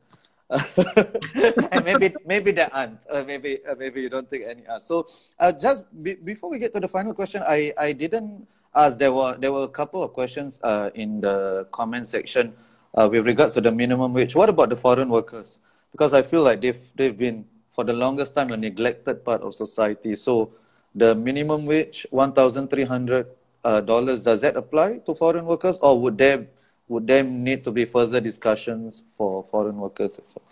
and 1.71 1.81
maybe 1.85 2.13
maybe 2.25 2.51
there 2.51 2.69
aren't. 2.69 3.01
Uh, 3.09 3.23
maybe 3.25 3.57
uh, 3.65 3.73
maybe 3.79 4.01
you 4.01 4.09
don't 4.09 4.29
think 4.29 4.45
any 4.45 4.65
are. 4.67 4.79
So 4.79 5.07
uh, 5.39 5.51
just 5.51 5.89
be, 6.03 6.13
before 6.15 6.49
we 6.49 6.59
get 6.59 6.73
to 6.75 6.79
the 6.79 6.87
final 6.87 7.13
question, 7.13 7.41
I 7.47 7.73
I 7.77 7.93
didn't 7.93 8.45
ask. 8.75 8.99
There 8.99 9.11
were 9.11 9.37
there 9.41 9.51
were 9.51 9.63
a 9.63 9.73
couple 9.73 10.03
of 10.03 10.13
questions 10.13 10.59
uh, 10.61 10.93
in 10.93 11.21
the 11.21 11.65
comment 11.71 12.05
section 12.05 12.53
uh, 12.93 13.09
with 13.09 13.25
regards 13.25 13.55
to 13.55 13.61
the 13.61 13.71
minimum 13.71 14.13
wage. 14.13 14.35
What 14.35 14.49
about 14.49 14.69
the 14.69 14.77
foreign 14.77 15.09
workers? 15.09 15.59
Because 15.91 16.13
I 16.13 16.21
feel 16.21 16.43
like 16.43 16.61
they've 16.61 16.81
they've 16.93 17.17
been 17.17 17.45
for 17.73 17.83
the 17.83 17.93
longest 17.93 18.35
time 18.35 18.51
a 18.53 18.57
neglected 18.57 19.25
part 19.25 19.41
of 19.41 19.55
society. 19.55 20.15
So 20.15 20.53
the 20.93 21.15
minimum 21.15 21.65
wage, 21.65 22.05
one 22.11 22.33
thousand 22.33 22.69
three 22.69 22.85
hundred 22.85 23.27
uh, 23.63 23.81
dollars, 23.81 24.21
does 24.21 24.41
that 24.41 24.55
apply 24.55 24.99
to 25.09 25.15
foreign 25.15 25.45
workers, 25.45 25.81
or 25.81 25.99
would 25.99 26.19
there 26.21 26.45
would 26.87 27.07
there 27.07 27.23
need 27.23 27.63
to 27.63 27.71
be 27.71 27.85
further 27.85 28.21
discussions 28.21 29.03
for 29.17 29.43
foreign 29.49 29.77
workers 29.77 30.19
as 30.19 30.35
well? 30.35 30.45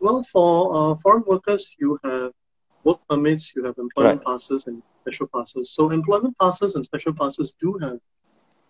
Well, 0.00 0.22
for 0.22 0.92
uh, 0.92 0.94
foreign 0.96 1.24
workers, 1.26 1.74
you 1.78 1.98
have 2.04 2.32
work 2.84 3.00
permits, 3.08 3.54
you 3.56 3.64
have 3.64 3.76
employment 3.78 4.18
right. 4.18 4.26
passes, 4.26 4.66
and 4.66 4.82
special 5.02 5.26
passes. 5.34 5.70
So 5.70 5.90
employment 5.90 6.36
passes 6.38 6.74
and 6.74 6.84
special 6.84 7.14
passes 7.14 7.54
do 7.60 7.78
have 7.78 7.98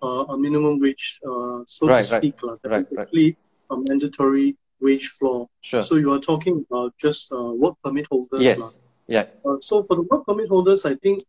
uh, 0.03 0.25
a 0.35 0.39
minimum 0.39 0.79
wage, 0.79 1.21
uh, 1.27 1.61
so 1.67 1.89
right, 1.89 1.99
to 1.99 2.05
speak, 2.05 2.43
right, 2.43 2.59
like, 2.65 2.87
right, 2.93 3.09
right. 3.13 3.37
a 3.71 3.77
mandatory 3.77 4.57
wage 4.81 5.09
floor. 5.09 5.49
Sure. 5.63 5.83
So 5.83 5.97
you 5.97 6.13
are 6.13 6.21
talking 6.21 6.65
about 6.71 6.95
just 6.99 7.33
uh, 7.33 7.53
work 7.55 7.75
permit 7.83 8.07
holders. 8.11 8.43
Yes. 8.43 8.59
La. 8.59 8.71
Yeah. 9.09 9.27
Uh, 9.45 9.57
so 9.61 9.83
for 9.83 9.97
the 9.97 10.03
work 10.03 10.27
permit 10.27 10.49
holders, 10.49 10.85
I 10.85 10.95
think 10.97 11.23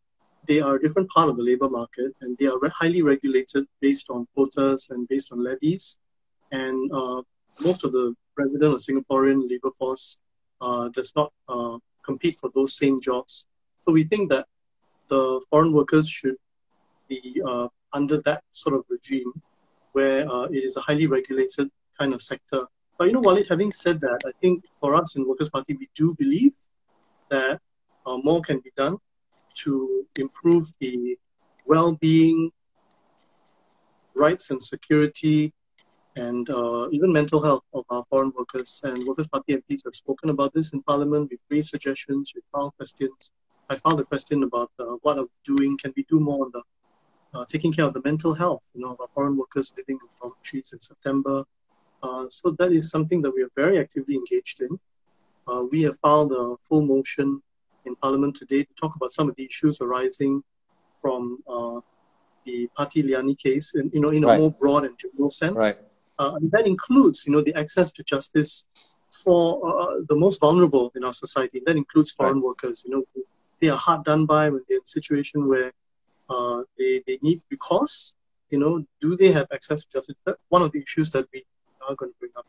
they 0.47 0.61
are 0.61 0.75
a 0.75 0.81
different 0.81 1.09
part 1.09 1.29
of 1.29 1.37
the 1.37 1.43
labor 1.43 1.69
market 1.69 2.13
and 2.21 2.37
they 2.37 2.47
are 2.47 2.57
highly 2.73 3.01
regulated 3.01 3.65
based 3.81 4.09
on 4.09 4.27
quotas 4.33 4.89
and 4.89 5.07
based 5.07 5.31
on 5.31 5.43
levies. 5.43 5.97
And 6.51 6.91
uh, 6.91 7.21
most 7.59 7.83
of 7.83 7.91
the 7.91 8.15
resident 8.37 8.73
or 8.73 8.77
Singaporean 8.77 9.49
labor 9.49 9.71
force 9.77 10.17
uh, 10.61 10.89
does 10.89 11.13
not 11.15 11.31
uh, 11.49 11.77
compete 12.03 12.37
for 12.39 12.49
those 12.55 12.77
same 12.77 12.99
jobs. 13.01 13.45
So 13.81 13.91
we 13.91 14.03
think 14.03 14.29
that 14.29 14.47
the 15.09 15.41
foreign 15.49 15.73
workers 15.73 16.09
should 16.09 16.35
be 17.07 17.41
uh, 17.45 17.67
under 17.93 18.21
that 18.21 18.43
sort 18.51 18.75
of 18.75 18.85
regime 18.89 19.31
where 19.91 20.29
uh, 20.29 20.43
it 20.43 20.63
is 20.63 20.77
a 20.77 20.81
highly 20.81 21.07
regulated 21.07 21.69
kind 21.99 22.13
of 22.13 22.21
sector. 22.21 22.65
But 22.97 23.07
you 23.07 23.13
know, 23.13 23.21
Walid, 23.21 23.47
having 23.49 23.71
said 23.71 23.99
that, 24.01 24.19
I 24.25 24.31
think 24.41 24.65
for 24.75 24.95
us 24.95 25.15
in 25.15 25.27
Workers' 25.27 25.49
Party, 25.49 25.75
we 25.75 25.89
do 25.95 26.15
believe 26.15 26.53
that 27.29 27.59
uh, 28.05 28.17
more 28.23 28.41
can 28.41 28.59
be 28.59 28.71
done 28.75 28.97
to 29.63 30.05
improve 30.17 30.65
the 30.79 31.17
well-being, 31.65 32.51
rights 34.15 34.51
and 34.51 34.61
security, 34.61 35.53
and 36.15 36.49
uh, 36.49 36.87
even 36.91 37.11
mental 37.13 37.43
health 37.43 37.63
of 37.73 37.85
our 37.89 38.03
foreign 38.09 38.31
workers. 38.37 38.81
And 38.83 39.05
Workers' 39.07 39.27
Party 39.27 39.55
MPs 39.55 39.83
have 39.85 39.95
spoken 39.95 40.29
about 40.29 40.53
this 40.53 40.73
in 40.73 40.81
Parliament. 40.81 41.29
We've 41.29 41.39
raised 41.49 41.69
suggestions, 41.69 42.33
we've 42.33 42.43
filed 42.51 42.75
questions. 42.77 43.31
I 43.69 43.75
found 43.75 43.99
a 43.99 44.05
question 44.05 44.43
about 44.43 44.71
uh, 44.79 44.95
what 45.01 45.17
are 45.17 45.25
we 45.25 45.55
doing? 45.55 45.77
Can 45.77 45.93
we 45.95 46.03
do 46.03 46.19
more 46.19 46.45
on 46.45 46.51
the 46.53 46.63
uh, 47.33 47.45
taking 47.47 47.71
care 47.71 47.85
of 47.85 47.93
the 47.93 48.01
mental 48.03 48.33
health, 48.33 48.69
you 48.73 48.81
know, 48.81 48.93
of 48.93 49.01
our 49.01 49.07
foreign 49.09 49.37
workers 49.37 49.73
living 49.77 49.99
in 50.01 50.07
dormitories 50.19 50.73
in 50.73 50.79
September. 50.79 51.43
Uh, 52.01 52.25
so 52.29 52.51
that 52.51 52.71
is 52.71 52.89
something 52.89 53.21
that 53.21 53.31
we 53.31 53.43
are 53.43 53.49
very 53.55 53.79
actively 53.79 54.15
engaged 54.15 54.61
in. 54.61 54.79
Uh, 55.47 55.63
we 55.71 55.81
have 55.81 55.97
filed 55.99 56.31
a 56.31 56.55
full 56.61 56.81
motion 56.81 57.41
in 57.87 57.95
Parliament 57.95 58.35
today 58.35 58.63
to 58.63 58.73
talk 58.79 58.95
about 58.95 59.11
some 59.11 59.27
of 59.29 59.35
the 59.35 59.45
issues 59.45 59.81
arising 59.81 60.43
from 61.01 61.39
uh, 61.47 61.79
the 62.45 62.69
Parti 62.77 63.03
Liyani 63.03 63.37
case, 63.37 63.75
in, 63.75 63.89
you 63.93 64.01
know, 64.01 64.09
in 64.09 64.23
a 64.23 64.27
right. 64.27 64.39
more 64.39 64.51
broad 64.51 64.83
and 64.85 64.97
general 64.97 65.29
sense. 65.29 65.63
Right. 65.63 65.77
Uh, 66.19 66.35
and 66.35 66.51
that 66.51 66.65
includes, 66.65 67.25
you 67.25 67.33
know, 67.33 67.41
the 67.41 67.55
access 67.55 67.91
to 67.93 68.03
justice 68.03 68.65
for 69.23 69.41
uh, 69.81 69.95
the 70.09 70.15
most 70.15 70.39
vulnerable 70.39 70.91
in 70.95 71.03
our 71.03 71.13
society. 71.13 71.61
That 71.65 71.75
includes 71.75 72.11
foreign 72.11 72.37
right. 72.37 72.43
workers. 72.45 72.83
You 72.85 72.91
know, 72.93 73.03
they 73.61 73.69
are 73.69 73.77
hard 73.77 74.03
done 74.03 74.25
by 74.25 74.49
when 74.49 74.63
they're 74.67 74.77
in 74.77 74.83
a 74.83 74.87
situation 74.87 75.47
where 75.47 75.71
uh, 76.29 76.63
they, 76.77 77.03
they 77.07 77.19
need 77.21 77.41
recourse. 77.49 78.13
You 78.49 78.59
know, 78.59 78.85
do 79.01 79.15
they 79.15 79.31
have 79.31 79.47
access 79.51 79.83
to 79.83 79.89
justice? 79.91 80.15
That's 80.25 80.39
one 80.49 80.61
of 80.61 80.71
the 80.71 80.81
issues 80.81 81.11
that 81.11 81.25
we 81.33 81.45
are 81.87 81.95
going 81.95 82.11
to 82.11 82.17
bring 82.19 82.31
up. 82.37 82.45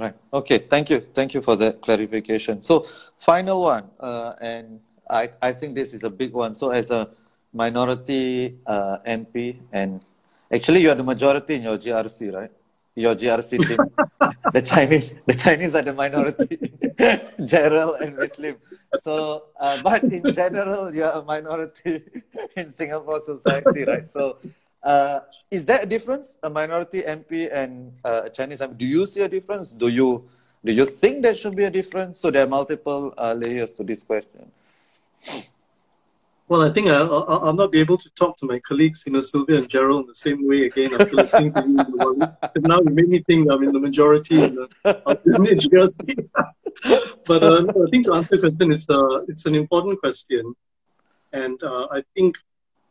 Right. 0.00 0.14
Okay. 0.32 0.56
Thank 0.56 0.88
you. 0.88 1.00
Thank 1.12 1.34
you 1.34 1.42
for 1.42 1.56
that 1.56 1.82
clarification. 1.82 2.62
So, 2.62 2.86
final 3.18 3.60
one, 3.60 3.84
uh, 4.00 4.32
and 4.40 4.80
I, 5.10 5.28
I 5.42 5.52
think 5.52 5.74
this 5.74 5.92
is 5.92 6.04
a 6.04 6.08
big 6.08 6.32
one. 6.32 6.54
So, 6.54 6.70
as 6.70 6.90
a 6.90 7.10
minority 7.52 8.56
uh, 8.66 8.96
MP, 9.06 9.58
and 9.72 10.00
actually 10.50 10.80
you 10.80 10.90
are 10.90 10.94
the 10.94 11.04
majority 11.04 11.56
in 11.56 11.64
your 11.64 11.76
GRC, 11.76 12.32
right? 12.34 12.50
Your 12.94 13.14
GRC 13.14 13.68
team, 13.68 13.92
the 14.54 14.62
Chinese, 14.62 15.12
the 15.26 15.34
Chinese 15.34 15.74
are 15.74 15.82
the 15.82 15.92
minority, 15.92 16.58
Gerald 17.44 18.00
and 18.00 18.16
Muslim. 18.16 18.56
So, 18.94 19.48
uh, 19.60 19.76
but 19.82 20.10
in 20.10 20.32
general, 20.32 20.94
you 20.94 21.04
are 21.04 21.20
a 21.20 21.22
minority 21.22 22.04
in 22.56 22.72
Singapore 22.72 23.20
society, 23.20 23.84
right? 23.84 24.08
So, 24.08 24.38
uh, 24.82 25.20
is 25.50 25.64
there 25.64 25.80
a 25.82 25.86
difference, 25.86 26.36
a 26.42 26.50
minority 26.50 27.02
MP 27.02 27.52
and 27.52 27.92
uh, 28.04 28.22
a 28.24 28.30
Chinese 28.30 28.60
MP? 28.60 28.78
Do 28.78 28.86
you 28.86 29.06
see 29.06 29.20
a 29.20 29.28
difference? 29.28 29.72
Do 29.72 29.88
you 29.88 30.28
do 30.64 30.72
you 30.72 30.84
think 30.84 31.22
there 31.22 31.36
should 31.36 31.56
be 31.56 31.64
a 31.64 31.70
difference? 31.70 32.20
So 32.20 32.30
there 32.30 32.44
are 32.44 32.48
multiple 32.48 33.14
uh, 33.16 33.32
layers 33.32 33.72
to 33.74 33.84
this 33.84 34.02
question. 34.02 34.50
Well, 36.48 36.62
I 36.62 36.70
think 36.70 36.88
I'll, 36.88 37.24
I'll, 37.28 37.54
not 37.54 37.70
be 37.70 37.78
able 37.78 37.96
to 37.96 38.10
talk 38.10 38.36
to 38.38 38.46
my 38.46 38.58
colleagues, 38.58 39.04
you 39.06 39.12
know, 39.12 39.20
Sylvia 39.20 39.58
and 39.58 39.68
Gerald, 39.68 40.00
in 40.00 40.06
the 40.08 40.14
same 40.14 40.48
way 40.48 40.64
again 40.64 40.92
after 40.92 41.14
listening 41.14 41.52
to 41.52 41.62
you. 41.64 41.76
Now 42.62 42.80
you 42.80 42.90
made 42.90 43.08
me 43.08 43.20
think 43.20 43.48
I'm 43.48 43.62
in 43.62 43.72
the 43.72 43.78
majority 43.78 44.42
in 44.42 44.56
the, 44.56 44.68
GRC. 44.84 46.28
but 47.26 47.42
uh, 47.44 47.66
I 47.68 47.90
think 47.90 48.04
to 48.06 48.14
answer 48.14 48.36
the 48.36 48.50
question, 48.50 48.72
it's, 48.72 48.90
uh, 48.90 49.24
it's 49.28 49.46
an 49.46 49.54
important 49.54 50.00
question. 50.00 50.54
And 51.32 51.62
uh, 51.62 51.86
I 51.92 52.02
think 52.16 52.36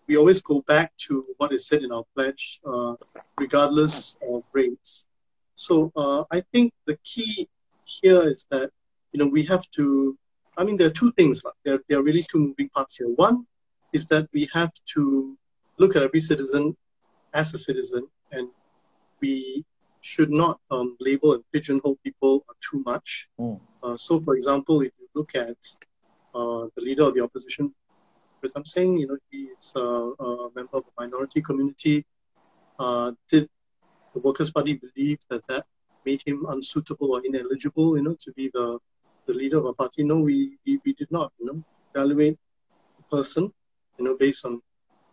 we 0.09 0.17
always 0.17 0.41
go 0.41 0.61
back 0.73 0.91
to 1.07 1.23
what 1.37 1.53
is 1.53 1.67
said 1.69 1.83
in 1.83 1.91
our 1.91 2.03
pledge, 2.15 2.59
uh, 2.65 2.95
regardless 3.39 4.17
of 4.27 4.43
race. 4.51 5.07
So 5.55 5.91
uh, 5.95 6.23
I 6.31 6.41
think 6.51 6.73
the 6.85 6.97
key 7.03 7.47
here 7.85 8.21
is 8.27 8.47
that, 8.51 8.71
you 9.13 9.19
know, 9.19 9.27
we 9.27 9.43
have 9.43 9.63
to 9.77 10.17
I 10.59 10.65
mean, 10.65 10.75
there 10.75 10.87
are 10.87 11.01
two 11.01 11.13
things. 11.13 11.41
There, 11.63 11.79
there 11.87 11.99
are 11.99 12.03
really 12.03 12.25
two 12.29 12.39
moving 12.39 12.67
parts 12.67 12.97
here. 12.97 13.07
One 13.07 13.47
is 13.93 14.07
that 14.07 14.27
we 14.33 14.49
have 14.53 14.73
to 14.93 15.37
look 15.77 15.95
at 15.95 16.03
every 16.03 16.19
citizen 16.19 16.75
as 17.33 17.53
a 17.53 17.57
citizen, 17.57 18.03
and 18.33 18.49
we 19.21 19.63
should 20.01 20.29
not 20.29 20.59
um, 20.69 20.97
label 20.99 21.33
and 21.33 21.43
pigeonhole 21.53 21.97
people 22.03 22.45
too 22.59 22.83
much. 22.85 23.29
Mm. 23.39 23.61
Uh, 23.81 23.95
so, 23.95 24.19
for 24.19 24.35
example, 24.35 24.81
if 24.81 24.91
you 24.99 25.07
look 25.15 25.33
at 25.33 25.57
uh, 26.35 26.67
the 26.75 26.81
leader 26.81 27.03
of 27.03 27.13
the 27.13 27.23
opposition, 27.23 27.73
I'm 28.55 28.65
saying, 28.65 28.97
you 28.97 29.07
know, 29.07 29.17
he 29.29 29.49
is 29.59 29.73
a, 29.75 29.79
a 29.79 30.49
member 30.55 30.77
of 30.77 30.83
the 30.85 30.91
minority 30.97 31.41
community. 31.41 32.05
Uh, 32.77 33.11
did 33.29 33.47
the 34.13 34.21
Workers' 34.21 34.51
Party 34.51 34.73
believe 34.75 35.19
that 35.29 35.45
that 35.47 35.65
made 36.05 36.21
him 36.25 36.45
unsuitable 36.47 37.13
or 37.13 37.21
ineligible, 37.25 37.97
you 37.97 38.03
know, 38.03 38.15
to 38.19 38.31
be 38.33 38.49
the, 38.53 38.79
the 39.27 39.33
leader 39.33 39.57
of 39.57 39.65
a 39.65 39.73
party? 39.73 40.03
No, 40.03 40.19
we, 40.19 40.57
we, 40.65 40.79
we 40.85 40.93
did 40.93 41.11
not, 41.11 41.31
you 41.39 41.45
know, 41.45 41.63
evaluate 41.93 42.37
the 42.97 43.17
person 43.17 43.51
you 43.99 44.05
know, 44.05 44.15
based 44.17 44.45
on 44.45 44.61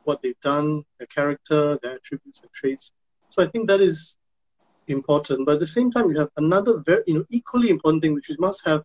what 0.05 0.23
they've 0.23 0.41
done, 0.41 0.85
their 0.99 1.09
character, 1.09 1.79
their 1.83 1.95
attributes 1.95 2.41
and 2.41 2.53
traits. 2.53 2.93
So 3.29 3.43
I 3.43 3.49
think 3.49 3.67
that 3.69 3.81
is 3.81 4.17
important. 4.87 5.45
But 5.45 5.55
at 5.55 5.61
the 5.61 5.67
same 5.67 5.91
time, 5.91 6.09
we 6.09 6.17
have 6.17 6.31
another 6.37 6.81
very, 6.87 7.03
you 7.07 7.15
know, 7.15 7.25
equally 7.29 7.71
important 7.71 8.03
thing, 8.03 8.15
which 8.15 8.29
we 8.29 8.37
must 8.39 8.65
have 8.67 8.85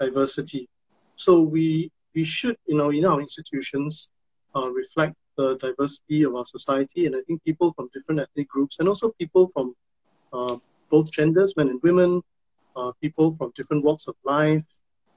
diversity. 0.00 0.68
So 1.14 1.40
we 1.40 1.92
we 2.16 2.24
should, 2.24 2.56
you 2.66 2.76
know, 2.76 2.90
in 2.90 3.04
our 3.04 3.20
institutions, 3.20 4.10
uh, 4.56 4.68
reflect 4.72 5.14
the 5.36 5.56
diversity 5.58 6.24
of 6.24 6.34
our 6.34 6.46
society, 6.46 7.04
and 7.06 7.14
I 7.14 7.20
think 7.26 7.44
people 7.44 7.72
from 7.74 7.90
different 7.92 8.22
ethnic 8.22 8.48
groups, 8.48 8.78
and 8.78 8.88
also 8.88 9.12
people 9.20 9.48
from 9.48 9.76
uh, 10.32 10.56
both 10.90 11.12
genders, 11.12 11.54
men 11.58 11.68
and 11.68 11.80
women, 11.82 12.22
uh, 12.74 12.92
people 13.02 13.32
from 13.32 13.52
different 13.54 13.84
walks 13.84 14.08
of 14.08 14.14
life, 14.24 14.66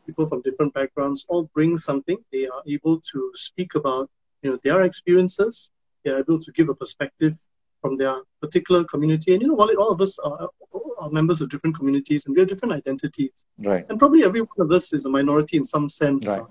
people 0.06 0.26
from 0.26 0.42
different 0.42 0.74
backgrounds, 0.74 1.26
all 1.30 1.50
bring 1.54 1.78
something. 1.78 2.18
They 2.34 2.48
are 2.48 2.64
able 2.68 3.00
to 3.12 3.32
speak 3.34 3.76
about, 3.76 4.10
you 4.42 4.50
know, 4.52 4.60
their 4.64 4.82
experiences. 4.82 5.72
They 6.04 6.12
are 6.12 6.20
able 6.20 6.40
to 6.40 6.52
give 6.52 6.68
a 6.68 6.76
perspective 6.76 7.34
from 7.82 7.96
their 7.96 8.16
particular 8.42 8.84
community. 8.84 9.34
And 9.34 9.42
you 9.42 9.48
know, 9.50 9.54
while 9.54 9.70
all 9.78 9.92
of 9.94 10.02
us 10.02 10.20
are, 10.20 10.50
are 11.00 11.10
members 11.10 11.40
of 11.40 11.50
different 11.50 11.78
communities 11.78 12.26
and 12.26 12.36
we 12.36 12.42
have 12.42 12.50
different 12.50 12.74
identities, 12.74 13.46
right? 13.58 13.86
And 13.90 13.98
probably 13.98 14.24
every 14.24 14.42
one 14.42 14.60
of 14.66 14.72
us 14.72 14.92
is 14.92 15.06
a 15.06 15.10
minority 15.10 15.56
in 15.58 15.66
some 15.66 15.88
sense. 15.88 16.28
Right. 16.28 16.44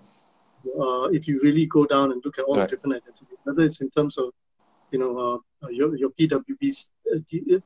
Uh, 0.80 1.08
if 1.10 1.28
you 1.28 1.40
really 1.42 1.66
go 1.66 1.86
down 1.86 2.12
and 2.12 2.22
look 2.24 2.38
at 2.38 2.44
all 2.44 2.56
right. 2.56 2.68
the 2.68 2.76
different 2.76 2.96
identities, 2.96 3.38
whether 3.44 3.62
it's 3.62 3.80
in 3.80 3.90
terms 3.90 4.18
of 4.18 4.30
you 4.90 4.98
know 4.98 5.18
uh, 5.18 5.66
uh 5.66 5.70
your 5.70 5.96
your 5.96 6.10
PWB 6.10 6.88
uh, 7.14 7.18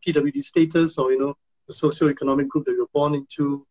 PWD 0.06 0.42
status 0.42 0.98
or 0.98 1.12
you 1.12 1.18
know 1.18 1.34
the 1.68 1.74
socio-economic 1.74 2.48
group 2.48 2.64
that 2.66 2.72
you're 2.72 2.94
born 2.94 3.14
into, 3.14 3.66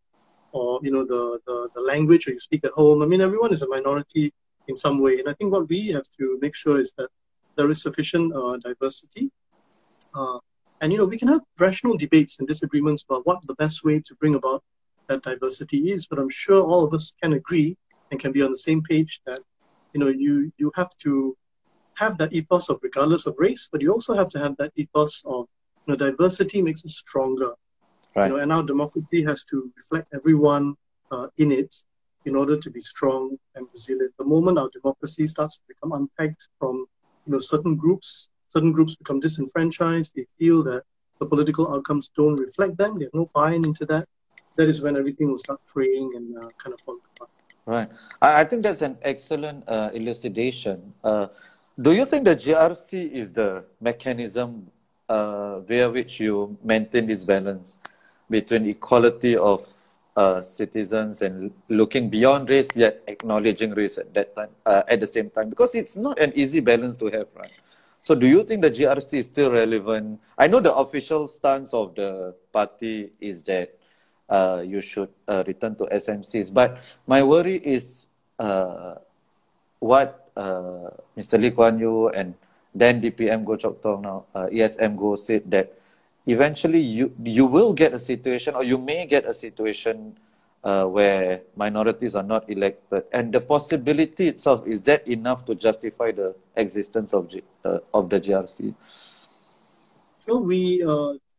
or 0.51 0.79
you 0.83 0.91
know 0.91 1.05
the, 1.05 1.39
the 1.45 1.69
the 1.75 1.81
language 1.81 2.27
or 2.27 2.31
you 2.31 2.39
speak 2.39 2.63
at 2.63 2.71
home. 2.71 3.01
I 3.01 3.05
mean, 3.05 3.21
everyone 3.21 3.53
is 3.53 3.61
a 3.61 3.67
minority 3.67 4.33
in 4.67 4.77
some 4.77 4.99
way, 4.99 5.19
and 5.19 5.27
I 5.27 5.33
think 5.33 5.51
what 5.51 5.67
we 5.67 5.89
have 5.89 6.07
to 6.17 6.37
make 6.41 6.55
sure 6.55 6.79
is 6.79 6.93
that 6.97 7.09
there 7.57 7.69
is 7.69 7.81
sufficient 7.81 8.33
uh, 8.33 8.57
diversity 8.57 9.31
uh, 10.15 10.39
and 10.81 10.91
you 10.91 10.97
know, 10.97 11.05
we 11.05 11.17
can 11.17 11.27
have 11.27 11.41
rational 11.59 11.95
debates 11.95 12.39
and 12.39 12.47
disagreements 12.47 13.03
about 13.07 13.25
what 13.25 13.45
the 13.45 13.53
best 13.55 13.83
way 13.83 13.99
to 13.99 14.15
bring 14.15 14.35
about 14.35 14.63
that 15.07 15.21
diversity 15.21 15.91
is. 15.91 16.07
But 16.07 16.19
I'm 16.19 16.29
sure 16.29 16.63
all 16.63 16.83
of 16.83 16.93
us 16.93 17.13
can 17.21 17.33
agree 17.33 17.77
and 18.11 18.19
can 18.19 18.31
be 18.31 18.41
on 18.41 18.51
the 18.51 18.57
same 18.57 18.83
page 18.83 19.21
that 19.25 19.41
you 19.93 19.99
know 19.99 20.07
you 20.09 20.51
you 20.57 20.71
have 20.75 20.89
to 21.03 21.35
have 21.97 22.17
that 22.17 22.33
ethos 22.33 22.69
of 22.69 22.79
regardless 22.81 23.25
of 23.27 23.35
race, 23.37 23.69
but 23.71 23.81
you 23.81 23.91
also 23.91 24.13
have 24.15 24.29
to 24.29 24.39
have 24.39 24.55
that 24.57 24.71
ethos 24.75 25.23
of 25.25 25.47
you 25.85 25.93
know 25.93 25.97
diversity 25.97 26.61
makes 26.61 26.85
us 26.85 26.95
stronger. 26.97 27.53
Right. 28.15 28.27
You 28.27 28.33
know, 28.37 28.41
and 28.43 28.51
our 28.51 28.63
democracy 28.63 29.23
has 29.23 29.43
to 29.45 29.71
reflect 29.75 30.07
everyone 30.13 30.75
uh, 31.11 31.27
in 31.37 31.51
it 31.51 31.73
in 32.25 32.35
order 32.35 32.57
to 32.57 32.69
be 32.69 32.79
strong 32.81 33.37
and 33.55 33.67
resilient. 33.73 34.13
The 34.19 34.25
moment 34.25 34.57
our 34.59 34.69
democracy 34.73 35.27
starts 35.27 35.57
to 35.57 35.63
become 35.67 35.91
unpegged 35.91 36.47
from 36.59 36.85
you 37.25 37.33
know 37.33 37.39
certain 37.39 37.75
groups 37.75 38.29
certain 38.49 38.71
groups 38.71 38.95
become 38.95 39.19
disenfranchised. 39.19 40.13
They 40.15 40.25
feel 40.37 40.63
that 40.63 40.83
the 41.19 41.25
political 41.25 41.73
outcomes 41.73 42.11
don't 42.15 42.39
reflect 42.39 42.77
them. 42.77 42.97
They 42.97 43.05
have 43.05 43.13
no 43.13 43.29
buy-in 43.33 43.65
into 43.65 43.85
that. 43.85 44.05
That 44.57 44.67
is 44.67 44.81
when 44.81 44.97
everything 44.97 45.29
will 45.29 45.37
start 45.37 45.59
fraying 45.63 46.11
and 46.15 46.37
uh, 46.37 46.49
kind 46.61 46.73
of 46.73 46.81
falling 46.85 47.01
apart. 47.15 47.29
Right. 47.65 47.89
I, 48.21 48.41
I 48.41 48.43
think 48.43 48.63
that's 48.63 48.81
an 48.81 48.97
excellent 49.01 49.67
uh, 49.67 49.89
elucidation. 49.93 50.93
Uh, 51.03 51.27
do 51.79 51.93
you 51.93 52.05
think 52.05 52.25
the 52.25 52.35
GRC 52.35 53.05
is 53.05 53.31
the 53.33 53.63
mechanism 53.79 54.67
uh, 55.07 55.59
via 55.59 55.89
which 55.89 56.19
you 56.19 56.57
maintain 56.63 57.05
this 57.05 57.23
balance 57.23 57.77
between 58.29 58.67
equality 58.67 59.35
of 59.37 59.67
uh, 60.15 60.41
citizens 60.41 61.21
and 61.21 61.51
looking 61.69 62.09
beyond 62.09 62.49
race 62.49 62.75
yet 62.75 63.01
acknowledging 63.07 63.71
race 63.71 63.97
at 63.97 64.13
that 64.13 64.35
time 64.35 64.49
uh, 64.65 64.83
at 64.87 64.99
the 64.99 65.07
same 65.07 65.29
time? 65.29 65.49
Because 65.49 65.75
it's 65.75 65.95
not 65.95 66.19
an 66.19 66.31
easy 66.35 66.59
balance 66.59 66.95
to 66.97 67.05
have, 67.07 67.27
right? 67.35 67.51
So 68.01 68.15
do 68.15 68.27
you 68.27 68.43
think 68.43 68.63
the 68.63 68.71
GRC 68.71 69.19
is 69.19 69.27
still 69.27 69.51
relevant? 69.51 70.19
I 70.37 70.47
know 70.47 70.59
the 70.59 70.73
official 70.75 71.27
stance 71.27 71.73
of 71.73 71.95
the 71.95 72.33
party 72.51 73.11
is 73.21 73.43
that 73.43 73.69
uh, 74.31 74.63
you 74.65 74.79
should 74.79 75.11
uh, 75.27 75.43
return 75.45 75.75
to 75.75 75.83
SMCs, 75.91 76.53
but 76.53 76.79
my 77.05 77.21
worry 77.21 77.57
is 77.59 78.07
uh, 78.39 78.95
what 79.79 80.31
uh, 80.37 80.95
Mr. 81.19 81.39
Lee 81.39 81.51
Kuan 81.51 81.77
Yew 81.77 82.07
and 82.09 82.33
then 82.73 83.01
DPM 83.01 83.43
Goh 83.43 83.59
Chok 83.59 83.83
Tong 83.83 84.01
now 84.01 84.25
uh, 84.33 84.47
ESM 84.47 84.95
Goh 84.95 85.19
said 85.19 85.43
that 85.51 85.75
eventually 86.25 86.79
you 86.79 87.11
you 87.21 87.45
will 87.45 87.73
get 87.73 87.91
a 87.91 87.99
situation 87.99 88.55
or 88.55 88.63
you 88.63 88.77
may 88.77 89.05
get 89.05 89.27
a 89.27 89.33
situation 89.33 90.15
uh, 90.63 90.85
where 90.85 91.41
minorities 91.57 92.15
are 92.15 92.23
not 92.23 92.47
elected, 92.49 93.03
and 93.11 93.33
the 93.33 93.41
possibility 93.41 94.29
itself 94.29 94.65
is 94.65 94.79
that 94.83 95.05
enough 95.07 95.43
to 95.43 95.55
justify 95.55 96.11
the 96.11 96.33
existence 96.55 97.13
of 97.13 97.27
G, 97.27 97.43
of 97.65 98.07
the 98.07 98.21
GRC? 98.21 98.73
So 100.21 100.37
we, 100.37 100.85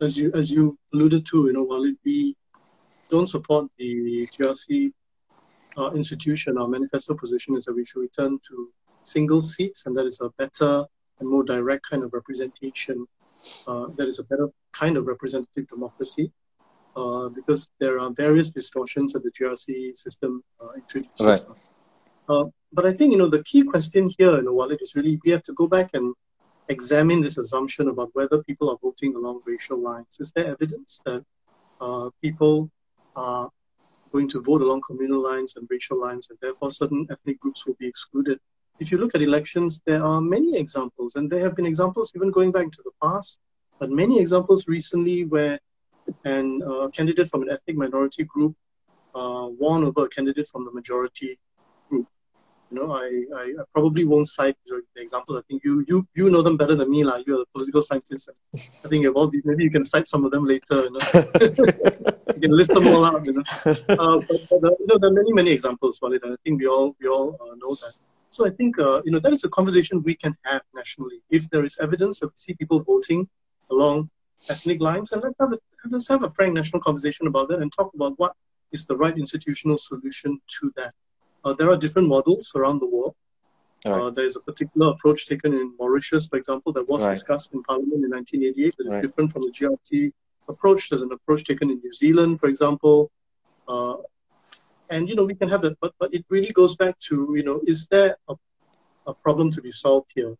as 0.02 0.18
you 0.18 0.34
as 0.34 0.50
you 0.50 0.76
alluded 0.92 1.24
to, 1.30 1.46
you 1.46 1.54
know, 1.54 1.62
while 1.62 1.86
we 2.04 2.36
don't 3.12 3.28
support 3.36 3.64
the 3.78 4.26
GRC 4.34 4.92
uh, 5.76 5.90
institution, 6.00 6.58
our 6.58 6.68
manifesto 6.76 7.14
position 7.14 7.56
is 7.58 7.64
that 7.66 7.74
we 7.74 7.84
should 7.84 8.00
return 8.08 8.38
to 8.48 8.54
single 9.14 9.42
seats, 9.42 9.86
and 9.86 9.96
that 9.96 10.06
is 10.06 10.18
a 10.20 10.30
better 10.42 10.72
and 11.18 11.28
more 11.28 11.44
direct 11.44 11.84
kind 11.90 12.02
of 12.04 12.10
representation. 12.12 13.06
Uh, 13.66 13.86
that 13.96 14.06
is 14.12 14.18
a 14.18 14.24
better 14.24 14.48
kind 14.72 14.96
of 14.96 15.06
representative 15.06 15.66
democracy 15.68 16.26
uh, 16.96 17.28
because 17.28 17.70
there 17.80 17.98
are 18.02 18.10
various 18.24 18.50
distortions 18.50 19.14
of 19.16 19.22
the 19.24 19.32
GRC 19.36 19.96
system 20.04 20.42
uh, 20.60 20.72
introduced. 20.76 21.20
Right. 21.20 21.44
Uh, 22.28 22.44
but 22.72 22.86
I 22.86 22.92
think 22.92 23.12
you 23.12 23.18
know 23.18 23.28
the 23.28 23.44
key 23.50 23.62
question 23.72 24.10
here 24.16 24.34
in 24.38 24.44
the 24.44 24.54
Walid 24.58 24.80
is 24.80 24.94
really 24.94 25.20
we 25.24 25.30
have 25.32 25.42
to 25.48 25.54
go 25.60 25.66
back 25.76 25.90
and 25.92 26.14
examine 26.68 27.20
this 27.20 27.36
assumption 27.36 27.88
about 27.88 28.10
whether 28.14 28.42
people 28.44 28.70
are 28.70 28.78
voting 28.86 29.14
along 29.16 29.42
racial 29.44 29.78
lines. 29.90 30.12
Is 30.20 30.30
there 30.32 30.46
evidence 30.46 31.02
that 31.04 31.22
uh, 31.80 32.08
people 32.22 32.70
are 33.16 33.50
going 34.12 34.28
to 34.28 34.42
vote 34.42 34.62
along 34.62 34.82
communal 34.86 35.22
lines 35.22 35.56
and 35.56 35.66
racial 35.70 36.00
lines, 36.00 36.28
and 36.30 36.38
therefore 36.40 36.70
certain 36.70 37.06
ethnic 37.10 37.40
groups 37.40 37.66
will 37.66 37.76
be 37.78 37.86
excluded? 37.86 38.38
If 38.78 38.90
you 38.90 38.98
look 38.98 39.14
at 39.14 39.22
elections, 39.22 39.80
there 39.86 40.04
are 40.04 40.20
many 40.20 40.58
examples, 40.58 41.16
and 41.16 41.30
there 41.30 41.40
have 41.40 41.56
been 41.56 41.66
examples 41.66 42.12
even 42.14 42.30
going 42.30 42.52
back 42.52 42.70
to 42.72 42.82
the 42.84 42.90
past, 43.02 43.40
but 43.78 43.90
many 43.90 44.20
examples 44.20 44.68
recently 44.68 45.24
where 45.24 45.58
and 46.24 46.62
a 46.62 46.88
candidate 46.90 47.28
from 47.28 47.42
an 47.42 47.50
ethnic 47.50 47.76
minority 47.76 48.24
group 48.24 48.54
uh, 49.14 49.48
won 49.58 49.84
over 49.84 50.06
a 50.06 50.08
candidate 50.08 50.48
from 50.48 50.64
the 50.64 50.72
majority 50.72 51.36
group. 51.88 52.06
You 52.70 52.78
know, 52.78 52.92
I, 52.92 53.24
I, 53.36 53.42
I 53.60 53.64
probably 53.74 54.04
won't 54.04 54.26
cite 54.26 54.56
the 54.66 54.82
examples. 54.96 55.38
I 55.38 55.42
think 55.48 55.62
you 55.64 55.84
you 55.86 56.08
you 56.14 56.30
know 56.30 56.42
them 56.42 56.56
better 56.56 56.74
than 56.74 56.90
me, 56.90 57.04
like 57.04 57.26
you're 57.26 57.42
a 57.42 57.46
political 57.52 57.82
scientist. 57.82 58.30
I 58.54 58.88
think. 58.88 59.06
Maybe 59.44 59.64
you 59.64 59.70
can 59.70 59.84
cite 59.84 60.08
some 60.08 60.24
of 60.24 60.30
them 60.30 60.46
later. 60.46 60.84
You, 60.84 60.92
know? 60.92 60.98
you 62.42 62.48
can 62.48 62.56
list 62.56 62.72
them 62.74 62.86
all 62.88 63.04
out. 63.04 63.24
You 63.24 63.34
know, 63.34 63.42
uh, 63.66 64.18
but, 64.28 64.38
but 64.50 64.64
uh, 64.64 64.74
you 64.80 64.86
know 64.88 64.98
there 64.98 65.10
are 65.10 65.12
many 65.12 65.32
many 65.32 65.50
examples, 65.50 66.00
Walid. 66.02 66.22
I 66.24 66.34
think 66.44 66.60
we 66.60 66.66
all 66.66 66.96
we 67.00 67.08
all 67.08 67.36
uh, 67.40 67.54
know 67.56 67.74
that. 67.82 67.92
So 68.30 68.46
I 68.46 68.50
think 68.50 68.78
uh, 68.78 69.02
you 69.04 69.12
know 69.12 69.18
that 69.20 69.32
is 69.32 69.44
a 69.44 69.48
conversation 69.48 70.02
we 70.02 70.14
can 70.14 70.36
have 70.44 70.62
nationally. 70.74 71.22
If 71.30 71.50
there 71.50 71.64
is 71.64 71.78
evidence 71.80 72.20
that 72.20 72.28
we 72.28 72.36
see 72.36 72.54
people 72.54 72.82
voting 72.82 73.28
along 73.70 74.10
ethnic 74.48 74.80
lines, 74.80 75.12
and 75.12 75.22
let's 75.22 75.36
have 75.38 75.52
a, 75.52 75.58
let's 75.90 76.08
have 76.08 76.22
a 76.24 76.30
frank 76.30 76.54
national 76.54 76.80
conversation 76.82 77.26
about 77.26 77.48
that 77.48 77.60
and 77.60 77.72
talk 77.72 77.92
about 77.94 78.14
what 78.18 78.32
is 78.72 78.86
the 78.86 78.96
right 78.96 79.16
institutional 79.16 79.78
solution 79.78 80.40
to 80.60 80.72
that. 80.76 80.92
Uh, 81.44 81.52
there 81.52 81.70
are 81.70 81.76
different 81.76 82.08
models 82.08 82.52
around 82.56 82.80
the 82.80 82.88
world. 82.88 83.14
Right. 83.84 83.94
Uh, 83.94 84.10
there's 84.10 84.36
a 84.36 84.40
particular 84.40 84.90
approach 84.92 85.26
taken 85.26 85.52
in 85.52 85.74
Mauritius, 85.78 86.28
for 86.28 86.36
example, 86.36 86.72
that 86.72 86.88
was 86.88 87.04
right. 87.04 87.14
discussed 87.14 87.52
in 87.52 87.64
Parliament 87.64 88.04
in 88.04 88.10
1988 88.10 88.74
that 88.78 88.86
is 88.86 88.94
right. 88.94 89.02
different 89.02 89.32
from 89.32 89.42
the 89.42 89.50
GRC 89.50 90.12
approach. 90.52 90.82
There's 90.88 91.06
an 91.08 91.14
approach 91.18 91.42
taken 91.50 91.66
in 91.72 91.78
New 91.86 91.94
Zealand, 92.02 92.32
for 92.40 92.48
example. 92.52 92.96
Uh, 93.72 93.96
and, 94.94 95.02
you 95.08 95.14
know, 95.16 95.26
we 95.30 95.36
can 95.40 95.48
have 95.54 95.62
that, 95.66 95.76
but, 95.82 95.92
but 96.00 96.08
it 96.16 96.24
really 96.34 96.52
goes 96.60 96.74
back 96.82 96.94
to, 97.08 97.14
you 97.38 97.44
know, 97.48 97.58
is 97.72 97.80
there 97.94 98.10
a, 98.32 98.34
a 99.12 99.14
problem 99.24 99.46
to 99.56 99.60
be 99.66 99.72
solved 99.84 100.10
here? 100.18 100.32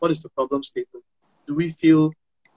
What 0.00 0.10
is 0.14 0.20
the 0.24 0.32
problem 0.38 0.60
statement? 0.72 1.04
Do 1.46 1.52
we 1.62 1.68
feel 1.82 2.02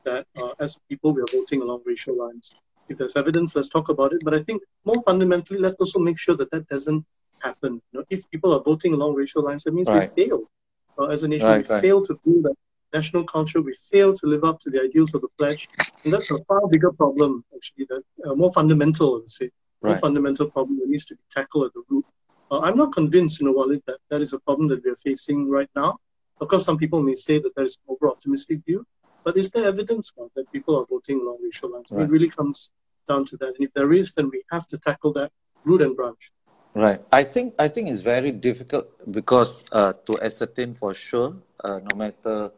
that 0.05 0.25
uh, 0.41 0.53
as 0.59 0.79
people 0.89 1.13
we 1.13 1.21
are 1.21 1.31
voting 1.31 1.61
along 1.61 1.81
racial 1.85 2.17
lines. 2.17 2.55
If 2.87 2.97
there's 2.97 3.15
evidence, 3.15 3.55
let's 3.55 3.69
talk 3.69 3.89
about 3.89 4.13
it. 4.13 4.21
But 4.23 4.33
I 4.33 4.41
think 4.41 4.63
more 4.85 5.01
fundamentally, 5.03 5.59
let's 5.59 5.75
also 5.75 5.99
make 5.99 6.17
sure 6.17 6.35
that 6.37 6.49
that 6.51 6.67
doesn't 6.67 7.05
happen. 7.39 7.81
You 7.91 7.99
know, 7.99 8.05
if 8.09 8.29
people 8.31 8.53
are 8.53 8.61
voting 8.61 8.93
along 8.93 9.15
racial 9.15 9.43
lines, 9.43 9.63
that 9.63 9.73
means 9.73 9.87
right. 9.87 10.09
we 10.15 10.23
fail 10.23 10.49
uh, 10.97 11.05
as 11.05 11.23
a 11.23 11.27
nation. 11.27 11.47
Right, 11.47 11.67
we 11.67 11.73
right. 11.73 11.81
fail 11.81 12.01
to 12.01 12.19
build 12.25 12.43
that 12.45 12.57
national 12.93 13.23
culture. 13.23 13.61
We 13.61 13.73
fail 13.91 14.13
to 14.13 14.27
live 14.27 14.43
up 14.43 14.59
to 14.61 14.69
the 14.69 14.81
ideals 14.81 15.13
of 15.13 15.21
the 15.21 15.27
pledge, 15.37 15.67
and 16.03 16.13
that's 16.13 16.31
a 16.31 16.37
far 16.45 16.67
bigger 16.67 16.91
problem, 16.91 17.43
actually, 17.55 17.85
that 17.89 18.03
uh, 18.25 18.35
more 18.35 18.51
fundamental, 18.51 19.15
I 19.15 19.19
would 19.19 19.29
say, 19.29 19.49
more 19.81 19.97
fundamental 19.97 20.49
problem 20.49 20.79
that 20.79 20.89
needs 20.89 21.05
to 21.05 21.15
be 21.15 21.21
tackled 21.31 21.65
at 21.65 21.73
the 21.73 21.83
root. 21.89 22.05
Uh, 22.51 22.61
I'm 22.61 22.77
not 22.77 22.91
convinced, 22.93 23.41
in 23.41 23.47
a 23.47 23.51
Walid, 23.51 23.81
that 23.87 23.99
that 24.09 24.21
is 24.21 24.33
a 24.33 24.39
problem 24.39 24.67
that 24.69 24.83
we 24.83 24.91
are 24.91 24.95
facing 24.95 25.49
right 25.49 25.69
now. 25.75 25.99
Of 26.41 26.47
course, 26.47 26.65
some 26.65 26.77
people 26.77 27.01
may 27.01 27.15
say 27.15 27.37
that 27.39 27.53
that 27.55 27.63
is 27.63 27.77
an 27.77 27.93
over 27.93 28.09
optimistic 28.09 28.59
view, 28.65 28.85
but 29.23 29.37
is 29.37 29.51
there 29.51 29.65
evidence 29.65 30.09
for 30.09 30.29
that 30.35 30.51
people 30.51 30.79
are 30.79 30.85
voting 30.89 31.19
along 31.21 31.37
racial 31.43 31.71
lines? 31.71 31.91
Right. 31.91 32.03
It 32.03 32.09
really 32.09 32.29
comes 32.29 32.71
down 33.07 33.25
to 33.25 33.37
that. 33.37 33.53
And 33.55 33.65
if 33.67 33.73
there 33.73 33.91
is, 33.91 34.13
then 34.13 34.29
we 34.29 34.41
have 34.51 34.65
to 34.67 34.77
tackle 34.77 35.13
that 35.13 35.31
root 35.63 35.81
and 35.81 35.95
branch. 35.95 36.31
Right. 36.73 37.01
I 37.11 37.23
think 37.23 37.55
I 37.59 37.67
think 37.67 37.89
it's 37.89 38.01
very 38.01 38.31
difficult 38.31 38.87
because 39.11 39.65
uh, 39.71 39.93
to 40.05 40.21
ascertain 40.21 40.75
for 40.75 40.93
sure, 40.93 41.35
uh, 41.63 41.79
no 41.91 41.97
matter 41.97 42.51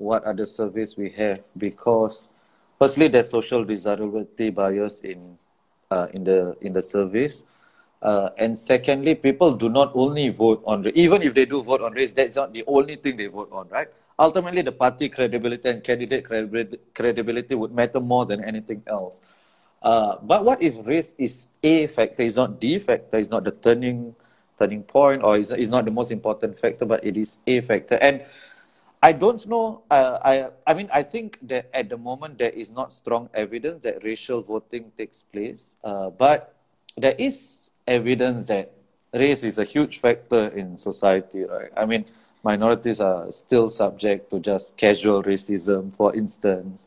what 0.00 0.24
other 0.24 0.46
surveys 0.46 0.96
we 0.96 1.10
have, 1.10 1.40
because 1.56 2.26
firstly, 2.78 3.08
there's 3.08 3.30
social 3.30 3.64
desirability 3.64 4.50
bias 4.50 5.00
in 5.02 5.38
uh, 5.90 6.08
in 6.14 6.24
the 6.24 6.56
in 6.60 6.72
the 6.72 6.82
surveys. 6.82 7.44
Uh, 8.02 8.30
and 8.38 8.58
secondly, 8.58 9.14
people 9.14 9.52
do 9.54 9.68
not 9.68 9.92
only 9.94 10.30
vote 10.30 10.62
on 10.66 10.86
even 10.94 11.20
if 11.22 11.34
they 11.34 11.44
do 11.44 11.62
vote 11.62 11.82
on 11.82 11.92
race, 11.92 12.12
that's 12.12 12.34
not 12.34 12.52
the 12.52 12.64
only 12.66 12.96
thing 12.96 13.16
they 13.16 13.26
vote 13.26 13.50
on, 13.52 13.68
right? 13.68 13.88
Ultimately, 14.18 14.62
the 14.62 14.72
party 14.72 15.08
credibility 15.08 15.68
and 15.68 15.84
candidate 15.84 16.24
credibility 16.94 17.54
would 17.54 17.72
matter 17.72 18.00
more 18.00 18.24
than 18.24 18.42
anything 18.44 18.82
else. 18.86 19.20
Uh, 19.82 20.16
but 20.22 20.44
what 20.44 20.62
if 20.62 20.74
race 20.86 21.14
is 21.18 21.48
a 21.62 21.86
factor, 21.88 22.22
is 22.22 22.36
not 22.36 22.60
the 22.60 22.78
factor, 22.78 23.18
is 23.18 23.30
not 23.30 23.44
the 23.44 23.52
turning 23.52 24.14
turning 24.58 24.82
point, 24.82 25.22
or 25.24 25.36
is 25.36 25.52
is 25.52 25.68
not 25.68 25.84
the 25.84 25.90
most 25.90 26.10
important 26.10 26.58
factor, 26.58 26.84
but 26.84 27.04
it 27.04 27.16
is 27.16 27.38
a 27.46 27.60
factor. 27.60 27.96
And 28.00 28.22
I 29.02 29.12
don't 29.12 29.46
know. 29.48 29.82
Uh, 29.90 30.18
I 30.22 30.50
I 30.66 30.74
mean, 30.74 30.88
I 30.92 31.02
think 31.02 31.38
that 31.48 31.70
at 31.72 31.88
the 31.88 31.96
moment 31.96 32.38
there 32.38 32.50
is 32.50 32.70
not 32.72 32.92
strong 32.92 33.30
evidence 33.34 33.82
that 33.82 34.04
racial 34.04 34.42
voting 34.42 34.92
takes 34.98 35.22
place, 35.22 35.76
uh, 35.84 36.10
but 36.10 36.54
there 36.96 37.14
is 37.18 37.70
evidence 37.86 38.46
that 38.46 38.72
race 39.14 39.42
is 39.42 39.58
a 39.58 39.64
huge 39.64 40.00
factor 40.00 40.48
in 40.48 40.76
society, 40.76 41.44
right? 41.44 41.70
I 41.76 41.86
mean, 41.86 42.04
minorities 42.44 43.00
are 43.00 43.32
still 43.32 43.70
subject 43.70 44.30
to 44.30 44.38
just 44.38 44.76
casual 44.76 45.22
racism, 45.22 45.94
for 45.96 46.14
instance. 46.14 46.82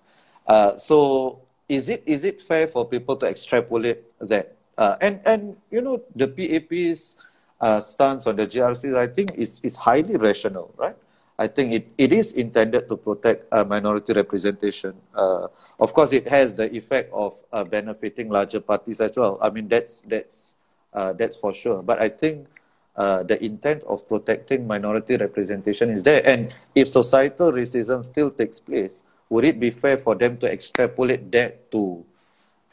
Uh, 0.46 0.78
so, 0.78 1.40
is 1.68 1.90
it 1.90 2.04
is 2.06 2.24
it 2.26 2.42
fair 2.42 2.68
for 2.68 2.86
people 2.86 3.16
to 3.18 3.26
extrapolate 3.26 4.04
that? 4.20 4.56
Uh, 4.78 4.98
and 5.02 5.20
and 5.26 5.58
you 5.72 5.82
know, 5.82 6.02
the 6.16 6.28
PAP's 6.28 7.18
uh, 7.60 7.82
stance 7.82 8.28
on 8.28 8.36
the 8.36 8.46
GRCs, 8.46 8.96
I 8.96 9.08
think, 9.08 9.34
is 9.36 9.62
is 9.64 9.76
highly 9.76 10.16
rational, 10.16 10.74
right? 10.78 10.96
I 11.38 11.48
think 11.48 11.74
it, 11.74 11.88
it 11.98 12.14
is 12.14 12.34
intended 12.34 12.88
to 12.90 12.96
protect 12.96 13.52
uh, 13.52 13.64
minority 13.64 14.14
representation. 14.14 14.94
Uh, 15.16 15.48
of 15.80 15.94
course, 15.94 16.14
it 16.14 16.28
has 16.28 16.54
the 16.54 16.74
effect 16.76 17.12
of 17.12 17.36
uh, 17.52 17.64
benefiting 17.64 18.30
larger 18.30 18.60
parties 18.60 19.02
as 19.02 19.18
well. 19.18 19.40
I 19.42 19.50
mean, 19.50 19.68
that's 19.68 20.02
that's 20.02 20.56
uh, 20.94 21.14
that's 21.14 21.36
for 21.36 21.52
sure. 21.52 21.82
But 21.82 22.00
I 22.00 22.10
think 22.10 22.48
uh, 22.96 23.24
the 23.24 23.44
intent 23.44 23.84
of 23.84 24.08
protecting 24.08 24.68
minority 24.68 25.18
representation 25.18 25.90
is 25.90 26.04
there. 26.04 26.22
And 26.26 26.56
if 26.76 26.88
societal 26.88 27.52
racism 27.52 28.06
still 28.06 28.30
takes 28.30 28.60
place, 28.60 29.02
would 29.30 29.46
it 29.46 29.60
be 29.60 29.72
fair 29.72 29.98
for 29.98 30.14
them 30.14 30.38
to 30.38 30.52
extrapolate 30.52 31.32
that 31.32 31.72
to 31.72 32.06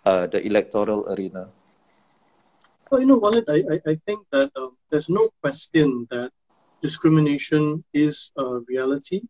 uh, 0.05 0.27
the 0.27 0.45
electoral 0.45 1.09
arena? 1.09 1.49
Well, 2.91 3.01
you 3.01 3.07
know, 3.07 3.19
Walid, 3.19 3.49
I, 3.49 3.63
I, 3.73 3.93
I 3.93 3.95
think 4.05 4.27
that 4.33 4.51
um, 4.57 4.77
there's 4.91 5.09
no 5.09 5.31
question 5.41 6.07
that 6.11 6.33
discrimination 6.83 7.85
is 7.93 8.33
a 8.37 8.61
reality. 8.69 9.23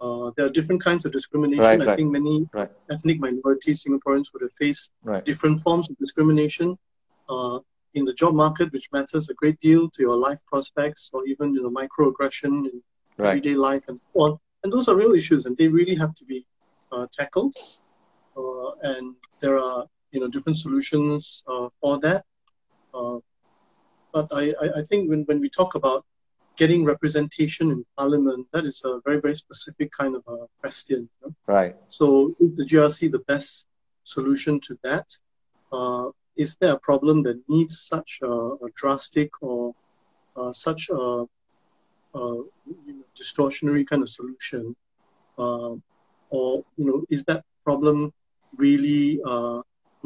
Uh, 0.00 0.32
there 0.36 0.46
are 0.46 0.50
different 0.50 0.82
kinds 0.82 1.04
of 1.04 1.12
discrimination. 1.12 1.64
Right, 1.64 1.80
I 1.80 1.84
right, 1.84 1.96
think 1.96 2.10
many 2.10 2.48
right. 2.52 2.70
ethnic 2.90 3.20
minorities, 3.20 3.84
Singaporeans, 3.84 4.32
would 4.32 4.42
have 4.42 4.52
faced 4.52 4.92
different 5.24 5.60
forms 5.60 5.88
of 5.88 5.96
discrimination. 5.98 6.76
Uh, 7.28 7.60
in 7.94 8.04
the 8.04 8.14
job 8.14 8.34
market, 8.34 8.72
which 8.72 8.88
matters 8.92 9.28
a 9.28 9.34
great 9.34 9.58
deal 9.60 9.88
to 9.90 10.02
your 10.02 10.16
life 10.16 10.40
prospects, 10.46 11.10
or 11.12 11.24
even 11.26 11.54
you 11.54 11.62
know 11.62 11.70
microaggression 11.70 12.66
in 12.70 12.82
everyday 13.18 13.54
life 13.54 13.84
and 13.88 13.98
so 13.98 14.20
on. 14.20 14.38
And 14.64 14.72
those 14.72 14.88
are 14.88 14.96
real 14.96 15.12
issues, 15.12 15.46
and 15.46 15.56
they 15.56 15.68
really 15.68 15.94
have 15.96 16.14
to 16.14 16.24
be 16.24 16.46
uh, 16.90 17.06
tackled. 17.12 17.54
Uh, 18.36 18.70
and 18.82 19.14
there 19.40 19.58
are 19.58 19.86
you 20.10 20.20
know 20.20 20.28
different 20.28 20.56
solutions 20.56 21.44
uh, 21.46 21.68
for 21.80 21.98
that. 22.00 22.24
Uh, 22.94 23.18
but 24.12 24.28
I, 24.32 24.54
I, 24.60 24.66
I 24.80 24.82
think 24.82 25.08
when, 25.08 25.22
when 25.24 25.40
we 25.40 25.48
talk 25.48 25.74
about 25.74 26.04
getting 26.62 26.82
representation 26.94 27.66
in 27.74 27.78
parliament, 28.00 28.42
that 28.54 28.64
is 28.70 28.78
a 28.90 28.92
very 29.06 29.20
very 29.26 29.36
specific 29.44 29.88
kind 30.00 30.14
of 30.18 30.22
a 30.36 30.38
question. 30.60 31.00
you 31.08 31.20
know. 31.22 31.32
Right. 31.56 31.74
So 31.98 32.06
is 32.42 32.50
the 32.60 32.66
GRC 32.70 32.98
the 33.16 33.24
best 33.32 33.52
solution 34.14 34.54
to 34.66 34.72
that? 34.86 35.06
Uh, 35.76 36.06
is 36.44 36.50
there 36.60 36.74
a 36.78 36.82
problem 36.90 37.16
that 37.26 37.38
needs 37.54 37.74
such 37.92 38.10
a, 38.30 38.32
a 38.66 38.68
drastic 38.80 39.30
or 39.48 39.60
uh, 40.38 40.52
such 40.66 40.82
a, 41.00 41.02
a 42.20 42.22
you 42.88 42.94
know, 42.96 43.06
distortionary 43.20 43.84
kind 43.90 44.02
of 44.06 44.10
solution? 44.20 44.62
Uh, 45.44 45.72
or 46.36 46.50
you 46.78 46.84
know, 46.88 46.98
is 47.14 47.20
that 47.30 47.42
problem 47.68 47.98
really 48.64 49.06
uh, 49.32 49.58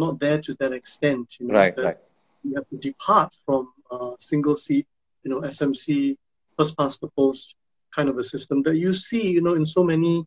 not 0.05 0.15
there 0.25 0.41
to 0.47 0.53
that 0.61 0.73
extent? 0.81 1.27
You 1.39 1.47
know, 1.47 1.55
Right. 1.61 1.75
that 1.77 1.85
Right. 1.89 2.01
we 2.45 2.51
have 2.57 2.67
to 2.73 2.77
depart 2.89 3.31
from 3.45 3.63
uh, 3.95 4.13
single 4.19 4.57
seat, 4.65 4.87
you 5.23 5.31
know, 5.31 5.41
SMC, 5.57 6.17
first 6.57 6.77
past 6.77 7.01
the 7.01 7.09
post 7.17 7.57
kind 7.95 8.09
of 8.09 8.17
a 8.19 8.25
system 8.25 8.63
that 8.63 8.77
you 8.77 8.93
see, 8.93 9.31
you 9.37 9.43
know, 9.43 9.55
in 9.55 9.65
so 9.67 9.83
many 9.85 10.25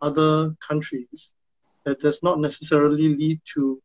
other 0.00 0.54
countries 0.68 1.34
that 1.84 1.98
does 2.00 2.22
not 2.22 2.38
necessarily 2.40 3.08
lead 3.16 3.40
to 3.54 3.80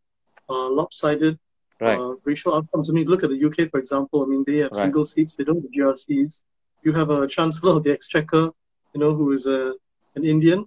uh, 0.49 0.69
lopsided 0.69 1.37
Right. 1.81 1.99
uh, 1.99 2.13
racial 2.23 2.53
outcomes. 2.55 2.89
I 2.89 2.93
mean, 2.93 3.07
look 3.07 3.23
at 3.23 3.29
the 3.29 3.41
UK, 3.47 3.69
for 3.69 3.79
example. 3.83 4.23
I 4.23 4.27
mean, 4.31 4.43
they 4.47 4.57
have 4.59 4.71
Right. 4.71 4.83
single 4.83 5.03
seats, 5.03 5.35
they 5.35 5.43
don't 5.43 5.61
have 5.61 5.71
GRCs. 5.77 6.43
You 6.83 6.93
have 6.93 7.09
a 7.09 7.27
chancellor 7.27 7.73
of 7.75 7.83
the 7.83 7.91
exchequer, 7.91 8.45
you 8.93 8.99
know, 9.01 9.13
who 9.13 9.31
is 9.33 9.45
a, 9.45 9.73
an 10.15 10.23
Indian. 10.23 10.59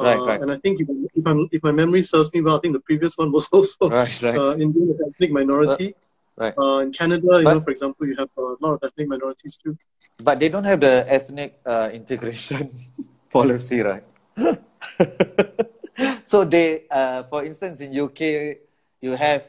Right, 0.00 0.18
Uh, 0.18 0.26
right. 0.26 0.40
And 0.42 0.50
I 0.50 0.58
think 0.58 0.80
if, 0.80 0.88
if, 1.14 1.24
I'm, 1.30 1.48
if 1.52 1.62
my 1.62 1.70
memory 1.70 2.02
serves 2.02 2.32
me 2.34 2.40
well, 2.40 2.56
I 2.56 2.60
think 2.60 2.74
the 2.74 2.80
previous 2.80 3.16
one 3.16 3.30
was 3.30 3.48
also 3.56 3.88
Right. 3.90 4.22
Right. 4.22 4.36
uh, 4.40 4.54
Indian 4.56 4.98
ethnic 5.06 5.30
minority. 5.30 5.94
Right. 6.36 6.54
Uh, 6.58 6.78
in 6.80 6.92
Canada, 6.92 7.38
you 7.38 7.44
know, 7.44 7.60
for 7.60 7.70
example, 7.70 8.06
you 8.06 8.16
have 8.16 8.28
a 8.36 8.56
lot 8.60 8.74
of 8.74 8.80
ethnic 8.82 9.06
minorities 9.08 9.56
too. 9.56 9.78
But 10.18 10.40
they 10.40 10.48
don't 10.48 10.64
have 10.64 10.80
the 10.80 11.06
ethnic 11.06 11.60
uh, 11.64 11.90
integration 11.92 12.76
policy, 13.30 13.80
right? 13.80 14.04
so 16.24 16.44
they, 16.44 16.84
uh, 16.90 17.22
for 17.24 17.44
instance, 17.44 17.80
in 17.80 17.96
UK, 17.96 18.58
you 19.00 19.12
have 19.12 19.46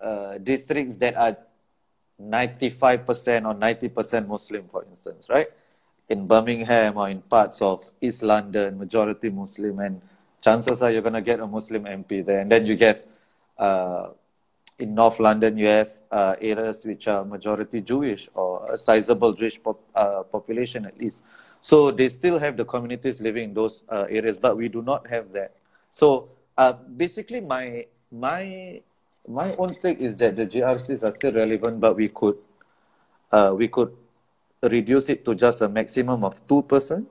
uh, 0.00 0.38
districts 0.38 0.96
that 0.96 1.16
are 1.16 1.36
95% 2.20 3.44
or 3.44 3.54
90% 3.54 4.26
Muslim, 4.26 4.68
for 4.70 4.84
instance, 4.84 5.28
right? 5.28 5.48
In 6.08 6.26
Birmingham 6.26 6.96
or 6.96 7.10
in 7.10 7.20
parts 7.20 7.60
of 7.60 7.84
East 8.00 8.22
London, 8.22 8.78
majority 8.78 9.28
Muslim, 9.28 9.80
and 9.80 10.00
chances 10.40 10.80
are 10.82 10.90
you're 10.90 11.02
going 11.02 11.14
to 11.14 11.22
get 11.22 11.40
a 11.40 11.46
Muslim 11.46 11.84
MP 11.84 12.24
there. 12.24 12.40
And 12.40 12.50
then 12.50 12.64
you 12.64 12.76
get 12.76 13.06
uh, 13.58 14.08
in 14.78 14.94
North 14.94 15.20
London, 15.20 15.56
you 15.56 15.66
have 15.66 15.90
uh, 16.10 16.34
areas 16.40 16.84
which 16.84 17.08
are 17.08 17.24
majority 17.24 17.80
Jewish 17.80 18.28
or 18.34 18.72
a 18.72 18.78
sizable 18.78 19.32
Jewish 19.32 19.62
pop, 19.62 19.80
uh, 19.94 20.22
population 20.24 20.86
at 20.86 20.98
least. 20.98 21.22
So 21.60 21.90
they 21.90 22.08
still 22.08 22.38
have 22.38 22.56
the 22.56 22.64
communities 22.64 23.20
living 23.20 23.44
in 23.50 23.54
those 23.54 23.84
uh, 23.88 24.06
areas, 24.08 24.38
but 24.38 24.56
we 24.56 24.68
do 24.68 24.82
not 24.82 25.06
have 25.08 25.32
that. 25.32 25.54
So 25.90 26.30
uh, 26.58 26.72
basically, 26.72 27.40
my 27.40 27.86
my 28.10 28.82
my 29.28 29.54
own 29.56 29.68
take 29.68 30.00
is 30.00 30.16
that 30.16 30.36
the 30.36 30.46
GRCs 30.46 31.02
are 31.02 31.14
still 31.14 31.32
relevant, 31.32 31.80
but 31.80 31.96
we 31.96 32.08
could 32.08 32.36
uh, 33.30 33.54
we 33.56 33.68
could 33.68 33.94
reduce 34.62 35.08
it 35.08 35.24
to 35.24 35.34
just 35.34 35.60
a 35.62 35.68
maximum 35.68 36.24
of 36.24 36.46
two 36.48 36.62
persons 36.62 37.06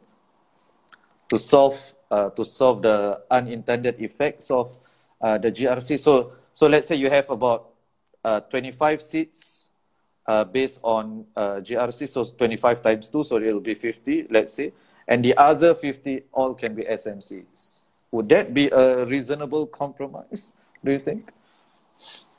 to 1.30 1.40
solve 1.40 1.80
uh, 2.10 2.30
to 2.32 2.44
solve 2.44 2.82
the 2.82 3.22
unintended 3.32 4.02
effects 4.02 4.52
of 4.52 4.76
the 5.22 5.52
GRC. 5.52 5.98
So 6.00 6.34
so 6.54 6.68
let's 6.68 6.88
say 6.88 6.96
you 6.96 7.10
have 7.10 7.30
about 7.30 7.70
uh, 8.24 8.40
25 8.42 9.02
seats 9.02 9.68
uh, 10.28 10.44
based 10.44 10.80
on 10.84 11.26
uh, 11.36 11.56
GRC, 11.62 12.08
so 12.08 12.24
25 12.24 12.82
times 12.82 13.10
2, 13.10 13.24
so 13.24 13.38
it 13.38 13.54
will 13.54 13.60
be 13.60 13.74
50, 13.74 14.28
let's 14.30 14.54
say, 14.54 14.72
and 15.08 15.24
the 15.26 15.36
other 15.38 15.74
50 15.74 16.24
all 16.32 16.54
can 16.54 16.76
be 16.76 16.84
SMCs. 16.84 17.82
Would 18.12 18.30
that 18.30 18.54
be 18.54 18.68
a 18.70 19.06
reasonable 19.06 19.66
compromise, 19.68 20.54
do 20.84 20.92
you 20.92 21.00
think? 21.00 21.32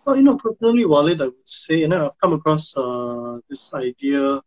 Well, 0.05 0.17
you 0.17 0.23
know, 0.23 0.37
personally, 0.37 0.85
Walid, 0.85 1.23
I 1.23 1.27
would 1.27 1.49
say, 1.49 1.79
you 1.81 1.89
know, 1.89 2.07
I've 2.07 2.19
come 2.19 2.33
across 2.33 2.77
uh, 2.77 3.39
this 3.49 3.73
idea 3.73 4.41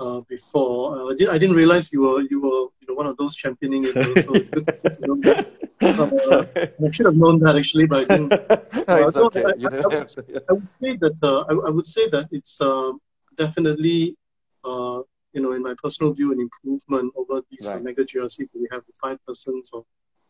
uh, 0.00 0.20
before. 0.28 1.12
I, 1.12 1.14
did, 1.16 1.28
I 1.28 1.38
didn't 1.38 1.56
realize 1.56 1.92
you 1.92 2.02
were 2.02 2.22
you 2.22 2.40
were 2.40 2.66
one 2.96 3.06
of 3.06 3.16
those 3.20 3.34
championing 3.42 3.82
it. 3.88 3.94
So 4.24 4.30
it's 4.40 4.50
good 4.50 4.66
to 4.96 5.00
know 5.06 5.16
that. 5.28 5.38
Uh, 5.82 6.44
I 6.86 6.90
should 6.94 7.06
have 7.10 7.16
known 7.22 7.36
that 7.44 7.54
actually, 7.60 7.86
but 7.90 7.98
I 8.02 8.04
didn't. 8.10 8.30
no, 8.88 8.94
it's 9.06 9.16
okay. 9.26 9.44
I- 9.44 9.56
I- 9.64 9.68
I 9.68 9.94
have 9.94 10.08
I 10.50 10.52
would 10.58 10.70
say 10.80 10.90
that 11.04 11.16
uh, 11.22 11.42
I, 11.68 11.70
would 11.76 11.86
say 11.96 12.04
that 12.14 12.26
it's 12.38 12.54
uh, 12.60 12.92
definitely 13.42 14.00
uh, 14.70 15.00
you 15.34 15.40
know 15.42 15.52
in 15.58 15.62
my 15.68 15.74
personal 15.84 16.10
view 16.18 16.28
an 16.34 16.40
improvement 16.46 17.08
over 17.20 17.36
these 17.50 17.66
Right. 17.70 17.82
mega 17.86 18.04
GRC 18.10 18.36
that 18.50 18.60
we 18.64 18.68
have 18.74 18.82
with 18.86 18.96
five 19.06 19.18
persons 19.28 19.70
or 19.76 19.82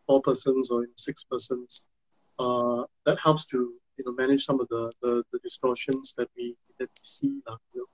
four 0.06 0.20
persons 0.28 0.64
or 0.74 0.78
six 1.08 1.16
persons. 1.32 1.82
Uh, 2.44 2.82
that 3.06 3.18
helps 3.26 3.44
to 3.52 3.58
you 3.96 4.04
know 4.04 4.12
manage 4.22 4.42
some 4.48 4.58
of 4.62 4.66
the, 4.74 4.82
the, 5.02 5.12
the 5.32 5.38
distortions 5.46 6.06
that 6.18 6.28
we 6.36 6.44
that 6.78 6.90
we 6.96 7.02
see. 7.16 7.32
you 7.74 7.78
know. 7.80 7.88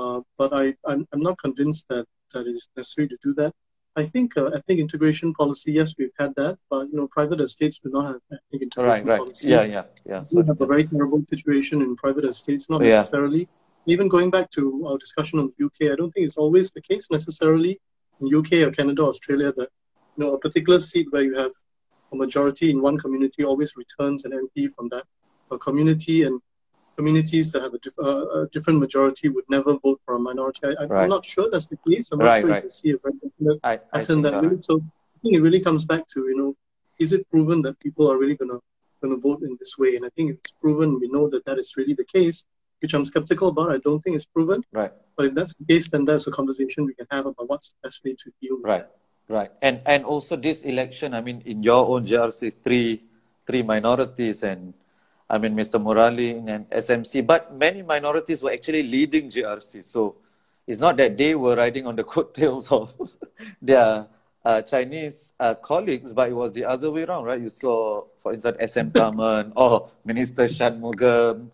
Uh, 0.00 0.20
but 0.38 0.50
I 0.62 0.64
I'm, 0.90 1.02
I'm 1.12 1.22
not 1.28 1.36
convinced 1.46 1.84
that 1.92 2.06
that 2.32 2.46
is 2.54 2.62
necessary 2.76 3.08
to 3.12 3.18
do 3.26 3.32
that. 3.40 3.52
I 3.94 4.04
think 4.04 4.36
uh, 4.36 4.46
ethnic 4.46 4.78
integration 4.78 5.34
policy, 5.34 5.72
yes, 5.72 5.94
we've 5.98 6.12
had 6.18 6.34
that, 6.36 6.58
but 6.70 6.88
you 6.90 6.96
know, 6.96 7.08
private 7.08 7.40
estates 7.40 7.78
do 7.78 7.90
not 7.90 8.06
have 8.06 8.20
ethnic 8.32 8.40
Right, 8.52 8.62
integration 8.62 9.08
right. 9.08 9.18
policy 9.18 9.50
Yeah, 9.50 9.64
yeah, 9.64 9.84
yeah. 10.06 10.24
we 10.34 10.42
have 10.46 10.60
a 10.60 10.66
very 10.66 10.86
terrible 10.86 11.22
situation 11.26 11.82
in 11.82 11.94
private 11.96 12.24
estates, 12.24 12.70
not 12.70 12.80
Yeah. 12.80 12.88
necessarily. 12.88 13.48
Even 13.86 14.08
going 14.08 14.30
back 14.30 14.48
to 14.50 14.84
our 14.86 14.96
discussion 14.96 15.38
on 15.40 15.52
the 15.52 15.64
UK, 15.66 15.92
I 15.92 15.96
don't 15.96 16.10
think 16.12 16.24
it's 16.26 16.38
always 16.38 16.70
the 16.70 16.80
case 16.80 17.10
necessarily 17.10 17.80
in 18.20 18.28
UK 18.28 18.62
or 18.62 18.70
Canada, 18.70 19.02
or 19.02 19.08
Australia 19.08 19.52
that 19.58 19.68
you 20.16 20.24
know 20.24 20.32
a 20.34 20.38
particular 20.38 20.78
seat 20.78 21.08
where 21.10 21.22
you 21.22 21.34
have 21.34 21.52
a 22.12 22.16
majority 22.16 22.70
in 22.70 22.80
one 22.80 22.96
community 22.96 23.44
always 23.44 23.76
returns 23.76 24.24
an 24.24 24.32
MP 24.32 24.68
from 24.74 24.88
that 24.88 25.04
a 25.50 25.58
community, 25.58 26.22
and 26.22 26.40
communities 26.96 27.52
that 27.52 27.62
have 27.62 27.74
a, 27.74 27.78
diff- 27.78 27.98
uh, 27.98 28.26
a 28.40 28.46
different 28.48 28.78
majority 28.78 29.28
would 29.28 29.44
never 29.48 29.78
vote 29.78 30.00
for 30.04 30.14
a 30.14 30.18
minority. 30.18 30.60
I, 30.64 30.84
am 30.84 30.88
right. 30.88 31.08
not 31.08 31.24
sure 31.24 31.48
that's 31.50 31.66
the 31.66 31.78
case. 31.88 32.10
I'm 32.12 32.18
not 32.18 32.26
right, 32.26 32.40
sure 32.40 32.50
right. 32.50 32.56
you 32.56 32.62
can 32.62 32.70
see 32.70 32.90
a 32.90 32.98
very 32.98 33.14
definite 33.14 33.60
I, 33.64 33.76
pattern 33.76 34.22
that 34.22 34.42
way. 34.42 34.58
So 34.60 34.78
I 34.78 35.18
think 35.22 35.36
it 35.36 35.40
really 35.40 35.60
comes 35.60 35.84
back 35.84 36.06
to 36.08 36.20
you 36.20 36.36
know, 36.36 36.56
is 36.98 37.12
it 37.12 37.28
proven 37.30 37.62
that 37.62 37.78
people 37.80 38.10
are 38.10 38.18
really 38.18 38.36
gonna 38.36 38.58
gonna 39.02 39.16
vote 39.16 39.42
in 39.42 39.56
this 39.58 39.78
way? 39.78 39.96
And 39.96 40.04
I 40.04 40.10
think 40.16 40.32
it's 40.32 40.52
proven, 40.52 41.00
we 41.00 41.08
know 41.08 41.28
that 41.28 41.44
that 41.46 41.58
is 41.58 41.74
really 41.76 41.94
the 41.94 42.04
case, 42.04 42.44
which 42.80 42.94
I'm 42.94 43.04
skeptical 43.04 43.48
about. 43.48 43.72
I 43.72 43.78
don't 43.78 44.00
think 44.02 44.16
it's 44.16 44.26
proven. 44.26 44.62
Right. 44.72 44.92
But 45.16 45.26
if 45.26 45.34
that's 45.34 45.54
the 45.54 45.64
case, 45.64 45.90
then 45.90 46.04
that's 46.04 46.26
a 46.26 46.30
conversation 46.30 46.86
we 46.86 46.94
can 46.94 47.06
have 47.10 47.26
about 47.26 47.48
what's 47.48 47.72
the 47.72 47.88
best 47.88 48.04
way 48.04 48.14
to 48.14 48.32
deal 48.40 48.56
with 48.56 48.64
right. 48.64 48.82
That. 48.82 48.96
Right. 49.28 49.50
And 49.62 49.80
and 49.86 50.04
also 50.04 50.36
this 50.36 50.60
election, 50.62 51.14
I 51.14 51.20
mean, 51.20 51.42
in 51.46 51.62
your 51.62 51.86
own 51.86 52.06
GRC, 52.06 52.52
three 52.62 53.04
three 53.46 53.62
minorities 53.62 54.42
and 54.42 54.74
I 55.32 55.38
mean, 55.38 55.56
Mr. 55.56 55.80
Murali 55.80 56.36
and 56.46 56.68
SMC, 56.68 57.26
but 57.26 57.56
many 57.56 57.80
minorities 57.80 58.42
were 58.42 58.52
actually 58.52 58.82
leading 58.82 59.30
GRC. 59.30 59.82
So 59.82 60.16
it's 60.66 60.78
not 60.78 60.98
that 60.98 61.16
they 61.16 61.34
were 61.34 61.56
riding 61.56 61.86
on 61.86 61.96
the 61.96 62.04
coattails 62.14 62.70
of 62.70 62.92
their 63.62 64.06
uh, 64.44 64.60
Chinese 64.60 65.32
uh, 65.40 65.54
colleagues, 65.54 66.12
but 66.12 66.28
it 66.28 66.34
was 66.34 66.52
the 66.52 66.66
other 66.66 66.90
way 66.90 67.04
around, 67.04 67.24
right? 67.24 67.40
You 67.40 67.48
saw, 67.48 68.04
for 68.22 68.34
instance, 68.34 68.58
SM 68.72 68.88
Tharman 68.96 69.52
or 69.56 69.88
Minister 70.04 70.44
Shanmugam. 70.44 71.48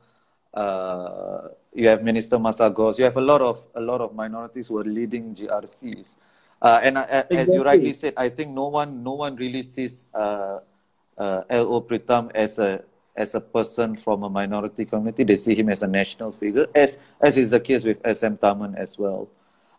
Uh, 0.53 1.49
you 1.72 1.87
have 1.87 2.03
Minister 2.03 2.37
Masagos. 2.37 2.99
You 2.99 3.05
have 3.05 3.16
a 3.16 3.20
lot 3.20 3.41
of 3.41 3.62
a 3.76 3.81
lot 3.81 4.01
of 4.01 4.12
minorities 4.12 4.66
who 4.66 4.79
are 4.79 4.85
leading 4.85 5.37
GRCs. 5.37 6.16
Uh, 6.61 6.81
and 6.83 6.99
uh, 6.99 7.07
exactly. 7.07 7.37
as 7.39 7.55
you 7.55 7.62
rightly 7.62 7.93
said, 7.93 8.14
I 8.16 8.29
think 8.29 8.51
no 8.51 8.66
one 8.66 9.05
no 9.05 9.12
one 9.12 9.37
really 9.37 9.62
sees 9.62 10.09
uh, 10.12 10.59
uh, 11.16 11.43
L.O. 11.49 11.81
Pritam 11.83 12.33
as 12.35 12.59
a 12.59 12.83
as 13.19 13.35
a 13.35 13.41
person 13.41 13.95
from 13.95 14.23
a 14.23 14.31
minority 14.31 14.85
community. 14.87 15.25
They 15.25 15.37
see 15.37 15.55
him 15.55 15.69
as 15.69 15.83
a 15.83 15.87
national 15.87 16.33
figure, 16.33 16.66
as 16.75 16.99
as 17.21 17.37
is 17.37 17.51
the 17.51 17.61
case 17.61 17.85
with 17.85 17.99
SM 18.07 18.39
Tharman 18.39 18.79
as 18.79 18.97
well. 18.99 19.29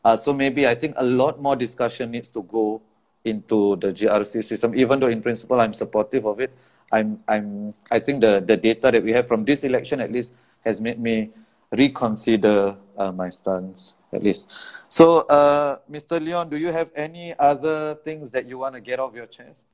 Uh, 0.04 0.16
so 0.16 0.34
maybe 0.34 0.68
I 0.68 0.76
think 0.76 0.94
a 0.98 1.04
lot 1.04 1.42
more 1.42 1.56
discussion 1.56 2.12
needs 2.12 2.30
to 2.32 2.44
go 2.44 2.82
into 3.24 3.76
the 3.78 3.92
GRC 3.92 4.44
system. 4.44 4.76
Even 4.76 5.00
though 5.00 5.08
in 5.08 5.22
principle 5.22 5.60
I'm 5.60 5.74
supportive 5.74 6.26
of 6.26 6.40
it, 6.40 6.52
I'm 6.92 7.24
I'm 7.28 7.74
I 7.90 8.00
think 8.00 8.22
the 8.22 8.44
the 8.46 8.58
data 8.58 8.92
that 8.92 9.04
we 9.04 9.12
have 9.14 9.28
from 9.28 9.46
this 9.46 9.64
election 9.64 10.00
at 10.02 10.12
least 10.12 10.34
has 10.66 10.82
made 10.82 11.00
me 11.00 11.32
reconsider 11.72 12.76
uh, 12.98 13.12
my 13.12 13.30
stance 13.30 13.96
at 14.12 14.24
least. 14.24 14.52
So, 14.90 15.22
uh, 15.30 15.78
Mr. 15.90 16.20
Leon, 16.20 16.50
do 16.50 16.58
you 16.58 16.72
have 16.72 16.90
any 16.96 17.38
other 17.38 17.96
things 18.04 18.32
that 18.32 18.48
you 18.48 18.58
want 18.58 18.74
to 18.76 18.82
get 18.82 19.00
off 19.00 19.14
your 19.14 19.28
chest 19.28 19.68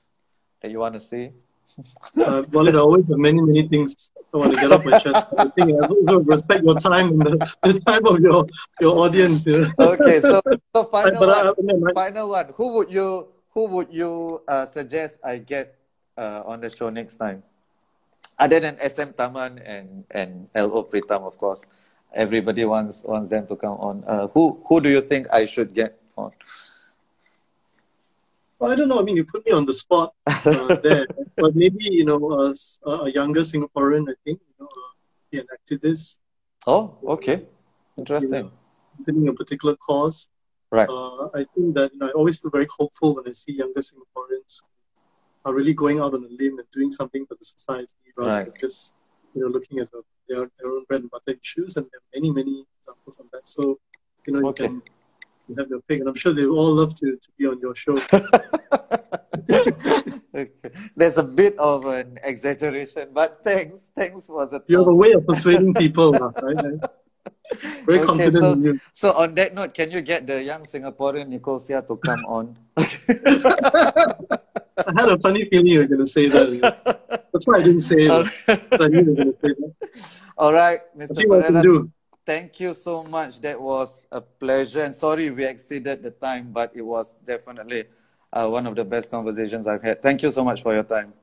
that 0.62 0.72
you 0.72 0.80
want 0.80 0.94
to 0.96 1.00
say? 1.00 1.32
Uh, 2.18 2.44
well, 2.52 2.68
I 2.70 2.80
always 2.80 3.06
have 3.08 3.18
many, 3.18 3.42
many 3.42 3.68
things 3.68 4.12
I 4.34 4.38
want 4.38 4.54
to 4.54 4.60
get 4.60 4.72
off 4.72 4.86
my 4.86 4.98
chest. 5.00 5.26
I 5.38 5.48
think 5.50 5.72
I 5.72 5.88
also 5.88 6.20
respect 6.20 6.64
your 6.64 6.80
time 6.80 7.12
and 7.12 7.22
the, 7.22 7.56
the 7.64 7.80
time 7.86 8.06
of 8.06 8.20
your, 8.20 8.46
your 8.80 8.98
audience. 9.00 9.46
You 9.46 9.68
know? 9.78 9.96
Okay, 9.96 10.22
so, 10.22 10.42
so 10.74 10.84
final, 10.92 11.20
but, 11.20 11.30
uh, 11.30 11.54
one, 11.58 11.94
final 11.94 12.30
one. 12.30 12.54
Who 12.56 12.68
would 12.74 12.92
you 12.92 13.28
who 13.56 13.66
would 13.66 13.88
you 13.92 14.42
uh, 14.48 14.66
suggest 14.66 15.20
I 15.24 15.38
get 15.38 15.76
uh, 16.18 16.44
on 16.46 16.60
the 16.62 16.70
show 16.70 16.90
next 16.90 17.16
time? 17.16 17.44
Other 18.38 18.60
than 18.60 18.78
SM 18.78 19.16
Tharman 19.16 19.64
and, 19.64 20.04
and 20.12 20.50
L.O. 20.54 20.84
Pritam, 20.84 21.24
of 21.24 21.38
course. 21.38 21.68
Everybody 22.14 22.66
wants 22.66 23.04
wants 23.04 23.30
them 23.30 23.48
to 23.48 23.56
come 23.56 23.80
on. 23.80 24.04
Uh, 24.08 24.28
who 24.28 24.60
who 24.68 24.80
do 24.80 24.90
you 24.90 25.02
think 25.02 25.28
I 25.32 25.46
should 25.46 25.74
get 25.74 26.00
on? 26.18 26.32
Well, 28.60 28.72
I 28.72 28.76
don't 28.76 28.88
know. 28.88 29.00
I 29.00 29.04
mean, 29.04 29.18
you 29.18 29.26
put 29.26 29.46
me 29.46 29.52
on 29.52 29.66
the 29.66 29.74
spot 29.74 30.14
uh, 30.28 30.76
there, 30.84 31.06
but 31.36 31.56
maybe 31.56 31.84
you 31.92 32.06
know, 32.06 32.20
uh, 32.32 33.04
a 33.04 33.12
younger 33.12 33.42
Singaporean. 33.42 34.10
I 34.10 34.16
think 34.24 34.40
you 34.48 34.56
know, 34.60 34.68
uh, 34.68 34.92
be 35.32 35.40
an 35.40 35.48
activist. 35.58 36.20
Oh, 36.66 36.98
okay, 37.06 37.46
interesting. 37.98 38.52
You 39.08 39.14
know, 39.14 39.32
a 39.32 39.36
particular 39.36 39.76
cause. 39.76 40.30
Right. 40.72 40.90
Uh, 40.90 41.30
I 41.36 41.46
think 41.54 41.76
that 41.76 41.92
you 41.94 42.00
know, 42.00 42.08
I 42.08 42.12
always 42.12 42.40
feel 42.40 42.52
very 42.52 42.68
hopeful 42.78 43.16
when 43.16 43.28
I 43.28 43.34
see 43.34 43.54
younger 43.54 43.82
Singaporeans 43.82 44.62
are 45.44 45.54
really 45.54 45.74
going 45.74 46.00
out 46.00 46.14
on 46.14 46.24
a 46.24 46.28
limb 46.28 46.58
and 46.58 46.68
doing 46.72 46.92
something 46.92 47.26
for 47.26 47.36
the 47.36 47.46
society 47.46 47.94
rather 48.18 48.32
right. 48.32 48.46
than 48.46 48.54
just 48.60 48.94
you 49.34 49.42
know 49.42 49.48
looking 49.48 49.80
at 49.80 49.90
their, 50.28 50.50
their 50.58 50.72
own 50.72 50.84
bread 50.88 51.02
and 51.02 51.12
butter 51.12 51.38
issues. 51.40 51.76
And 51.76 51.86
there 51.92 52.00
are 52.00 52.10
many 52.16 52.32
many 52.32 52.66
examples 52.80 53.18
of 53.20 53.26
that. 53.34 53.48
So 53.48 53.80
you 54.26 54.34
know, 54.34 54.50
okay. 54.50 54.64
you 54.64 54.70
can 54.70 54.82
you 55.48 55.56
have 55.58 55.70
your 55.70 55.82
pick, 55.82 56.00
and 56.00 56.10
I'm 56.10 56.16
sure 56.16 56.34
they 56.34 56.46
all 56.46 56.74
love 56.74 56.96
to, 56.96 57.18
to 57.18 57.30
be 57.38 57.46
on 57.48 57.60
your 57.60 57.76
show. 57.76 58.02
okay. 59.50 60.52
There's 60.96 61.18
a 61.18 61.24
bit 61.24 61.58
of 61.60 61.86
an 61.86 62.18
exaggeration, 62.24 63.10
but 63.14 63.40
thanks, 63.44 63.92
thanks 63.96 64.28
for 64.28 64.46
the. 64.46 64.62
You 64.68 64.80
have 64.80 64.88
a 64.88 64.94
way 64.94 65.12
of 65.14 65.26
persuading 65.26 65.74
people, 65.76 66.12
right? 66.12 66.34
Very 67.86 68.00
okay, 68.00 68.06
confident 68.06 68.44
so, 68.44 68.52
in 68.54 68.64
you. 68.64 68.80
So 68.94 69.14
on 69.14 69.36
that 69.36 69.54
note, 69.54 69.76
can 69.76 69.92
you 69.92 70.02
get 70.02 70.26
the 70.26 70.42
young 70.42 70.64
Singaporean 70.64 71.28
Nicole 71.28 71.60
Seah 71.60 71.88
to 71.88 71.96
come 71.98 72.26
on? 72.28 72.58
I 72.78 72.84
had 74.98 75.10
a 75.10 75.20
funny 75.20 75.46
feeling 75.46 75.68
you 75.68 75.80
were 75.80 75.88
going 75.88 76.04
to 76.04 76.08
say 76.08 76.28
that. 76.28 77.30
That's 77.32 77.46
why 77.48 77.60
I 77.60 77.64
didn't 77.64 77.82
say 77.82 78.10
it. 78.10 78.12
I 78.50 78.88
knew 78.88 79.00
you 79.00 79.10
were 79.14 79.16
going 79.16 79.34
to 79.34 79.38
say 79.44 79.54
that. 79.54 79.74
All 80.38 80.52
right, 80.52 80.80
Mr. 80.98 81.00
Let's 81.00 81.20
see 81.20 81.28
what 81.28 81.44
I 81.44 81.48
can 81.48 81.62
do 81.62 81.92
thank 82.26 82.60
you 82.60 82.74
so 82.74 83.04
much. 83.04 83.40
That 83.42 83.60
was 83.60 84.08
a 84.12 84.22
pleasure. 84.22 84.82
And 84.82 84.96
sorry 84.96 85.30
we 85.30 85.46
exceeded 85.46 86.04
the 86.04 86.12
time, 86.12 86.52
but 86.52 86.72
it 86.76 86.82
was 86.82 87.16
definitely 87.26 87.86
uh, 88.34 88.48
one 88.48 88.68
of 88.68 88.76
the 88.76 88.84
best 88.84 89.12
conversations 89.12 89.68
I've 89.68 89.84
had. 89.84 90.02
Thank 90.02 90.24
you 90.24 90.32
so 90.32 90.44
much 90.44 90.62
for 90.62 90.74
your 90.74 90.84
time. 90.84 91.14